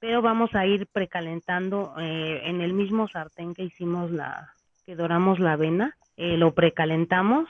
pero 0.00 0.22
vamos 0.22 0.52
a 0.54 0.66
ir 0.66 0.88
precalentando 0.88 1.94
eh, 2.00 2.40
en 2.46 2.60
el 2.60 2.72
mismo 2.72 3.06
sartén 3.06 3.54
que 3.54 3.62
hicimos 3.62 4.10
la, 4.10 4.54
que 4.84 4.96
doramos 4.96 5.38
la 5.38 5.52
avena, 5.52 5.96
lo 6.16 6.52
precalentamos 6.54 7.48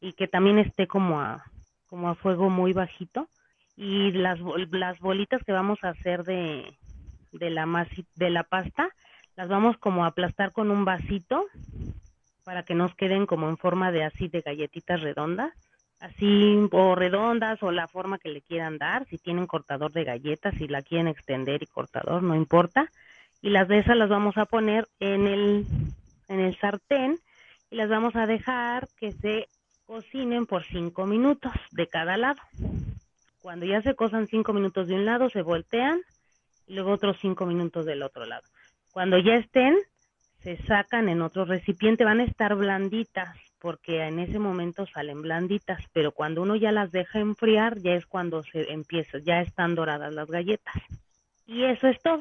y 0.00 0.12
que 0.12 0.28
también 0.28 0.58
esté 0.58 0.86
como 0.86 1.20
a, 1.20 1.44
como 1.86 2.08
a 2.08 2.14
fuego 2.14 2.50
muy 2.50 2.72
bajito. 2.72 3.28
Y 3.76 4.12
las, 4.12 4.38
las 4.70 4.98
bolitas 5.00 5.42
que 5.44 5.52
vamos 5.52 5.78
a 5.82 5.90
hacer 5.90 6.24
de, 6.24 6.76
de, 7.32 7.50
la 7.50 7.86
de 8.14 8.30
la 8.30 8.42
pasta, 8.42 8.88
las 9.36 9.48
vamos 9.48 9.76
como 9.76 10.04
a 10.04 10.08
aplastar 10.08 10.52
con 10.52 10.70
un 10.70 10.84
vasito 10.84 11.44
para 12.44 12.62
que 12.62 12.74
nos 12.74 12.94
queden 12.94 13.26
como 13.26 13.48
en 13.48 13.58
forma 13.58 13.92
de 13.92 14.04
así 14.04 14.28
de 14.28 14.40
galletitas 14.40 15.00
redondas, 15.02 15.52
así 16.00 16.68
o 16.72 16.94
redondas 16.94 17.62
o 17.62 17.70
la 17.70 17.88
forma 17.88 18.18
que 18.18 18.28
le 18.28 18.42
quieran 18.42 18.78
dar, 18.78 19.06
si 19.06 19.18
tienen 19.18 19.46
cortador 19.46 19.92
de 19.92 20.04
galletas, 20.04 20.54
si 20.56 20.68
la 20.68 20.82
quieren 20.82 21.08
extender 21.08 21.62
y 21.62 21.66
cortador, 21.66 22.22
no 22.22 22.34
importa. 22.34 22.90
Y 23.42 23.50
las 23.50 23.68
de 23.68 23.78
esas 23.78 23.96
las 23.96 24.08
vamos 24.08 24.36
a 24.38 24.46
poner 24.46 24.88
en 25.00 25.26
el, 25.26 25.66
en 26.28 26.40
el 26.40 26.58
sartén 26.58 27.18
y 27.70 27.76
las 27.76 27.88
vamos 27.88 28.16
a 28.16 28.26
dejar 28.26 28.88
que 28.98 29.12
se 29.12 29.48
cocinen 29.86 30.46
por 30.46 30.64
cinco 30.64 31.06
minutos 31.06 31.52
de 31.70 31.86
cada 31.86 32.16
lado. 32.16 32.40
Cuando 33.40 33.66
ya 33.66 33.80
se 33.82 33.94
cosan 33.94 34.26
cinco 34.26 34.52
minutos 34.52 34.88
de 34.88 34.94
un 34.94 35.04
lado, 35.04 35.30
se 35.30 35.42
voltean 35.42 36.00
y 36.66 36.74
luego 36.74 36.92
otros 36.92 37.16
cinco 37.20 37.46
minutos 37.46 37.86
del 37.86 38.02
otro 38.02 38.26
lado. 38.26 38.42
Cuando 38.92 39.18
ya 39.18 39.36
estén, 39.36 39.76
se 40.40 40.56
sacan 40.64 41.08
en 41.08 41.22
otro 41.22 41.44
recipiente, 41.44 42.04
van 42.04 42.20
a 42.20 42.24
estar 42.24 42.54
blanditas 42.54 43.36
porque 43.58 44.02
en 44.02 44.18
ese 44.18 44.38
momento 44.38 44.86
salen 44.86 45.22
blanditas, 45.22 45.82
pero 45.92 46.12
cuando 46.12 46.42
uno 46.42 46.56
ya 46.56 46.72
las 46.72 46.92
deja 46.92 47.18
enfriar, 47.18 47.78
ya 47.78 47.94
es 47.94 48.06
cuando 48.06 48.42
se 48.42 48.72
empieza, 48.72 49.18
ya 49.18 49.40
están 49.40 49.74
doradas 49.74 50.12
las 50.14 50.28
galletas. 50.28 50.74
Y 51.46 51.64
eso 51.64 51.88
es 51.88 52.00
todo. 52.02 52.20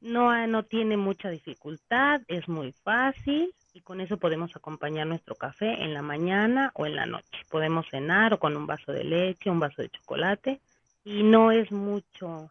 No, 0.00 0.46
no 0.46 0.62
tiene 0.64 0.96
mucha 0.96 1.30
dificultad, 1.30 2.20
es 2.28 2.48
muy 2.48 2.72
fácil 2.72 3.54
y 3.72 3.80
con 3.80 4.00
eso 4.00 4.18
podemos 4.18 4.54
acompañar 4.54 5.06
nuestro 5.06 5.34
café 5.34 5.82
en 5.82 5.94
la 5.94 6.02
mañana 6.02 6.70
o 6.74 6.86
en 6.86 6.94
la 6.94 7.06
noche. 7.06 7.44
Podemos 7.50 7.86
cenar 7.90 8.34
o 8.34 8.38
con 8.38 8.56
un 8.56 8.66
vaso 8.66 8.92
de 8.92 9.04
leche, 9.04 9.50
un 9.50 9.60
vaso 9.60 9.82
de 9.82 9.88
chocolate 9.88 10.60
y 11.04 11.22
no 11.22 11.50
es 11.50 11.72
mucho, 11.72 12.50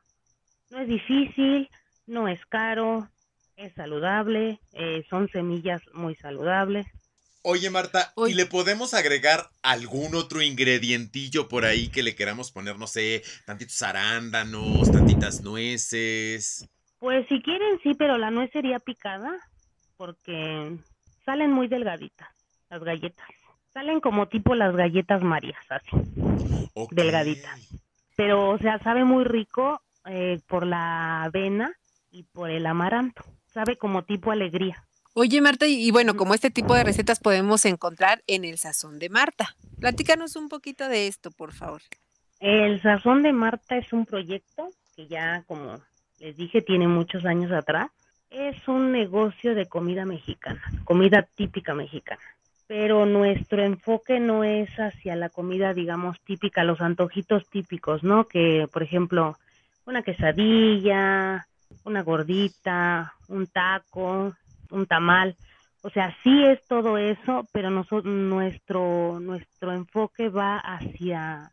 no 0.70 0.80
es 0.80 0.88
difícil, 0.88 1.70
no 2.08 2.28
es 2.28 2.46
caro, 2.48 3.08
es 3.56 3.74
saludable, 3.74 4.60
eh, 4.74 5.06
son 5.10 5.30
semillas 5.30 5.82
muy 5.94 6.16
saludables. 6.16 6.86
Oye 7.46 7.70
Marta, 7.70 8.14
¿y 8.26 8.36
le 8.36 8.46
podemos 8.46 8.94
agregar 8.94 9.50
algún 9.62 10.16
otro 10.16 10.42
ingredientillo 10.42 11.50
por 11.50 11.66
ahí 11.66 11.90
que 11.90 12.02
le 12.02 12.16
queramos 12.16 12.52
poner, 12.52 12.80
no 12.80 12.88
sé, 12.88 13.22
tantitos 13.46 13.82
arándanos, 13.82 14.90
tantitas 14.90 15.42
nueces? 15.42 16.70
Pues 17.00 17.28
si 17.28 17.42
quieren 17.42 17.82
sí, 17.84 17.96
pero 17.96 18.18
la 18.18 18.32
nuez 18.32 18.50
sería 18.54 18.80
picada 18.80 19.38
porque 19.98 20.78
salen 21.26 21.52
muy 21.52 21.68
delgaditas 21.68 22.30
las 22.70 22.82
galletas. 22.82 23.28
Salen 23.74 24.00
como 24.00 24.30
tipo 24.30 24.56
las 24.56 24.74
galletas 24.74 25.22
Marías, 25.22 25.66
así, 25.70 25.90
delgaditas. 26.92 27.60
Pero, 28.16 28.52
o 28.52 28.58
sea, 28.58 28.80
sabe 28.80 29.04
muy 29.04 29.26
rico 29.26 29.82
eh, 30.06 30.40
por 30.48 30.66
la 30.66 31.24
avena 31.24 31.74
y 32.10 32.24
por 32.24 32.50
el 32.50 32.66
amaranto. 32.66 33.26
Sabe 33.54 33.76
como 33.76 34.04
tipo 34.04 34.32
alegría. 34.32 34.86
Oye, 35.14 35.42
Marta, 35.42 35.68
y, 35.68 35.92
bueno, 35.92 36.16
como 36.16 36.34
este 36.34 36.50
tipo 36.50 36.74
de 36.74 36.84
recetas 36.84 37.20
podemos 37.20 37.66
encontrar 37.66 38.24
en 38.28 38.46
el 38.46 38.58
Sazón 38.58 39.00
de 39.00 39.10
Marta. 39.10 39.56
Platícanos 39.80 40.36
un 40.36 40.50
poquito 40.50 40.88
de 40.90 41.08
esto, 41.08 41.30
por 41.32 41.54
favor. 41.54 41.82
El 42.40 42.82
Sazón 42.82 43.22
de 43.24 43.32
Marta 43.32 43.78
es 43.78 43.94
un 43.94 44.06
proyecto 44.06 44.70
que 44.96 45.08
ya, 45.08 45.44
como 45.48 45.80
les 46.20 46.36
dije, 46.36 46.62
tiene 46.62 46.88
muchos 46.88 47.26
años 47.26 47.52
atrás 47.52 47.92
es 48.34 48.68
un 48.68 48.92
negocio 48.92 49.54
de 49.54 49.68
comida 49.68 50.06
mexicana, 50.06 50.62
comida 50.84 51.22
típica 51.36 51.74
mexicana. 51.74 52.22
Pero 52.66 53.06
nuestro 53.06 53.62
enfoque 53.62 54.20
no 54.20 54.44
es 54.44 54.70
hacia 54.80 55.16
la 55.16 55.30
comida, 55.30 55.74
digamos, 55.74 56.20
típica, 56.22 56.64
los 56.64 56.82
antojitos 56.82 57.48
típicos, 57.50 58.04
¿no? 58.04 58.28
Que, 58.28 58.68
por 58.72 58.82
ejemplo, 58.82 59.38
una 59.86 60.02
quesadilla, 60.02 61.46
una 61.84 62.02
gordita, 62.02 63.14
un 63.28 63.46
taco, 63.48 64.34
un 64.74 64.86
tamal. 64.86 65.36
O 65.82 65.90
sea, 65.90 66.16
sí 66.24 66.44
es 66.46 66.66
todo 66.68 66.98
eso, 66.98 67.48
pero 67.52 67.70
nosotros, 67.70 68.14
nuestro, 68.14 69.20
nuestro 69.20 69.74
enfoque 69.74 70.30
va 70.30 70.58
hacia 70.58 71.52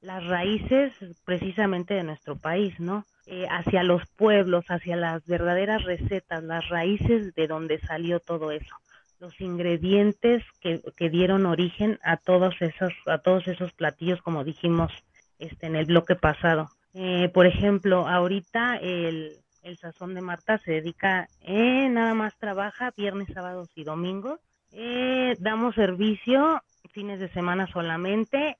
las 0.00 0.26
raíces 0.26 0.92
precisamente 1.24 1.94
de 1.94 2.04
nuestro 2.04 2.36
país, 2.36 2.78
¿no? 2.78 3.06
Eh, 3.26 3.46
hacia 3.50 3.82
los 3.82 4.02
pueblos, 4.16 4.66
hacia 4.68 4.96
las 4.96 5.24
verdaderas 5.24 5.82
recetas, 5.84 6.44
las 6.44 6.68
raíces 6.68 7.34
de 7.34 7.46
donde 7.46 7.78
salió 7.78 8.20
todo 8.20 8.50
eso, 8.50 8.76
los 9.18 9.40
ingredientes 9.40 10.44
que, 10.60 10.82
que 10.94 11.08
dieron 11.08 11.46
origen 11.46 11.98
a 12.04 12.18
todos 12.18 12.54
esos, 12.60 12.92
a 13.06 13.16
todos 13.16 13.48
esos 13.48 13.72
platillos, 13.72 14.20
como 14.20 14.44
dijimos 14.44 14.92
este, 15.38 15.66
en 15.66 15.76
el 15.76 15.86
bloque 15.86 16.16
pasado. 16.16 16.68
Eh, 16.92 17.30
por 17.32 17.46
ejemplo, 17.46 18.06
ahorita 18.06 18.76
el, 18.76 19.38
el 19.64 19.76
sazón 19.78 20.14
de 20.14 20.20
Marta 20.20 20.58
se 20.58 20.72
dedica, 20.72 21.28
eh, 21.40 21.88
nada 21.88 22.14
más 22.14 22.36
trabaja 22.38 22.92
viernes, 22.96 23.28
sábados 23.34 23.68
y 23.74 23.82
domingos. 23.82 24.38
Eh, 24.70 25.36
damos 25.40 25.74
servicio 25.74 26.62
fines 26.94 27.18
de 27.18 27.28
semana 27.28 27.66
solamente. 27.66 28.56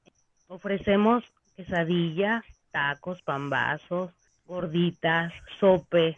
Ofrecemos 0.49 1.25
quesadillas, 1.57 2.45
tacos, 2.73 3.23
pambazos, 3.23 4.11
gorditas, 4.45 5.33
sope, 5.61 6.17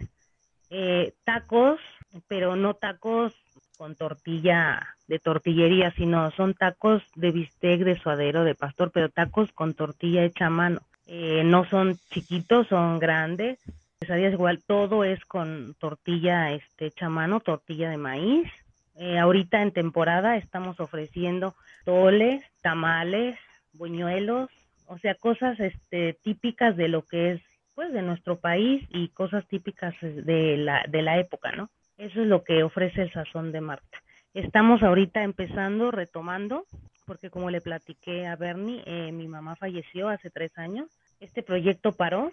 eh, 0.71 1.13
tacos, 1.25 1.79
pero 2.27 2.57
no 2.57 2.75
tacos 2.75 3.35
con 3.77 3.95
tortilla 3.95 4.97
de 5.07 5.19
tortillería, 5.19 5.93
sino 5.93 6.31
son 6.31 6.55
tacos 6.55 7.03
de 7.15 7.31
bistec, 7.31 7.83
de 7.83 7.99
suadero, 7.99 8.43
de 8.43 8.55
pastor, 8.55 8.91
pero 8.91 9.11
tacos 9.11 9.53
con 9.53 9.75
tortilla 9.75 10.25
hecha 10.25 10.47
a 10.47 10.51
mano. 10.51 10.81
Eh, 11.07 11.43
no 11.45 11.69
son 11.69 11.97
chiquitos, 12.11 12.67
son 12.69 12.99
grandes, 12.99 13.59
Quesadillas 13.99 14.35
igual, 14.35 14.63
todo 14.67 15.05
es 15.05 15.25
con 15.25 15.75
tortilla 15.79 16.53
este, 16.53 16.87
hecha 16.87 17.07
a 17.07 17.11
mano, 17.11 17.41
tortilla 17.41 17.89
de 17.89 17.97
maíz. 17.97 18.47
Eh, 18.95 19.19
ahorita 19.19 19.63
en 19.63 19.73
temporada 19.73 20.37
estamos 20.37 20.81
ofreciendo 20.81 21.55
toles, 21.85 22.45
tamales, 22.63 23.39
buñuelos, 23.73 24.51
o 24.87 24.99
sea, 24.99 25.15
cosas 25.15 25.59
este, 25.61 26.15
típicas 26.23 26.77
de 26.77 26.89
lo 26.89 27.03
que 27.03 27.33
es 27.33 27.43
pues 27.75 27.93
de 27.93 28.03
nuestro 28.03 28.39
país 28.39 28.87
y 28.91 29.09
cosas 29.09 29.47
típicas 29.49 29.95
de 30.01 30.57
la, 30.57 30.85
de 30.89 31.03
la 31.03 31.19
época, 31.19 31.53
¿no? 31.53 31.69
Eso 31.99 32.23
es 32.23 32.27
lo 32.27 32.43
que 32.43 32.63
ofrece 32.63 33.03
el 33.03 33.13
sazón 33.13 33.53
de 33.53 33.61
Marta. 33.61 34.03
Estamos 34.33 34.83
ahorita 34.83 35.23
empezando, 35.23 35.91
retomando, 35.91 36.65
porque 37.07 37.31
como 37.31 37.51
le 37.51 37.61
platiqué 37.61 38.27
a 38.27 38.37
Bernie, 38.37 38.83
eh, 38.87 39.13
mi 39.13 39.29
mamá 39.29 39.57
falleció 39.57 40.09
hace 40.09 40.31
tres 40.31 40.57
años. 40.59 40.89
Este 41.21 41.43
proyecto 41.43 41.93
paró, 41.93 42.33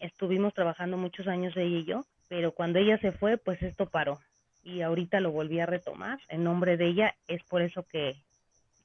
estuvimos 0.00 0.54
trabajando 0.54 0.96
muchos 0.96 1.26
años 1.26 1.56
ella 1.56 1.78
y 1.78 1.84
yo, 1.84 2.04
pero 2.28 2.52
cuando 2.52 2.78
ella 2.78 2.98
se 2.98 3.12
fue, 3.12 3.36
pues 3.36 3.62
esto 3.62 3.86
paró. 3.86 4.20
Y 4.62 4.82
ahorita 4.82 5.20
lo 5.20 5.30
volví 5.30 5.60
a 5.60 5.66
retomar 5.66 6.18
en 6.28 6.44
nombre 6.44 6.76
de 6.76 6.86
ella, 6.86 7.14
es 7.26 7.42
por 7.44 7.62
eso 7.62 7.84
que 7.84 8.16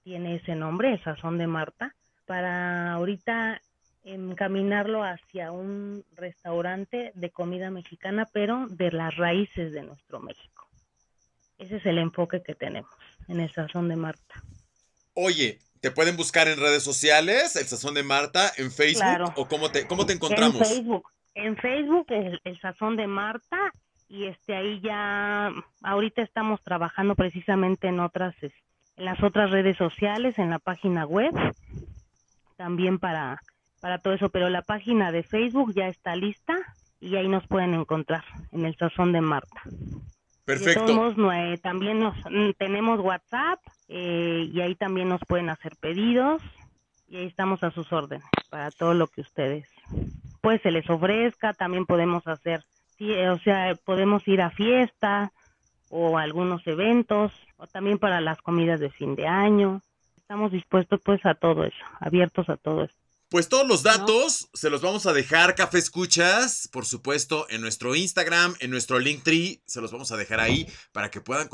tiene 0.04 0.36
ese 0.36 0.56
nombre, 0.56 1.02
sazón 1.04 1.38
de 1.38 1.48
Marta, 1.48 1.96
para 2.26 2.94
ahorita 2.94 3.62
encaminarlo 4.04 5.04
hacia 5.04 5.52
un 5.52 6.04
restaurante 6.16 7.12
de 7.16 7.30
comida 7.30 7.70
mexicana, 7.70 8.28
pero 8.32 8.68
de 8.68 8.92
las 8.92 9.16
raíces 9.16 9.72
de 9.72 9.84
nuestro 9.84 10.20
México. 10.20 10.68
Ese 11.58 11.78
es 11.78 11.86
el 11.86 11.98
enfoque 11.98 12.42
que 12.42 12.56
tenemos 12.56 12.92
en 13.28 13.40
el 13.40 13.52
Sazón 13.52 13.88
de 13.88 13.96
Marta. 13.96 14.44
Oye, 15.14 15.60
¿te 15.84 15.92
pueden 15.92 16.16
buscar 16.16 16.48
en 16.48 16.58
redes 16.58 16.82
sociales, 16.82 17.58
el 17.58 17.68
Sazón 17.68 17.94
de 17.94 18.04
Marta, 18.04 18.54
en 18.56 18.72
Facebook? 18.72 19.34
¿O 19.36 19.50
cómo 19.50 19.70
te, 19.70 19.86
cómo 19.86 20.06
te 20.06 20.14
encontramos? 20.14 20.56
En 20.56 20.66
Facebook, 20.66 21.10
en 21.36 21.58
Facebook 21.58 22.06
el, 22.10 22.40
el 22.46 22.60
Sazón 22.62 22.96
de 22.96 23.06
Marta 23.06 23.58
y 24.08 24.28
este 24.28 24.56
ahí 24.56 24.80
ya 24.80 25.52
ahorita 25.82 26.22
estamos 26.22 26.64
trabajando 26.64 27.16
precisamente 27.16 27.90
en 27.90 28.00
otras 28.00 28.34
en 28.42 28.54
las 29.06 29.22
otras 29.22 29.52
redes 29.52 29.76
sociales, 29.76 30.40
en 30.40 30.52
la 30.52 30.60
página 30.60 31.06
web 31.06 31.34
también 32.56 32.98
para 32.98 33.42
para 33.82 33.98
todo 33.98 34.14
eso, 34.14 34.30
pero 34.30 34.50
la 34.50 34.62
página 34.62 35.12
de 35.12 35.24
Facebook 35.24 35.74
ya 35.76 35.90
está 35.90 36.16
lista 36.16 36.56
y 37.02 37.18
ahí 37.18 37.28
nos 37.28 37.46
pueden 37.46 37.74
encontrar 37.74 38.24
en 38.54 38.64
el 38.66 38.78
Sazón 38.78 39.12
de 39.12 39.20
Marta. 39.20 39.64
Perfecto. 40.46 41.16
también 41.62 42.00
nos, 42.00 42.16
mm, 42.30 42.52
tenemos 42.58 43.00
WhatsApp 43.00 43.60
eh, 43.88 44.50
y 44.52 44.60
ahí 44.62 44.76
también 44.76 45.10
nos 45.10 45.22
pueden 45.22 45.50
hacer 45.50 45.76
pedidos 45.80 46.42
y 47.08 47.18
ahí 47.18 47.28
estamos 47.28 47.64
a 47.64 47.72
sus 47.72 47.92
órdenes 47.94 48.28
para 48.50 48.72
todo 48.72 48.94
lo 48.94 49.08
que 49.08 49.22
ustedes 49.22 49.68
pues 50.44 50.62
se 50.62 50.72
les 50.72 50.88
ofrezca. 50.90 51.54
También 51.54 51.86
podemos 51.86 52.28
hacer, 52.28 52.64
o 53.00 53.38
sea, 53.40 53.76
podemos 53.86 54.28
ir 54.28 54.42
a 54.42 54.50
fiesta 54.50 55.32
o 55.90 56.18
algunos 56.18 56.68
eventos 56.68 57.32
o 57.58 57.66
también 57.66 57.98
para 57.98 58.20
las 58.20 58.42
comidas 58.42 58.82
de 58.82 58.90
fin 58.90 59.16
de 59.16 59.26
año. 59.26 59.82
Estamos 60.18 60.52
dispuestos 60.52 61.00
pues 61.04 61.26
a 61.26 61.34
todo 61.34 61.64
eso, 61.64 61.86
abiertos 62.00 62.50
a 62.50 62.58
todo 62.58 62.84
eso. 62.84 62.96
Pues 63.34 63.50
todos 63.50 63.68
los 63.68 63.82
datos 63.82 64.48
se 64.54 64.70
los 64.70 64.84
vamos 64.84 65.08
a 65.08 65.12
dejar, 65.12 65.56
Café 65.56 65.80
Escuchas, 65.80 66.70
por 66.72 66.86
supuesto, 66.86 67.48
en 67.50 67.62
nuestro 67.62 67.96
Instagram, 67.96 68.54
en 68.60 68.70
nuestro 68.70 69.00
Linktree, 69.00 69.60
se 69.66 69.82
los 69.82 69.92
vamos 69.92 70.12
a 70.12 70.18
dejar 70.18 70.40
ahí 70.40 70.68
para 70.92 71.10
que 71.10 71.20
puedan 71.20 71.50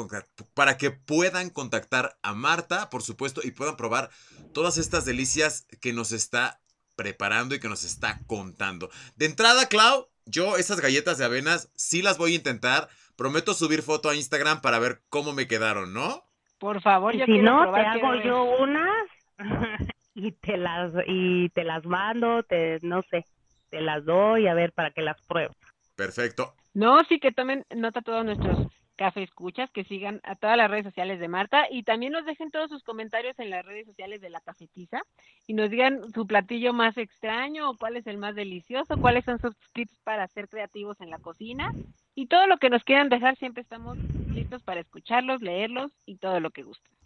para 0.53 0.75
que 0.75 0.91
puedan 0.91 1.49
contactar 1.49 2.17
a 2.21 2.33
Marta, 2.33 2.89
por 2.89 3.01
supuesto, 3.01 3.39
y 3.45 3.51
puedan 3.51 3.77
probar 3.77 4.09
todas 4.53 4.77
estas 4.77 5.05
delicias 5.05 5.67
que 5.79 5.93
nos 5.93 6.11
está 6.11 6.59
preparando 6.97 7.55
y 7.55 7.61
que 7.61 7.69
nos 7.69 7.85
está 7.85 8.19
contando. 8.27 8.89
De 9.15 9.27
entrada, 9.27 9.67
Clau, 9.67 10.09
yo 10.25 10.57
esas 10.57 10.81
galletas 10.81 11.17
de 11.17 11.23
avenas 11.23 11.71
sí 11.77 12.01
las 12.01 12.17
voy 12.17 12.33
a 12.33 12.35
intentar. 12.35 12.89
Prometo 13.15 13.53
subir 13.53 13.83
foto 13.83 14.09
a 14.09 14.17
Instagram 14.17 14.59
para 14.59 14.79
ver 14.79 15.01
cómo 15.07 15.31
me 15.31 15.47
quedaron, 15.47 15.93
¿no? 15.93 16.25
Por 16.57 16.81
favor, 16.81 17.15
yo 17.15 17.25
si 17.25 17.37
no, 17.37 17.71
te 17.71 17.79
hago 17.79 18.15
yo 18.21 18.43
unas. 18.59 19.07
y 20.19 20.31
te 20.31 20.57
las 20.57 20.91
y 21.07 21.49
te 21.49 21.63
las 21.63 21.85
mando, 21.85 22.43
te 22.43 22.79
no 22.81 23.01
sé, 23.03 23.25
te 23.69 23.81
las 23.81 24.05
doy 24.05 24.47
a 24.47 24.53
ver 24.53 24.71
para 24.73 24.91
que 24.91 25.01
las 25.01 25.21
pruebes. 25.25 25.57
Perfecto. 25.95 26.53
No, 26.73 27.03
sí 27.05 27.19
que 27.19 27.31
tomen 27.31 27.65
nota 27.75 28.01
todos 28.01 28.23
nuestros 28.23 28.67
café 28.99 29.23
escuchas, 29.23 29.71
que 29.71 29.85
sigan 29.85 30.19
a 30.25 30.35
todas 30.35 30.57
las 30.57 30.69
redes 30.69 30.83
sociales 30.83 31.21
de 31.21 31.29
Marta 31.29 31.67
y 31.71 31.83
también 31.83 32.11
nos 32.11 32.25
dejen 32.25 32.51
todos 32.51 32.69
sus 32.69 32.83
comentarios 32.83 33.39
en 33.39 33.49
las 33.49 33.65
redes 33.65 33.85
sociales 33.85 34.19
de 34.19 34.29
la 34.29 34.41
cafetiza 34.41 35.01
y 35.47 35.53
nos 35.53 35.69
digan 35.69 36.01
su 36.13 36.27
platillo 36.27 36.73
más 36.73 36.97
extraño 36.97 37.69
o 37.69 37.77
cuál 37.77 37.95
es 37.95 38.05
el 38.07 38.17
más 38.17 38.35
delicioso, 38.35 38.97
cuáles 38.97 39.23
son 39.23 39.39
sus 39.39 39.55
tips 39.73 39.97
para 40.03 40.27
ser 40.27 40.49
creativos 40.49 40.99
en 40.99 41.11
la 41.11 41.17
cocina 41.17 41.71
y 42.13 42.27
todo 42.27 42.45
lo 42.45 42.57
que 42.57 42.69
nos 42.69 42.83
quieran 42.83 43.07
dejar, 43.07 43.37
siempre 43.37 43.63
estamos 43.63 43.97
listos 44.33 44.63
para 44.63 44.81
escucharlos, 44.81 45.41
leerlos 45.41 45.93
y 46.05 46.17
todo 46.17 46.41
lo 46.41 46.51
que 46.51 46.63
gusten. 46.63 46.98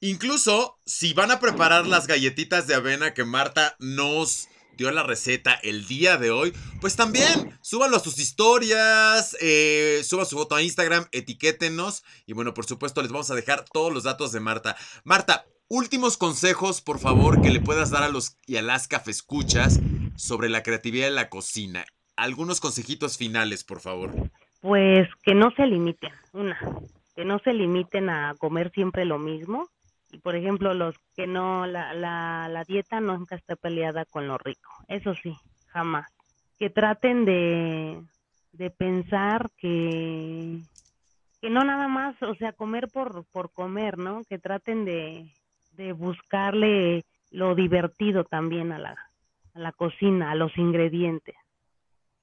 Incluso 0.00 0.78
si 0.86 1.12
van 1.12 1.32
a 1.32 1.40
preparar 1.40 1.86
las 1.86 2.06
galletitas 2.06 2.68
de 2.68 2.76
avena 2.76 3.14
que 3.14 3.24
Marta 3.24 3.74
nos 3.80 4.48
dio 4.76 4.92
la 4.92 5.02
receta 5.02 5.54
el 5.54 5.88
día 5.88 6.18
de 6.18 6.30
hoy, 6.30 6.52
pues 6.80 6.94
también 6.94 7.58
súbanlo 7.62 7.96
a 7.96 8.00
sus 8.00 8.20
historias, 8.20 9.36
eh, 9.40 10.00
suban 10.04 10.24
su 10.24 10.36
foto 10.36 10.54
a 10.54 10.62
Instagram, 10.62 11.06
etiquétenos 11.10 12.04
y 12.26 12.32
bueno, 12.32 12.54
por 12.54 12.64
supuesto 12.64 13.02
les 13.02 13.10
vamos 13.10 13.28
a 13.32 13.34
dejar 13.34 13.64
todos 13.64 13.92
los 13.92 14.04
datos 14.04 14.30
de 14.30 14.38
Marta. 14.38 14.76
Marta, 15.02 15.46
últimos 15.66 16.16
consejos, 16.16 16.80
por 16.80 17.00
favor, 17.00 17.42
que 17.42 17.50
le 17.50 17.60
puedas 17.60 17.90
dar 17.90 18.04
a 18.04 18.08
los 18.08 18.38
y 18.46 18.56
a 18.56 18.62
las 18.62 18.86
cafescuchas 18.86 19.80
sobre 20.14 20.48
la 20.48 20.62
creatividad 20.62 21.06
de 21.06 21.14
la 21.14 21.28
cocina. 21.28 21.84
Algunos 22.14 22.60
consejitos 22.60 23.18
finales, 23.18 23.64
por 23.64 23.80
favor. 23.80 24.12
Pues 24.60 25.08
que 25.24 25.34
no 25.34 25.50
se 25.56 25.66
limiten, 25.66 26.12
una, 26.32 26.56
que 27.16 27.24
no 27.24 27.40
se 27.40 27.52
limiten 27.52 28.10
a 28.10 28.36
comer 28.38 28.70
siempre 28.72 29.04
lo 29.04 29.18
mismo, 29.18 29.68
por 30.22 30.34
ejemplo 30.36 30.74
los 30.74 30.94
que 31.14 31.26
no 31.26 31.66
la, 31.66 31.92
la, 31.94 32.48
la 32.48 32.64
dieta 32.64 33.00
nunca 33.00 33.36
está 33.36 33.56
peleada 33.56 34.04
con 34.04 34.26
lo 34.26 34.38
rico. 34.38 34.70
Eso 34.88 35.14
sí 35.14 35.36
jamás. 35.68 36.10
Que 36.58 36.70
traten 36.70 37.24
de 37.24 38.02
de 38.52 38.70
pensar 38.70 39.50
que 39.56 40.60
que 41.40 41.50
no 41.50 41.62
nada 41.64 41.88
más 41.88 42.20
o 42.22 42.34
sea 42.34 42.52
comer 42.52 42.88
por 42.88 43.24
por 43.26 43.52
comer 43.52 43.98
no 43.98 44.24
que 44.24 44.38
traten 44.38 44.84
de 44.84 45.26
de 45.72 45.92
buscarle 45.92 47.04
lo 47.30 47.54
divertido 47.54 48.24
también 48.24 48.72
a 48.72 48.78
la 48.78 48.96
a 49.54 49.58
la 49.58 49.72
cocina 49.72 50.30
a 50.30 50.34
los 50.34 50.56
ingredientes 50.56 51.36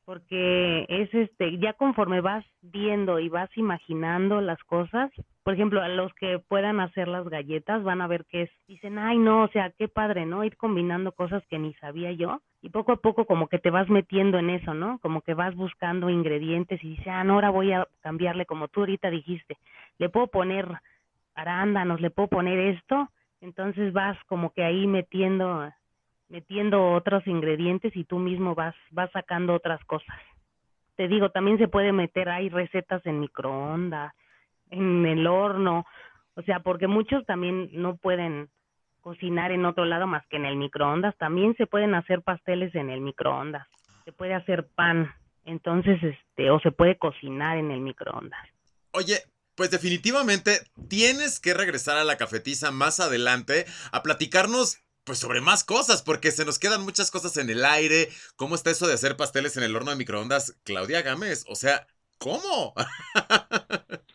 porque 0.06 0.86
es 0.88 1.14
este 1.14 1.58
ya 1.58 1.74
conforme 1.74 2.22
vas 2.22 2.46
viendo 2.62 3.20
y 3.20 3.30
vas 3.30 3.50
imaginando 3.58 4.40
las 4.42 4.64
cosas 4.64 5.12
por 5.46 5.54
ejemplo, 5.54 5.84
a 5.84 5.88
los 5.90 6.12
que 6.16 6.40
puedan 6.40 6.80
hacer 6.80 7.08
las 7.08 7.30
galletas 7.30 7.84
van 7.84 8.02
a 8.02 8.08
ver 8.08 8.26
que 8.26 8.42
es, 8.42 8.50
dicen, 8.68 8.98
ay 8.98 9.20
no, 9.20 9.44
o 9.44 9.48
sea, 9.50 9.70
qué 9.78 9.88
padre, 9.88 10.26
¿no? 10.26 10.44
Ir 10.44 10.58
combinando 10.58 11.12
cosas 11.12 11.46
que 11.52 11.60
ni 11.60 11.72
sabía 11.76 12.12
yo 12.14 12.42
y 12.64 12.70
poco 12.70 12.94
a 12.94 12.96
poco 12.96 13.26
como 13.26 13.48
que 13.48 13.60
te 13.60 13.70
vas 13.70 13.88
metiendo 13.88 14.40
en 14.40 14.50
eso, 14.50 14.74
¿no? 14.74 14.98
Como 15.04 15.22
que 15.22 15.36
vas 15.36 15.54
buscando 15.54 16.10
ingredientes 16.10 16.84
y 16.84 16.96
dices, 16.96 17.06
ah, 17.10 17.24
no, 17.24 17.34
ahora 17.36 17.52
voy 17.52 17.72
a 17.74 17.88
cambiarle 18.02 18.48
como 18.48 18.70
tú 18.70 18.80
ahorita 18.80 19.12
dijiste, 19.12 19.56
le 20.00 20.10
puedo 20.10 20.26
poner 20.26 20.68
arándanos, 21.36 22.02
le 22.02 22.10
puedo 22.10 22.28
poner 22.28 22.58
esto, 22.58 23.10
entonces 23.40 23.94
vas 23.94 24.18
como 24.26 24.52
que 24.52 24.64
ahí 24.64 24.88
metiendo 24.88 25.72
metiendo 26.30 26.94
otros 26.94 27.26
ingredientes 27.28 27.96
y 27.96 28.04
tú 28.04 28.20
mismo 28.20 28.56
vas 28.56 28.76
vas 28.92 29.12
sacando 29.12 29.54
otras 29.54 29.84
cosas. 29.86 30.18
Te 30.96 31.08
digo, 31.08 31.30
también 31.30 31.58
se 31.58 31.68
puede 31.68 31.92
meter 31.92 32.30
hay 32.30 32.50
recetas 32.50 33.06
en 33.06 33.20
microondas, 33.20 34.14
en 34.70 35.06
el 35.06 35.28
horno, 35.28 35.86
o 36.36 36.42
sea, 36.44 36.60
porque 36.60 36.88
muchos 36.88 37.26
también 37.26 37.70
no 37.74 37.98
pueden 37.98 38.50
cocinar 39.02 39.52
en 39.52 39.66
otro 39.66 39.86
lado 39.86 40.08
más 40.08 40.26
que 40.28 40.38
en 40.38 40.46
el 40.46 40.56
microondas, 40.56 41.16
también 41.18 41.56
se 41.58 41.68
pueden 41.68 41.94
hacer 41.94 42.22
pasteles 42.22 42.74
en 42.76 42.90
el 42.90 43.02
microondas, 43.02 43.68
se 44.04 44.12
puede 44.12 44.34
hacer 44.34 44.68
pan, 44.74 45.14
entonces, 45.46 46.02
este, 46.02 46.50
o 46.50 46.60
se 46.60 46.72
puede 46.72 46.98
cocinar 46.98 47.58
en 47.58 47.72
el 47.72 47.82
microondas. 47.82 48.40
Oye, 48.92 49.20
pues 49.56 49.72
definitivamente 49.72 50.60
tienes 50.90 51.40
que 51.40 51.54
regresar 51.54 51.98
a 51.98 52.04
la 52.04 52.18
cafetiza 52.18 52.72
más 52.72 53.00
adelante 53.00 53.66
a 53.92 54.04
platicarnos 54.04 54.80
pues 55.06 55.20
sobre 55.20 55.40
más 55.40 55.64
cosas, 55.64 56.02
porque 56.02 56.32
se 56.32 56.46
nos 56.46 56.60
quedan 56.60 56.84
muchas 56.84 57.12
cosas 57.12 57.38
en 57.38 57.50
el 57.50 57.64
aire. 57.64 58.10
¿Cómo 58.36 58.56
está 58.56 58.72
eso 58.72 58.88
de 58.88 58.96
hacer 58.96 59.16
pasteles 59.16 59.56
en 59.56 59.64
el 59.64 59.76
horno 59.76 59.92
de 59.92 59.98
microondas? 59.98 60.60
Claudia 60.64 61.04
Gámez, 61.04 61.46
o 61.48 61.56
sea, 61.56 61.88
¿cómo? 62.18 62.74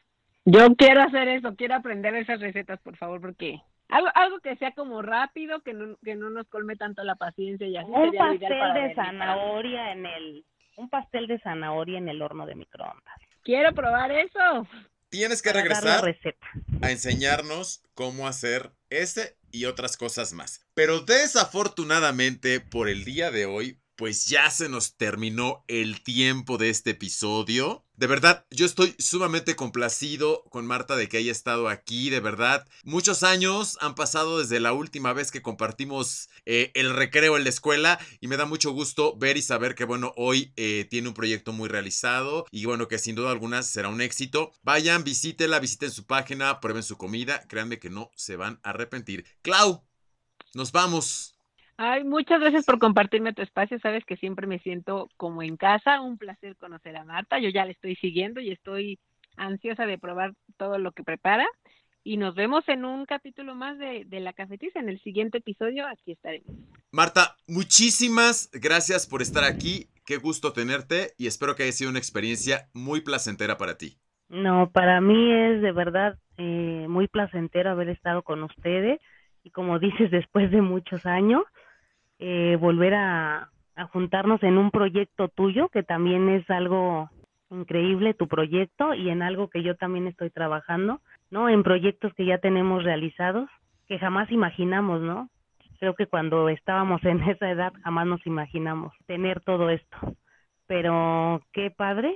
Yo 0.45 0.75
quiero 0.77 1.03
hacer 1.03 1.29
eso, 1.29 1.55
quiero 1.55 1.77
aprender 1.77 2.15
esas 2.17 2.41
recetas, 2.41 2.81
por 2.81 2.97
favor, 2.97 3.21
porque 3.21 3.61
algo, 3.89 4.09
algo 4.15 4.41
que 4.41 4.57
sea 4.57 4.73
como 4.73 5.01
rápido, 5.01 5.61
que 5.61 5.75
no, 5.75 5.97
que 6.03 6.17
no 6.17 6.29
nos 6.31 6.49
colme 6.49 6.77
tanto 6.77 7.05
la 7.05 7.15
paciencia 7.15 7.69
y 7.69 7.77
así. 7.77 7.89
Un 7.89 8.13
pastel 8.17 8.75
de 8.75 8.95
zanahoria 8.95 9.93
en 9.93 10.07
el, 10.07 10.45
un 10.77 10.89
pastel 10.89 11.27
de 11.29 11.39
zanahoria 11.41 11.99
en 11.99 12.09
el 12.09 12.21
horno 12.21 12.47
de 12.47 12.57
microondas. 12.57 13.15
Quiero 13.43 13.73
probar 13.75 14.11
eso. 14.11 14.67
Tienes 15.09 15.43
que 15.43 15.53
regresar 15.53 16.05
a 16.83 16.91
enseñarnos 16.91 17.83
cómo 17.95 18.29
hacer 18.29 18.71
ese 18.91 19.37
y 19.53 19.65
otras 19.67 19.97
cosas 19.97 20.33
más. 20.33 20.61
Pero 20.75 21.01
desafortunadamente 21.01 22.61
por 22.61 22.89
el 22.89 23.05
día 23.05 23.31
de 23.31 23.47
hoy, 23.47 23.81
pues 23.97 24.25
ya 24.25 24.51
se 24.51 24.69
nos 24.69 24.97
terminó 24.97 25.65
el 25.69 26.03
tiempo 26.03 26.57
de 26.57 26.71
este 26.71 26.91
episodio. 26.91 27.85
De 28.01 28.07
verdad, 28.07 28.47
yo 28.51 28.65
estoy 28.65 28.95
sumamente 28.99 29.57
complacido 29.57 30.43
con 30.45 30.65
Marta 30.65 30.97
de 30.97 31.07
que 31.07 31.19
haya 31.19 31.31
estado 31.31 31.69
aquí, 31.69 32.09
de 32.09 32.21
verdad. 32.21 32.67
Muchos 32.83 33.23
años 33.23 33.77
han 33.83 33.95
pasado 33.95 34.39
desde 34.39 34.59
la 34.59 34.73
última 34.73 35.13
vez 35.13 35.31
que 35.31 35.43
compartimos 35.43 36.31
eh, 36.47 36.71
el 36.73 36.97
recreo 36.97 37.37
en 37.37 37.45
la 37.45 37.51
escuela 37.51 38.01
y 38.19 38.29
me 38.29 38.39
da 38.39 38.47
mucho 38.47 38.71
gusto 38.71 39.19
ver 39.19 39.37
y 39.37 39.43
saber 39.43 39.75
que, 39.75 39.85
bueno, 39.85 40.15
hoy 40.17 40.55
eh, 40.57 40.87
tiene 40.89 41.09
un 41.09 41.15
proyecto 41.15 41.53
muy 41.53 41.69
realizado 41.69 42.47
y, 42.51 42.65
bueno, 42.65 42.89
que 42.89 42.99
sin 42.99 43.17
duda 43.17 43.33
alguna 43.33 43.63
será 43.63 43.91
un 43.91 44.01
éxito. 44.01 44.51
Vayan, 44.63 45.05
visítela, 45.05 45.61
visiten 45.61 45.91
su 45.91 46.07
página, 46.07 46.59
prueben 46.61 46.83
su 46.83 46.97
comida, 46.97 47.47
créanme 47.49 47.79
que 47.79 47.91
no 47.91 48.11
se 48.17 48.37
van 48.37 48.61
a 48.63 48.71
arrepentir. 48.71 49.27
Clau, 49.43 49.85
nos 50.55 50.73
vamos. 50.73 51.35
Ay, 51.83 52.05
muchas 52.05 52.41
gracias 52.41 52.67
por 52.67 52.79
compartirme 52.79 53.33
tu 53.33 53.41
espacio. 53.41 53.79
Sabes 53.79 54.05
que 54.05 54.19
siempre 54.19 54.47
me 54.47 54.59
siento 54.59 55.09
como 55.17 55.43
en 55.43 55.57
casa. 55.57 56.03
Un 56.03 56.19
placer 56.19 56.55
conocer 56.59 56.95
a 56.95 57.07
Marta. 57.07 57.39
Yo 57.39 57.49
ya 57.49 57.65
le 57.65 57.73
estoy 57.73 57.97
siguiendo 57.97 58.43
y 58.43 58.51
estoy 58.51 58.99
ansiosa 59.39 59.87
de 59.87 59.97
probar 59.97 60.35
todo 60.59 60.77
lo 60.77 60.93
que 60.93 61.05
prepara. 61.05 61.47
Y 62.05 62.19
nos 62.19 62.35
vemos 62.35 62.69
en 62.69 62.85
un 62.85 63.07
capítulo 63.07 63.55
más 63.55 63.79
de, 63.79 64.05
de 64.05 64.21
La 64.21 64.35
Cafetiza. 64.35 64.79
En 64.79 64.91
el 64.91 65.01
siguiente 65.01 65.39
episodio, 65.39 65.87
aquí 65.87 66.13
estaremos. 66.13 66.55
Marta, 66.93 67.39
muchísimas 67.49 68.51
gracias 68.53 69.07
por 69.07 69.23
estar 69.23 69.45
aquí. 69.45 69.89
Qué 70.05 70.19
gusto 70.19 70.53
tenerte 70.53 71.15
y 71.17 71.29
espero 71.29 71.57
que 71.57 71.63
haya 71.63 71.73
sido 71.73 71.89
una 71.89 71.99
experiencia 71.99 72.69
muy 72.75 73.01
placentera 73.01 73.57
para 73.57 73.79
ti. 73.79 73.97
No, 74.29 74.71
para 74.71 75.01
mí 75.01 75.33
es 75.33 75.63
de 75.63 75.73
verdad 75.73 76.19
eh, 76.37 76.85
muy 76.91 77.09
placentero 77.09 77.71
haber 77.71 77.89
estado 77.89 78.23
con 78.23 78.43
ustedes 78.43 79.01
y 79.43 79.51
como 79.51 79.79
dices, 79.79 80.11
después 80.11 80.51
de 80.51 80.61
muchos 80.61 81.07
años, 81.07 81.43
eh, 82.21 82.57
volver 82.61 82.95
a, 82.95 83.51
a 83.75 83.87
juntarnos 83.87 84.43
en 84.43 84.59
un 84.59 84.71
proyecto 84.71 85.29
tuyo, 85.29 85.69
que 85.71 85.83
también 85.83 86.29
es 86.29 86.49
algo 86.51 87.11
increíble 87.51 88.15
tu 88.15 88.29
proyecto 88.29 88.95
y 88.95 89.11
en 89.11 89.23
algo 89.23 89.49
que 89.49 89.63
yo 89.63 89.75
también 89.77 90.07
estoy 90.07 90.31
trabajando, 90.31 91.01
¿no? 91.31 91.49
En 91.49 91.63
proyectos 91.63 92.15
que 92.15 92.25
ya 92.25 92.39
tenemos 92.39 92.85
realizados, 92.85 93.49
que 93.89 93.99
jamás 93.99 94.31
imaginamos, 94.31 95.01
¿no? 95.01 95.29
Creo 95.79 95.95
que 95.95 96.07
cuando 96.07 96.49
estábamos 96.49 97.03
en 97.05 97.23
esa 97.29 97.51
edad 97.51 97.73
jamás 97.83 98.07
nos 98.07 98.25
imaginamos 98.27 98.95
tener 99.07 99.41
todo 99.41 99.71
esto. 99.71 99.97
Pero 100.67 101.43
qué 101.53 101.71
padre, 101.71 102.15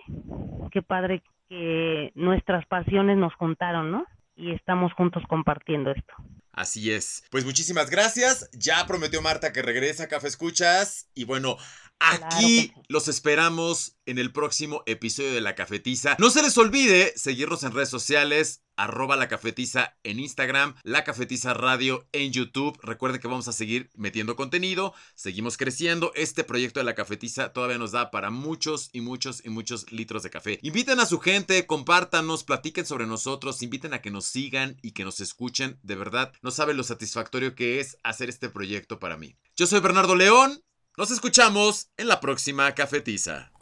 qué 0.70 0.82
padre 0.82 1.22
que 1.48 2.12
nuestras 2.14 2.64
pasiones 2.66 3.16
nos 3.16 3.34
juntaron, 3.34 3.90
¿no? 3.90 4.06
Y 4.36 4.52
estamos 4.52 4.92
juntos 4.92 5.24
compartiendo 5.28 5.90
esto. 5.90 6.14
Así 6.54 6.92
es. 6.92 7.24
Pues 7.30 7.44
muchísimas 7.44 7.90
gracias. 7.90 8.48
Ya 8.52 8.86
prometió 8.86 9.20
Marta 9.20 9.52
que 9.52 9.62
regresa 9.62 10.06
Café 10.06 10.28
Escuchas. 10.28 11.08
Y 11.14 11.24
bueno, 11.24 11.58
aquí 12.00 12.18
Claro 12.18 12.36
que 12.38 12.46
sí. 12.46 12.72
los 12.88 13.08
esperamos 13.08 13.96
en 14.06 14.18
el 14.18 14.32
próximo 14.32 14.82
episodio 14.86 15.32
de 15.32 15.40
La 15.40 15.54
Cafetiza. 15.54 16.16
No 16.18 16.30
se 16.30 16.42
les 16.42 16.56
olvide 16.58 17.12
seguirnos 17.16 17.62
en 17.62 17.72
redes 17.72 17.88
sociales. 17.88 18.60
Arroba 18.76 19.14
la 19.14 19.28
cafetiza 19.28 19.96
en 20.02 20.18
Instagram, 20.18 20.74
la 20.82 21.04
cafetiza 21.04 21.54
radio 21.54 22.08
en 22.10 22.32
YouTube. 22.32 22.76
Recuerden 22.82 23.20
que 23.20 23.28
vamos 23.28 23.46
a 23.46 23.52
seguir 23.52 23.88
metiendo 23.94 24.34
contenido, 24.34 24.94
seguimos 25.14 25.56
creciendo. 25.56 26.10
Este 26.16 26.42
proyecto 26.42 26.80
de 26.80 26.84
la 26.84 26.96
cafetiza 26.96 27.52
todavía 27.52 27.78
nos 27.78 27.92
da 27.92 28.10
para 28.10 28.30
muchos 28.30 28.90
y 28.92 29.00
muchos 29.00 29.44
y 29.44 29.50
muchos 29.50 29.92
litros 29.92 30.24
de 30.24 30.30
café. 30.30 30.58
Inviten 30.62 30.98
a 30.98 31.06
su 31.06 31.20
gente, 31.20 31.66
compártanos, 31.68 32.42
platiquen 32.42 32.84
sobre 32.84 33.06
nosotros, 33.06 33.62
inviten 33.62 33.94
a 33.94 34.02
que 34.02 34.10
nos 34.10 34.24
sigan 34.24 34.76
y 34.82 34.90
que 34.90 35.04
nos 35.04 35.20
escuchen. 35.20 35.78
De 35.84 35.94
verdad, 35.94 36.32
no 36.42 36.50
saben 36.50 36.76
lo 36.76 36.82
satisfactorio 36.82 37.54
que 37.54 37.78
es 37.78 37.96
hacer 38.02 38.28
este 38.28 38.48
proyecto 38.48 38.98
para 38.98 39.16
mí. 39.16 39.36
Yo 39.54 39.68
soy 39.68 39.78
Bernardo 39.78 40.16
León. 40.16 40.64
Nos 40.96 41.10
escuchamos 41.10 41.88
en 41.96 42.06
la 42.06 42.20
próxima 42.20 42.72
cafetiza. 42.72 43.53